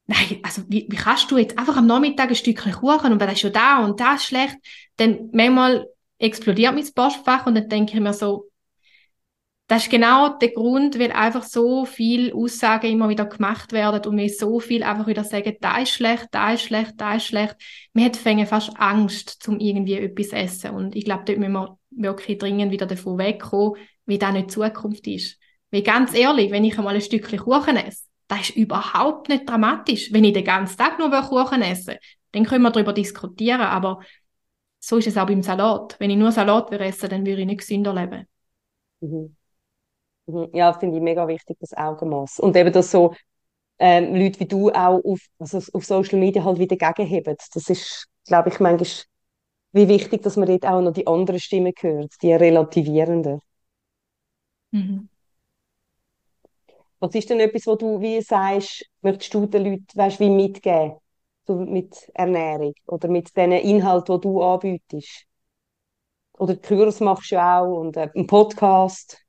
nein, 0.06 0.40
also 0.44 0.64
wie, 0.68 0.88
wie 0.90 0.96
kannst 0.96 1.30
du 1.32 1.38
jetzt 1.38 1.58
einfach 1.58 1.78
am 1.78 1.88
Nachmittag 1.88 2.30
ein 2.30 2.36
Stückchen 2.36 2.74
Kuchen 2.74 3.12
und 3.12 3.20
das 3.22 3.34
ist 3.34 3.40
schon 3.40 3.54
da 3.54 3.84
und 3.84 4.00
das 4.00 4.26
schlecht, 4.26 4.58
dann 4.98 5.30
manchmal 5.34 5.88
explodiert 6.20 6.74
mein 6.74 6.94
Postfach 6.94 7.46
und 7.46 7.56
dann 7.56 7.70
denke 7.70 7.94
ich 7.94 8.00
mir 8.00 8.14
so, 8.14 8.52
das 9.72 9.84
ist 9.84 9.90
genau 9.90 10.28
der 10.38 10.50
Grund, 10.50 11.00
weil 11.00 11.14
einfach 11.14 11.44
so 11.44 11.86
viel 11.86 12.34
Aussagen 12.34 12.92
immer 12.92 13.08
wieder 13.08 13.26
gemacht 13.26 13.72
werden 13.72 14.06
und 14.06 14.18
wir 14.18 14.30
so 14.30 14.60
viel 14.60 14.84
einfach 14.84 15.08
wieder 15.08 15.24
sagen, 15.24 15.56
da 15.62 15.78
ist 15.78 15.92
schlecht, 15.92 16.28
da 16.32 16.52
ist 16.52 16.64
schlecht, 16.64 16.96
da 16.98 17.16
ist 17.16 17.26
schlecht. 17.26 17.56
Wir 17.94 18.04
hätten 18.04 18.46
fast 18.46 18.78
Angst, 18.78 19.30
zum 19.42 19.62
irgendwie 19.62 19.94
etwas 19.94 20.34
essen. 20.34 20.72
Und 20.72 20.94
ich 20.94 21.06
glaube, 21.06 21.24
dort 21.26 21.40
müssen 21.40 21.54
wir 21.54 21.78
wirklich 21.92 22.38
dringend 22.38 22.72
wieder 22.72 22.86
davon 22.86 23.18
wegkommen, 23.18 23.80
wie 24.06 24.18
das 24.18 24.34
nicht 24.34 24.52
Zukunft 24.52 25.08
ist. 25.08 25.38
Weil 25.72 25.84
ganz 25.84 26.14
ehrlich, 26.14 26.52
wenn 26.52 26.64
ich 26.64 26.78
einmal 26.78 26.96
ein 26.96 27.02
Stückchen 27.02 27.40
Kuchen 27.40 27.78
esse, 27.78 28.06
das 28.28 28.50
ist 28.50 28.56
überhaupt 28.56 29.30
nicht 29.30 29.48
dramatisch. 29.50 30.12
Wenn 30.12 30.24
ich 30.24 30.34
den 30.34 30.46
ganzen 30.46 30.78
Tag 30.78 31.00
nur 31.00 31.12
Kuchen 31.12 31.62
esse, 31.62 31.98
dann 32.32 32.46
können 32.46 32.64
wir 32.64 32.72
darüber 32.72 32.94
diskutieren, 32.94 33.62
aber 33.62 34.00
so 34.80 34.98
ist 34.98 35.08
es 35.08 35.18
auch 35.18 35.28
beim 35.28 35.44
Salat. 35.44 35.96
Wenn 36.00 36.10
ich 36.10 36.18
nur 36.18 36.32
Salat 36.32 36.72
esse, 36.72 37.08
dann 37.08 37.26
würde 37.26 37.42
ich 37.42 37.48
nicht 37.48 37.60
gesünder 37.60 37.94
leben. 37.94 38.26
Mhm. 39.02 39.36
Mhm. 40.28 40.50
Ja, 40.54 40.74
finde 40.74 40.98
ich 40.98 41.04
mega 41.04 41.28
wichtig, 41.28 41.58
das 41.60 41.74
Augenmaß. 41.74 42.40
Und 42.40 42.56
eben, 42.56 42.72
dass 42.72 42.92
so 42.92 43.14
ähm, 43.80 44.16
Leute 44.16 44.40
wie 44.40 44.48
du 44.48 44.70
auch 44.72 45.02
auf, 45.04 45.20
also 45.40 45.60
auf 45.74 45.86
Social 45.86 46.20
Media 46.20 46.44
halt 46.44 46.60
wieder 46.60 46.76
gegenheben. 46.76 47.36
Das 47.54 47.70
ist, 47.70 48.08
glaube 48.28 48.50
ich, 48.50 48.60
manchmal 48.60 48.88
wie 49.74 49.88
wichtig, 49.88 50.22
dass 50.24 50.38
man 50.38 50.48
dort 50.48 50.66
auch 50.66 50.82
noch 50.82 50.94
die 50.94 51.08
andere 51.08 51.40
Stimme 51.40 51.72
hört, 51.80 52.14
die 52.22 52.34
relativierende. 52.34 53.40
Mhm. 54.72 55.10
Was 57.00 57.16
ist 57.16 57.30
denn 57.30 57.40
etwas, 57.40 57.66
wo 57.66 57.76
du 57.76 58.00
wie 58.00 58.22
sagst, 58.22 58.86
möchtest 59.02 59.34
du 59.34 59.46
den 59.48 59.64
Leuten 59.64 59.88
weißt, 59.96 60.20
wie 60.20 60.30
mitgeben? 60.30 60.98
So 61.48 61.56
mit 61.56 62.12
Ernährung 62.14 62.74
oder 62.86 63.08
mit 63.08 63.36
den 63.36 63.52
Inhalten, 63.54 64.22
die 64.22 64.22
du 64.22 64.42
anbietest? 64.42 65.26
Oder 66.38 66.56
Kurs 66.58 67.00
machst 67.00 67.32
du 67.32 67.42
auch 67.42 67.80
und 67.80 67.98
äh, 67.98 68.10
einen 68.14 68.28
Podcast? 68.28 69.21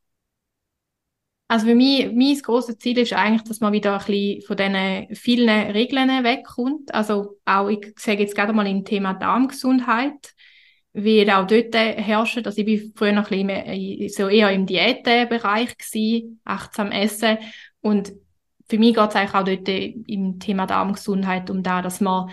Also 1.53 1.67
für 1.67 1.75
mich, 1.75 2.11
mein 2.15 2.41
grosses 2.41 2.79
Ziel 2.79 2.97
ist 2.97 3.13
eigentlich, 3.13 3.43
dass 3.43 3.61
man 3.61 3.75
wieder 3.75 3.93
ein 3.93 3.99
bisschen 3.99 4.41
von 4.41 4.57
diesen 4.57 5.15
vielen 5.15 5.51
Regeln 5.73 6.09
wegkommt. 6.25 6.95
Also 6.95 7.37
auch, 7.45 7.69
ich 7.69 7.93
sage 7.99 8.23
jetzt 8.23 8.35
gerade 8.35 8.55
mal 8.55 8.67
im 8.67 8.87
Thema 8.87 9.13
Darmgesundheit 9.13 10.35
weil 10.95 11.29
auch 11.29 11.47
dort 11.47 11.75
herrscht, 11.75 12.47
also 12.47 12.59
ich 12.59 12.65
bin 12.65 12.93
früher 12.95 13.13
noch 13.13 13.31
ein 13.31 13.47
bisschen 13.47 14.09
so 14.09 14.29
eher 14.29 14.51
im 14.51 14.65
Diätenbereich 14.65 15.77
gewesen, 15.77 16.41
achtsam 16.45 16.91
essen 16.91 17.37
und 17.81 18.15
für 18.69 18.79
mich 18.79 18.95
geht 18.95 19.11
es 19.11 19.17
eigentlich 19.17 19.35
auch 19.35 19.45
dort 19.45 19.69
im 19.69 20.39
Thema 20.39 20.67
Darmgesundheit 20.67 21.51
um 21.51 21.63
da, 21.63 21.83
dass 21.83 22.01
man 22.01 22.31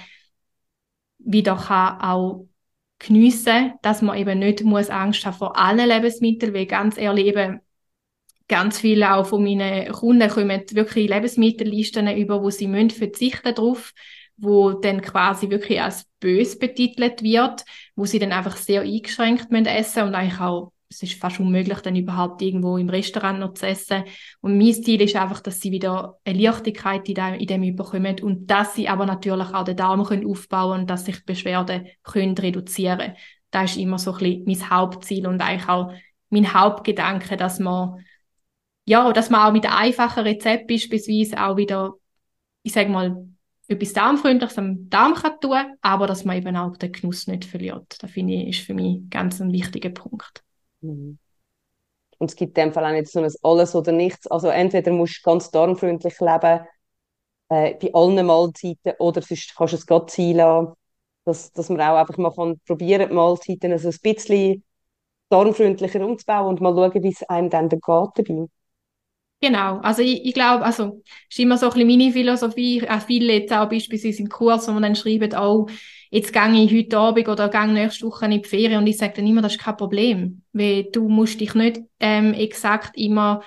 wieder 1.18 1.58
kann 1.58 2.00
auch 2.00 2.48
geniessen, 3.00 3.74
dass 3.82 4.02
man 4.02 4.18
eben 4.18 4.40
nicht 4.40 4.64
muss 4.64 4.90
Angst 4.90 5.26
haben 5.26 5.38
vor 5.38 5.58
allen 5.58 5.88
Lebensmitteln, 5.88 6.54
weil 6.54 6.66
ganz 6.66 6.98
ehrlich 6.98 7.28
eben 7.28 7.60
ganz 8.50 8.80
viele 8.80 9.16
auch 9.16 9.28
von 9.28 9.44
meinen 9.44 9.92
Kunden 9.94 10.30
kommen 10.30 10.64
wirklich 10.72 11.10
Lebensmittellisten 11.10 12.08
über, 12.18 12.44
wo 12.44 12.50
sie 12.50 12.68
müssen 12.68 12.90
verzichten 12.90 13.56
drauf 13.56 13.94
wo 14.42 14.72
dann 14.72 15.02
quasi 15.02 15.50
wirklich 15.50 15.82
als 15.82 16.06
bös 16.20 16.58
betitelt 16.58 17.22
wird, 17.22 17.66
wo 17.96 18.06
sie 18.06 18.20
dann 18.20 18.32
einfach 18.32 18.56
sehr 18.58 18.82
eingeschränkt 18.82 19.52
müssen 19.52 19.66
essen 19.66 20.04
und 20.04 20.16
eigentlich 20.16 20.40
auch 20.40 20.72
es 20.92 21.04
ist 21.04 21.22
fast 21.22 21.40
unmöglich, 21.40 21.82
dann 21.82 21.96
überhaupt 21.96 22.42
irgendwo 22.42 22.78
im 22.78 22.90
Restaurant 22.90 23.40
noch 23.40 23.54
zu 23.54 23.68
essen. 23.68 24.06
Und 24.42 24.58
mein 24.58 24.74
Ziel 24.74 25.00
ist 25.02 25.16
einfach, 25.16 25.40
dass 25.40 25.60
sie 25.60 25.72
wieder 25.72 26.18
eine 26.26 26.40
Leichtigkeit 26.40 27.08
in 27.08 27.14
dem, 27.14 27.34
in 27.36 27.46
dem 27.46 27.62
überkommen 27.62 28.20
und 28.22 28.48
dass 28.48 28.74
sie 28.74 28.90
aber 28.90 29.06
natürlich 29.06 29.54
auch 29.54 29.66
den 29.66 29.76
Darm 29.76 30.04
können 30.04 30.26
aufbauen 30.26 30.82
und 30.82 30.90
dass 30.90 31.06
sich 31.06 31.24
Beschwerden 31.26 31.86
können 32.02 32.36
reduzieren 32.36 33.14
Das 33.52 33.72
ist 33.72 33.78
immer 33.78 34.00
so 34.00 34.14
ein 34.14 34.18
bisschen 34.46 34.46
mein 34.48 34.70
Hauptziel 34.72 35.28
und 35.28 35.42
eigentlich 35.42 35.70
auch 35.70 35.94
mein 36.32 36.56
Hauptgedanke, 36.56 37.38
dass 37.38 37.60
man 37.60 38.04
ja, 38.90 39.14
dass 39.14 39.30
man 39.30 39.48
auch 39.48 39.54
mit 39.54 39.72
einfachen 39.72 40.24
Rezepten 40.24 40.66
beispielsweise 40.66 41.40
auch 41.40 41.58
wieder, 41.58 41.94
ich 42.64 42.74
sage 42.74 42.90
mal, 42.90 43.24
etwas 43.68 43.94
Darmfreundliches 43.94 44.58
am 44.58 44.90
Darm 44.90 45.14
kann 45.14 45.40
tun, 45.40 45.76
aber 45.82 46.08
dass 46.08 46.26
man 46.26 46.38
eben 46.38 46.58
auch 46.58 46.76
den 46.76 46.92
Genuss 46.92 47.28
nicht 47.28 47.46
verliert. 47.46 48.02
Das 48.02 48.10
finde 48.10 48.34
ich, 48.34 48.48
ist 48.48 48.66
für 48.66 48.74
mich 48.74 49.02
ganz 49.12 49.40
ein 49.40 49.54
wichtiger 49.54 49.92
Punkt. 49.92 50.44
Mhm. 50.82 51.20
Und 52.18 52.32
es 52.32 52.36
gibt 52.36 52.58
in 52.58 52.66
dem 52.66 52.74
Fall 52.74 52.84
auch 52.84 52.92
nicht 52.92 53.12
so 53.12 53.20
ein 53.22 53.32
Alles 53.44 53.76
oder 53.76 53.92
Nichts. 53.92 54.26
Also 54.26 54.48
entweder 54.48 54.92
musst 54.92 55.20
du 55.20 55.30
ganz 55.30 55.52
darmfreundlich 55.52 56.20
leben, 56.20 56.66
äh, 57.50 57.76
bei 57.76 57.94
allen 57.94 58.26
Mahlzeiten, 58.26 58.94
oder 58.98 59.22
sonst 59.22 59.56
kannst 59.56 59.74
du 59.74 59.78
es 59.78 59.86
gerade 59.86 60.08
ziehen. 60.08 60.74
Dass, 61.26 61.52
dass 61.52 61.70
man 61.70 61.80
auch 61.82 61.98
einfach 61.98 62.18
mal 62.18 62.34
kann 62.34 62.60
probieren, 62.66 63.10
die 63.10 63.14
Mahlzeiten 63.14 63.72
also 63.72 63.90
ein 63.90 63.98
bisschen 64.02 64.64
darmfreundlicher 65.30 66.04
umzubauen 66.04 66.48
und 66.48 66.60
mal 66.60 66.74
schauen, 66.74 67.04
wie 67.04 67.12
es 67.12 67.22
einem 67.30 67.52
dann 67.52 67.70
geht 67.70 67.82
dabei. 67.84 68.48
Genau, 69.42 69.78
also 69.80 70.02
ich, 70.02 70.26
ich 70.26 70.34
glaube, 70.34 70.66
also 70.66 71.02
ist 71.30 71.40
immer 71.40 71.58
so 71.58 71.68
ein 71.68 71.74
bisschen 71.74 71.88
meine 71.88 72.12
Philosophie, 72.12 72.86
auch 72.90 73.00
viele 73.02 73.34
jetzt 73.34 73.54
auch 73.54 73.70
beispielsweise 73.70 74.22
im 74.22 74.28
Kurs, 74.28 74.68
wo 74.68 74.74
man 74.74 74.84
dann 74.84 74.96
schreibt, 74.98 75.34
oh, 75.34 75.68
jetzt 76.12 76.34
gehe 76.34 76.64
ich 76.66 76.74
heute 76.74 76.98
Abend 76.98 77.28
oder 77.30 77.48
gehe 77.48 77.68
nächste 77.70 78.06
Woche 78.06 78.26
in 78.26 78.32
die 78.32 78.44
Ferien. 78.48 78.80
Und 78.80 78.88
ich 78.88 78.98
sage 78.98 79.14
dann 79.16 79.28
immer, 79.28 79.42
das 79.42 79.54
ist 79.56 79.62
kein 79.62 79.78
Problem, 79.78 80.42
weil 80.52 80.86
du 80.92 81.08
musst 81.08 81.40
dich 81.40 81.54
nicht 81.54 81.80
ähm, 82.02 82.34
exakt 82.34 82.98
immer 82.98 83.42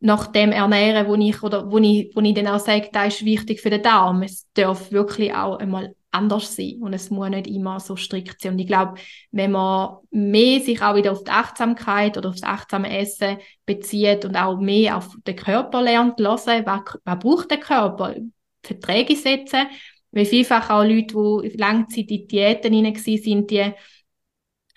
nach 0.00 0.28
dem 0.28 0.52
ernähren, 0.52 1.08
wo 1.08 1.16
ich, 1.16 1.42
oder 1.42 1.70
wo 1.72 1.78
ich, 1.78 2.12
wo 2.14 2.20
ich 2.22 2.34
dann 2.34 2.48
auch 2.48 2.60
sage, 2.60 2.90
das 2.92 3.16
ist 3.16 3.26
wichtig 3.26 3.62
für 3.62 3.70
den 3.70 3.82
Darm. 3.82 4.22
Es 4.22 4.46
darf 4.54 4.92
wirklich 4.92 5.34
auch 5.34 5.58
einmal 5.58 5.95
anders 6.10 6.56
sein 6.56 6.78
und 6.80 6.92
es 6.94 7.10
muss 7.10 7.28
nicht 7.28 7.46
immer 7.46 7.78
so 7.80 7.96
strikt 7.96 8.40
sein. 8.40 8.52
Und 8.52 8.58
ich 8.58 8.66
glaube, 8.66 8.94
wenn 9.32 9.52
man 9.52 9.98
mehr 10.10 10.60
sich 10.60 10.80
auch 10.80 10.94
wieder 10.94 11.12
auf 11.12 11.24
die 11.24 11.30
Achtsamkeit 11.30 12.16
oder 12.16 12.30
auf 12.30 12.36
das 12.36 12.42
achtsame 12.42 12.96
Essen 12.98 13.38
bezieht 13.66 14.24
und 14.24 14.36
auch 14.36 14.58
mehr 14.58 14.96
auf 14.96 15.14
den 15.26 15.36
Körper 15.36 15.82
lernt, 15.82 16.18
hören, 16.18 16.66
was, 16.66 16.98
was 17.04 17.18
braucht 17.18 17.50
der 17.50 17.58
Körper? 17.58 18.14
Verträge 18.62 19.16
setzen. 19.16 19.66
Weil 20.10 20.24
vielfach 20.24 20.70
auch 20.70 20.84
Leute, 20.84 21.48
die 21.48 21.56
Langzeit 21.58 22.10
in 22.10 22.26
Diäten 22.26 22.72
hinein 22.72 22.96
sind, 22.96 23.50
die 23.50 23.72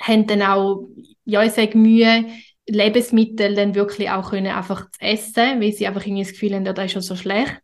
haben 0.02 0.28
dann 0.28 0.42
auch, 0.42 0.90
ja, 1.26 1.44
ich 1.44 1.54
sage 1.54 1.78
Mühe, 1.78 2.26
Lebensmittel 2.68 3.56
dann 3.56 3.76
wirklich 3.76 4.10
auch 4.10 4.30
können 4.30 4.54
einfach 4.54 4.90
zu 4.92 5.02
essen, 5.02 5.62
weil 5.62 5.72
sie 5.72 5.88
einfach 5.88 6.06
irgendwie 6.06 6.24
das 6.24 6.34
Gefühl 6.34 6.56
haben, 6.56 6.66
das 6.66 6.78
ist 6.86 6.92
schon 6.92 7.02
so 7.02 7.16
schlecht. 7.16 7.62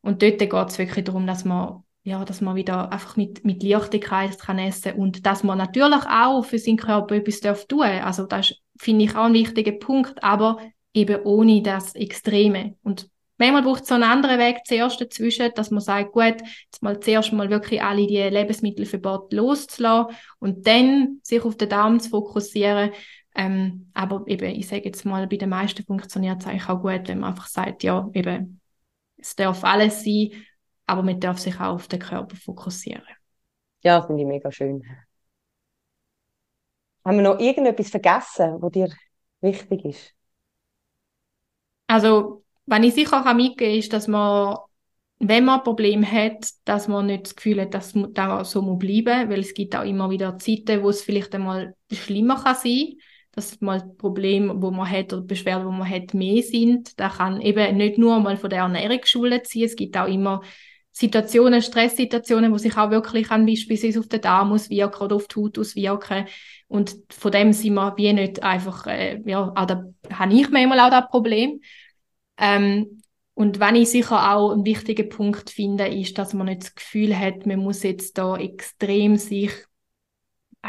Und 0.00 0.22
dort 0.22 0.38
geht 0.38 0.52
es 0.52 0.78
wirklich 0.78 1.04
darum, 1.04 1.26
dass 1.26 1.44
man 1.44 1.83
ja, 2.04 2.22
dass 2.24 2.42
man 2.42 2.54
wieder 2.54 2.92
einfach 2.92 3.16
mit, 3.16 3.44
mit 3.44 3.62
Leichtigkeit 3.62 4.38
kann 4.38 4.58
essen 4.58 4.92
und 4.92 5.24
dass 5.24 5.42
man 5.42 5.56
natürlich 5.56 6.04
auch 6.06 6.44
für 6.44 6.58
seinen 6.58 6.76
Körper 6.76 7.16
etwas 7.16 7.40
darf 7.40 7.66
tun. 7.66 7.80
Also 7.80 8.26
das 8.26 8.54
finde 8.78 9.06
ich 9.06 9.16
auch 9.16 9.24
ein 9.24 9.32
wichtiger 9.32 9.72
Punkt, 9.72 10.22
aber 10.22 10.58
eben 10.92 11.22
ohne 11.24 11.62
das 11.62 11.94
Extreme. 11.94 12.76
Und 12.82 13.08
manchmal 13.38 13.62
braucht 13.62 13.84
es 13.84 13.88
so 13.88 13.94
einen 13.94 14.04
anderen 14.04 14.38
Weg 14.38 14.58
zuerst 14.66 15.00
dazwischen, 15.00 15.50
dass 15.54 15.70
man 15.70 15.80
sagt, 15.80 16.12
gut, 16.12 16.36
jetzt 16.64 16.82
mal 16.82 17.00
zuerst 17.00 17.32
mal 17.32 17.48
wirklich 17.48 17.82
alle 17.82 18.06
die 18.06 18.18
Lebensmittelverbote 18.18 19.34
loszulassen 19.34 20.14
und 20.40 20.66
dann 20.66 21.20
sich 21.22 21.42
auf 21.42 21.56
den 21.56 21.70
Darm 21.70 22.00
zu 22.00 22.10
fokussieren. 22.10 22.90
Ähm, 23.34 23.90
aber 23.94 24.24
eben, 24.26 24.54
ich 24.54 24.68
sage 24.68 24.84
jetzt 24.84 25.06
mal, 25.06 25.26
bei 25.26 25.36
den 25.38 25.48
meisten 25.48 25.82
funktioniert 25.84 26.42
es 26.42 26.46
eigentlich 26.46 26.68
auch 26.68 26.82
gut, 26.82 27.08
wenn 27.08 27.20
man 27.20 27.30
einfach 27.30 27.46
sagt, 27.46 27.82
ja, 27.82 28.10
eben, 28.12 28.60
es 29.16 29.34
darf 29.34 29.64
alles 29.64 30.04
sein, 30.04 30.30
aber 30.86 31.02
man 31.02 31.20
darf 31.20 31.38
sich 31.38 31.56
auch 31.56 31.74
auf 31.74 31.88
den 31.88 32.00
Körper 32.00 32.36
fokussieren. 32.36 33.02
Ja, 33.82 34.02
finde 34.02 34.22
ich 34.22 34.28
mega 34.28 34.50
schön. 34.50 34.82
Haben 37.04 37.16
wir 37.18 37.22
noch 37.22 37.38
irgendetwas 37.38 37.90
vergessen, 37.90 38.56
was 38.60 38.72
dir 38.72 38.88
wichtig 39.40 39.84
ist? 39.84 40.14
Also, 41.86 42.44
wenn 42.66 42.82
ich 42.82 42.94
sicher 42.94 43.22
kann 43.22 43.36
mitgeben 43.36 43.72
kann, 43.72 43.78
ist, 43.78 43.92
dass 43.92 44.08
man, 44.08 44.56
wenn 45.18 45.44
man 45.44 45.60
ein 45.60 45.64
Problem 45.64 46.10
hat, 46.10 46.48
dass 46.64 46.88
man 46.88 47.06
nicht 47.06 47.26
das 47.26 47.36
Gefühl 47.36 47.60
hat, 47.60 47.74
dass 47.74 47.92
das 47.94 48.50
so 48.50 48.62
muss 48.62 48.78
bleiben, 48.78 49.28
weil 49.28 49.40
es 49.40 49.52
gibt 49.52 49.76
auch 49.76 49.84
immer 49.84 50.08
wieder 50.08 50.38
Zeiten, 50.38 50.82
wo 50.82 50.88
es 50.88 51.02
vielleicht 51.02 51.34
einmal 51.34 51.76
schlimmer 51.92 52.42
kann 52.42 52.56
sein 52.56 52.96
dass 53.34 53.60
mal 53.60 53.82
Probleme, 53.98 54.62
wo 54.62 54.70
man 54.70 54.88
hat 54.88 55.12
oder 55.12 55.22
Beschwerden, 55.22 55.66
wo 55.66 55.70
man 55.70 55.88
hat, 55.88 56.14
mehr 56.14 56.42
sind. 56.42 56.98
Da 57.00 57.08
kann 57.08 57.40
eben 57.40 57.76
nicht 57.76 57.98
nur 57.98 58.20
mal 58.20 58.36
von 58.36 58.50
der 58.50 58.60
Ernährung 58.60 59.00
geschult 59.00 59.46
sein. 59.46 59.62
Es 59.62 59.76
gibt 59.76 59.96
auch 59.96 60.06
immer 60.06 60.42
Situationen, 60.96 61.60
Stresssituationen, 61.60 62.52
wo 62.52 62.56
sich 62.56 62.76
auch 62.76 62.90
wirklich 62.90 63.28
an 63.32 63.46
beispielsweise 63.46 63.98
auf 63.98 64.06
den 64.06 64.20
Darm 64.20 64.52
auswirken 64.52 65.02
oder 65.02 65.16
auf 65.16 65.26
die 65.26 65.40
Haut 65.40 65.58
auswirken. 65.58 66.26
Und 66.68 66.96
von 67.10 67.32
dem 67.32 67.52
sind 67.52 67.74
wir 67.74 67.96
wie 67.96 68.12
nicht 68.12 68.44
einfach, 68.44 68.86
äh, 68.86 69.20
ja, 69.26 69.52
auch 69.56 69.66
da 69.66 69.84
habe 70.12 70.34
ich 70.34 70.50
manchmal 70.50 70.78
auch 70.78 70.90
das 70.90 71.08
Problem. 71.10 71.60
Ähm, 72.38 73.02
und 73.34 73.58
wenn 73.58 73.74
ich 73.74 73.90
sicher 73.90 74.36
auch 74.36 74.52
einen 74.52 74.64
wichtigen 74.64 75.08
Punkt 75.08 75.50
finde, 75.50 75.88
ist, 75.88 76.16
dass 76.16 76.32
man 76.32 76.46
nicht 76.46 76.62
das 76.62 76.74
Gefühl 76.76 77.18
hat, 77.18 77.44
man 77.44 77.58
muss 77.58 77.82
jetzt 77.82 78.16
da 78.16 78.36
extrem 78.36 79.16
sich 79.16 79.50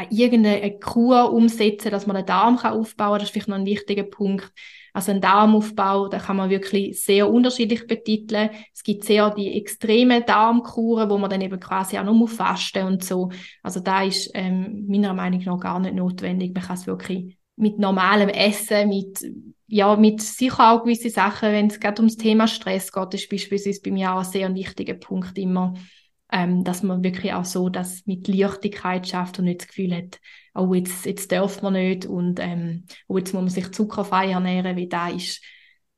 irgendeine 0.10 0.80
Kur 0.80 1.32
umsetzen, 1.32 1.92
dass 1.92 2.08
man 2.08 2.16
einen 2.16 2.26
Darm 2.26 2.58
kann 2.58 2.74
aufbauen 2.74 3.12
kann. 3.12 3.20
Das 3.20 3.30
ist 3.30 3.34
vielleicht 3.34 3.48
noch 3.48 3.58
ein 3.58 3.66
wichtiger 3.68 4.04
Punkt. 4.04 4.52
Also 4.96 5.12
ein 5.12 5.20
Darmaufbau, 5.20 6.08
da 6.08 6.20
kann 6.20 6.38
man 6.38 6.50
wirklich 6.50 7.04
sehr 7.04 7.30
unterschiedlich 7.30 7.86
betiteln. 7.86 8.50
Es 8.74 8.82
gibt 8.82 9.04
sehr 9.04 9.30
die 9.30 9.60
extremen 9.60 10.26
Darmkuren, 10.26 11.10
wo 11.10 11.18
man 11.18 11.30
dann 11.30 11.42
eben 11.42 11.60
quasi 11.60 11.98
auch 11.98 12.06
nur 12.06 12.30
fasten 12.30 12.88
und 12.88 13.04
so. 13.04 13.30
Also 13.62 13.82
da 13.82 14.04
ist 14.04 14.32
ähm, 14.34 14.86
meiner 14.88 15.14
Meinung 15.14 15.44
nach 15.44 15.60
gar 15.60 15.82
nicht 15.82 15.96
notwendig. 15.96 16.54
Man 16.54 16.64
kann 16.64 16.78
es 16.78 16.88
wirklich 16.88 17.38
mit 17.58 17.78
normalem 17.78 18.30
Essen, 18.30 18.88
mit 18.88 19.20
ja, 19.68 19.98
mit 19.98 20.22
sicher 20.22 20.72
auch 20.72 20.84
gewisse 20.84 21.10
Sachen, 21.10 21.52
wenn 21.52 21.68
es 21.68 21.80
gerade 21.82 22.02
ums 22.02 22.16
Thema 22.16 22.48
Stress 22.48 22.90
geht, 22.92 23.14
ist 23.16 23.30
beispielsweise 23.30 23.82
bei 23.84 23.92
mir 23.92 24.14
auch 24.14 24.20
ein 24.20 24.24
sehr 24.24 24.54
wichtiger 24.56 24.94
Punkt 24.94 25.38
immer, 25.38 25.74
ähm, 26.36 26.66
dass 26.66 26.84
man 26.84 27.02
wirklich 27.02 27.32
auch 27.32 27.46
so 27.46 27.70
das 27.70 28.06
mit 28.06 28.28
Leichtigkeit 28.28 29.08
schafft 29.08 29.40
und 29.40 29.46
nicht 29.46 29.62
das 29.62 29.68
Gefühl 29.70 29.96
hat, 29.96 30.20
oh, 30.54 30.74
jetzt, 30.74 31.06
jetzt 31.06 31.32
darf 31.32 31.62
man 31.62 31.74
nicht 31.74 32.06
und 32.06 32.42
ähm, 32.42 32.84
oh, 33.08 33.18
jetzt 33.18 33.34
muss 33.34 33.42
man 33.42 33.50
sich 33.50 33.72
zuckerfrei 33.72 34.32
ernähren, 34.32 34.76
wie 34.76 34.90
da 34.90 35.08
ist, 35.08 35.42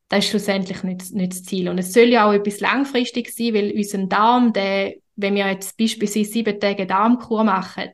das 0.09 0.19
ist 0.19 0.29
schlussendlich 0.29 0.83
nicht, 0.83 1.11
nicht 1.11 1.31
das 1.31 1.43
Ziel. 1.43 1.69
Und 1.69 1.79
es 1.79 1.91
soll 1.91 2.09
ja 2.09 2.29
auch 2.29 2.33
etwas 2.33 2.59
langfristig 2.59 3.31
sein, 3.31 3.55
weil 3.55 3.73
unser 3.75 4.05
Darm, 4.05 4.53
der, 4.53 4.93
wenn 5.15 5.33
wir 5.33 5.47
jetzt 5.47 5.75
beispielsweise 5.75 6.29
sieben 6.29 6.59
Tage 6.59 6.85
Darmkur 6.85 7.43
machen, 7.43 7.89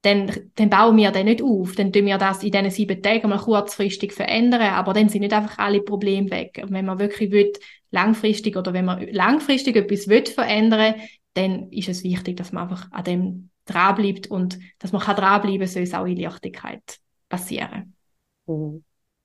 dann, 0.00 0.32
dann 0.54 0.70
bauen 0.70 0.96
wir 0.96 1.10
den 1.10 1.26
nicht 1.26 1.42
auf. 1.42 1.74
Dann 1.74 1.92
tun 1.92 2.06
wir 2.06 2.16
das 2.16 2.42
in 2.42 2.50
diesen 2.50 2.70
sieben 2.70 3.02
Tagen 3.02 3.28
mal 3.28 3.38
kurzfristig 3.38 4.14
verändern, 4.14 4.62
aber 4.62 4.94
dann 4.94 5.10
sind 5.10 5.20
nicht 5.20 5.34
einfach 5.34 5.58
alle 5.58 5.82
Probleme 5.82 6.30
weg. 6.30 6.60
Und 6.62 6.72
wenn 6.72 6.86
man 6.86 6.98
wirklich 6.98 7.30
will, 7.30 7.52
langfristig 7.90 8.56
oder 8.56 8.72
wenn 8.72 8.86
man 8.86 9.06
langfristig 9.12 9.76
etwas 9.76 10.08
will 10.08 10.24
verändern 10.24 10.94
dann 11.34 11.70
ist 11.70 11.88
es 11.88 12.04
wichtig, 12.04 12.36
dass 12.36 12.52
man 12.52 12.64
einfach 12.64 12.90
an 12.92 13.04
dem 13.04 13.50
dranbleibt 13.64 14.28
und 14.28 14.58
dass 14.78 14.92
man 14.92 15.02
kann 15.02 15.16
dranbleiben 15.16 15.66
soll 15.66 15.82
es 15.82 15.94
auch 15.94 16.04
in 16.04 16.16
Leichtigkeit 16.16 16.98
passieren. 17.28 17.96
Mhm. 18.46 18.84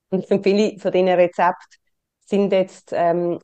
Und 0.09 0.25
ich 0.29 0.41
viele 0.41 0.79
von 0.79 0.91
diesen 0.91 1.09
Rezepten 1.09 1.79
sind 2.25 2.51
jetzt, 2.53 2.91
ähm, 2.93 3.39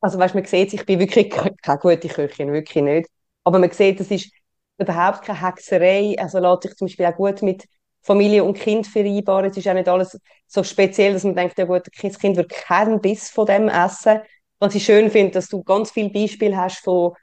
also 0.00 0.18
weißt, 0.18 0.34
man 0.34 0.44
sieht, 0.44 0.72
ich 0.74 0.86
bin 0.86 0.98
wirklich 0.98 1.30
keine 1.62 1.78
gute 1.78 2.08
Köchin, 2.08 2.52
wirklich 2.52 2.84
nicht, 2.84 3.08
aber 3.44 3.58
man 3.58 3.70
sieht, 3.70 3.98
das 4.00 4.10
ist 4.10 4.30
überhaupt 4.78 5.22
keine 5.22 5.40
Hexerei, 5.40 6.16
also 6.18 6.38
lässt 6.38 6.62
sich 6.62 6.76
zum 6.76 6.86
Beispiel 6.86 7.06
auch 7.06 7.16
gut 7.16 7.42
mit 7.42 7.66
Familie 8.02 8.44
und 8.44 8.58
Kind 8.58 8.86
vereinbaren, 8.86 9.46
es 9.46 9.56
ist 9.56 9.66
auch 9.66 9.74
nicht 9.74 9.88
alles 9.88 10.18
so 10.46 10.62
speziell, 10.62 11.14
dass 11.14 11.24
man 11.24 11.34
denkt, 11.34 11.58
ja 11.58 11.64
gut, 11.64 11.82
das 11.86 12.18
Kind 12.18 12.36
wird 12.36 12.50
keinen 12.50 13.00
Biss 13.00 13.30
von 13.30 13.46
dem 13.46 13.68
essen. 13.68 14.20
Was 14.58 14.74
ich 14.74 14.84
schön 14.84 15.10
finde, 15.10 15.32
dass 15.32 15.48
du 15.48 15.62
ganz 15.62 15.90
viele 15.90 16.10
Beispiele 16.10 16.56
hast 16.56 16.78
von 16.84 17.14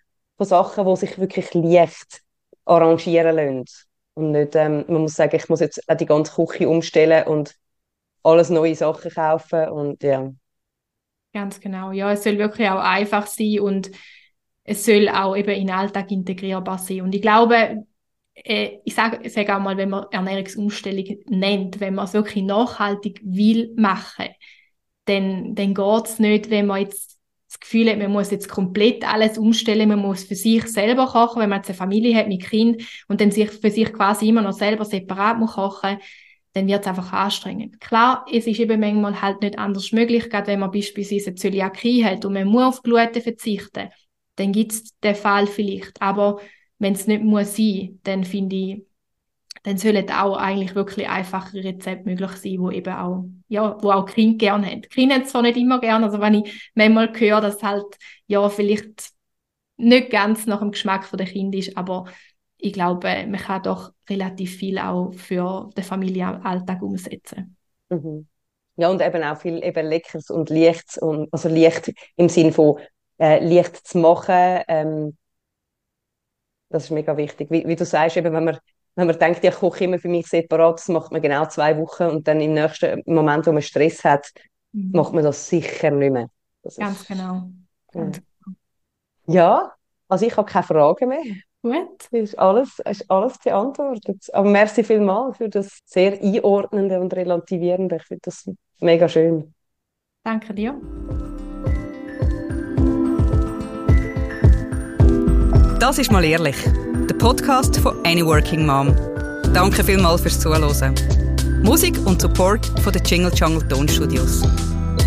von 0.41 0.47
Sachen, 0.47 0.85
die 0.87 0.95
sich 0.95 1.19
wirklich 1.19 1.53
leicht 1.53 2.21
arrangieren 2.65 3.35
lassen. 3.35 3.65
Und 4.15 4.31
nicht, 4.31 4.55
ähm, 4.55 4.85
man 4.87 5.03
muss 5.03 5.13
sagen, 5.13 5.35
ich 5.35 5.47
muss 5.49 5.59
jetzt 5.59 5.87
auch 5.87 5.95
die 5.95 6.05
ganze 6.05 6.33
Küche 6.33 6.67
umstellen 6.67 7.27
und 7.27 7.55
alles 8.23 8.49
neue 8.49 8.75
Sachen 8.75 9.11
kaufen 9.11 9.69
und 9.69 10.03
ja. 10.03 10.31
Ganz 11.33 11.59
genau. 11.59 11.91
Ja, 11.91 12.11
es 12.11 12.23
soll 12.23 12.37
wirklich 12.37 12.67
auch 12.69 12.79
einfach 12.79 13.25
sein 13.27 13.59
und 13.61 13.91
es 14.63 14.85
soll 14.85 15.07
auch 15.09 15.35
eben 15.35 15.51
in 15.51 15.67
den 15.67 15.75
Alltag 15.75 16.11
integrierbar 16.11 16.77
sein. 16.77 17.01
Und 17.01 17.15
ich 17.15 17.21
glaube, 17.21 17.85
äh, 18.33 18.79
ich 18.83 18.95
sage 18.95 19.29
sag 19.29 19.49
auch 19.49 19.59
mal, 19.59 19.77
wenn 19.77 19.89
man 19.89 20.07
Ernährungsumstellung 20.11 21.19
nennt, 21.27 21.79
wenn 21.79 21.95
man 21.95 22.05
es 22.05 22.13
wirklich 22.13 22.43
nachhaltig 22.43 23.21
will 23.23 23.73
machen, 23.77 24.27
dann, 25.05 25.55
dann 25.55 25.73
geht 25.73 26.05
es 26.05 26.19
nicht, 26.19 26.49
wenn 26.49 26.67
man 26.67 26.81
jetzt 26.81 27.20
das 27.51 27.59
Gefühl 27.59 27.89
hat, 27.89 27.97
man 27.97 28.11
muss 28.11 28.31
jetzt 28.31 28.47
komplett 28.47 29.05
alles 29.05 29.37
umstellen, 29.37 29.89
man 29.89 29.99
muss 29.99 30.23
für 30.23 30.35
sich 30.35 30.65
selber 30.67 31.07
kochen, 31.07 31.41
wenn 31.41 31.49
man 31.49 31.59
jetzt 31.59 31.69
eine 31.69 31.77
Familie 31.77 32.15
hat 32.15 32.29
mit 32.29 32.43
Kind 32.43 32.83
und 33.09 33.19
dann 33.19 33.29
sich 33.29 33.51
für 33.51 33.69
sich 33.69 33.91
quasi 33.91 34.29
immer 34.29 34.41
noch 34.41 34.53
selber 34.53 34.85
separat 34.85 35.37
muss 35.37 35.53
kochen, 35.53 35.97
dann 36.53 36.67
wird 36.67 36.81
es 36.81 36.87
einfach 36.87 37.11
anstrengend. 37.11 37.81
Klar, 37.81 38.25
es 38.31 38.47
ist 38.47 38.59
eben 38.59 38.79
manchmal 38.79 39.21
halt 39.21 39.41
nicht 39.41 39.59
anders 39.59 39.91
möglich, 39.91 40.29
gerade 40.29 40.47
wenn 40.47 40.61
man 40.61 40.71
beispielsweise 40.71 41.35
Zöliakie 41.35 42.05
hat 42.05 42.23
und 42.23 42.33
man 42.33 42.47
muss 42.47 42.63
auf 42.63 42.83
Gluten 42.83 43.21
verzichten, 43.21 43.89
dann 44.37 44.53
gibt 44.53 44.71
es 44.71 44.97
den 44.99 45.15
Fall 45.15 45.45
vielleicht. 45.45 46.01
Aber 46.01 46.39
wenn 46.79 46.93
es 46.93 47.05
nicht 47.05 47.21
muss 47.21 47.57
sein, 47.57 47.99
dann 48.03 48.23
finde 48.23 48.55
ich, 48.55 48.85
dann 49.63 49.77
sollen 49.77 50.09
auch 50.09 50.37
eigentlich 50.37 50.75
wirklich 50.75 51.07
einfache 51.07 51.63
Rezepte 51.63 52.09
möglich 52.09 52.31
sein, 52.31 52.59
wo 52.59 52.71
eben 52.71 52.93
auch, 52.93 53.25
ja, 53.47 53.77
wo 53.81 53.91
auch 53.91 54.05
Kinder 54.05 54.37
gerne 54.37 54.67
haben. 54.67 54.81
Kinder 54.81 55.15
haben 55.15 55.21
es 55.23 55.31
zwar 55.31 55.43
nicht 55.43 55.57
immer 55.57 55.79
gerne, 55.79 56.05
also 56.05 56.19
wenn 56.19 56.43
ich 56.43 56.71
manchmal 56.73 57.11
höre, 57.13 57.41
dass 57.41 57.61
halt, 57.61 57.85
ja, 58.27 58.49
vielleicht 58.49 59.11
nicht 59.77 60.09
ganz 60.09 60.45
nach 60.47 60.59
dem 60.59 60.71
Geschmack 60.71 61.09
der 61.11 61.25
Kind 61.25 61.53
ist, 61.55 61.77
aber 61.77 62.05
ich 62.57 62.73
glaube, 62.73 63.25
man 63.27 63.39
kann 63.39 63.63
doch 63.63 63.91
relativ 64.09 64.57
viel 64.57 64.77
auch 64.77 65.11
für 65.13 65.69
den 65.75 65.83
Familienalltag 65.83 66.81
umsetzen. 66.81 67.57
Mhm. 67.89 68.27
Ja, 68.77 68.89
und 68.89 69.01
eben 69.01 69.23
auch 69.23 69.37
viel 69.37 69.63
eben 69.63 69.87
Leckeres 69.87 70.29
und 70.29 70.49
Lichts, 70.49 70.97
und, 70.97 71.31
also 71.31 71.49
Licht 71.49 71.91
im 72.15 72.29
Sinn 72.29 72.53
von 72.53 72.79
äh, 73.19 73.43
Licht 73.43 73.75
zu 73.87 73.97
machen, 73.97 74.61
ähm, 74.67 75.17
das 76.71 76.85
ist 76.85 76.91
mega 76.91 77.17
wichtig. 77.17 77.51
Wie, 77.51 77.67
wie, 77.67 77.75
du 77.75 77.85
sagst, 77.85 78.17
eben, 78.17 78.33
wenn 78.33 78.45
man 78.45 78.57
wenn 78.95 79.07
man 79.07 79.17
denkt, 79.17 79.43
ich 79.43 79.55
koche 79.55 79.85
immer 79.85 79.99
für 79.99 80.09
mich 80.09 80.27
separat, 80.27 80.79
das 80.79 80.87
macht 80.89 81.11
man 81.11 81.21
genau 81.21 81.45
zwei 81.45 81.77
Wochen 81.77 82.03
und 82.03 82.27
dann 82.27 82.41
im 82.41 82.53
nächsten 82.53 83.01
Moment, 83.05 83.47
wo 83.47 83.51
man 83.51 83.61
Stress 83.61 84.03
hat, 84.03 84.27
mhm. 84.73 84.91
macht 84.93 85.13
man 85.13 85.23
das 85.23 85.47
sicher 85.47 85.91
nicht 85.91 86.11
mehr. 86.11 86.27
Das 86.63 86.75
Ganz 86.75 87.01
ist, 87.01 87.07
genau. 87.07 87.49
Ja. 87.93 88.03
Genau. 88.03 88.11
ja, 89.27 89.71
also 90.07 90.25
ich 90.25 90.35
habe 90.35 90.49
keine 90.49 90.63
Fragen 90.63 91.09
mehr. 91.09 91.23
Gut. 91.63 92.07
Es 92.11 92.31
ist 92.31 92.39
alles, 92.39 92.79
ist 92.79 93.09
alles 93.09 93.37
beantwortet. 93.37 94.27
Aber 94.33 94.49
merci 94.49 94.83
vielmals 94.83 95.37
für 95.37 95.47
das 95.47 95.79
sehr 95.85 96.19
einordnende 96.19 96.99
und 96.99 97.13
relativierende. 97.13 97.97
Ich 97.97 98.03
finde 98.03 98.21
das 98.23 98.49
mega 98.79 99.07
schön. 99.07 99.53
Danke 100.23 100.53
dir. 100.53 100.79
Das 105.79 105.97
ist 105.97 106.11
mal 106.11 106.23
ehrlich 106.23 106.57
Podcast 107.21 107.77
von 107.77 108.03
Any 108.03 108.25
Working 108.25 108.65
Mom. 108.65 108.95
Danke 109.53 109.83
vielmals 109.83 110.21
fürs 110.21 110.39
Zuhören. 110.39 110.95
Musik 111.61 111.95
und 112.07 112.19
Support 112.19 112.65
von 112.81 112.91
den 112.91 113.03
Jingle 113.05 113.31
Jungle 113.35 113.61
Tonstudios. 113.67 114.41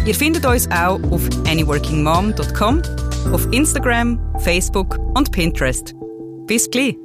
Ihr 0.06 0.14
findet 0.14 0.46
uns 0.46 0.70
auch 0.70 1.02
auf 1.10 1.22
anyworkingmom.com 1.48 2.82
auf 3.32 3.52
Instagram, 3.52 4.20
Facebook 4.38 4.96
und 5.16 5.32
Pinterest. 5.32 5.92
Bis 6.46 6.70
gleich! 6.70 7.03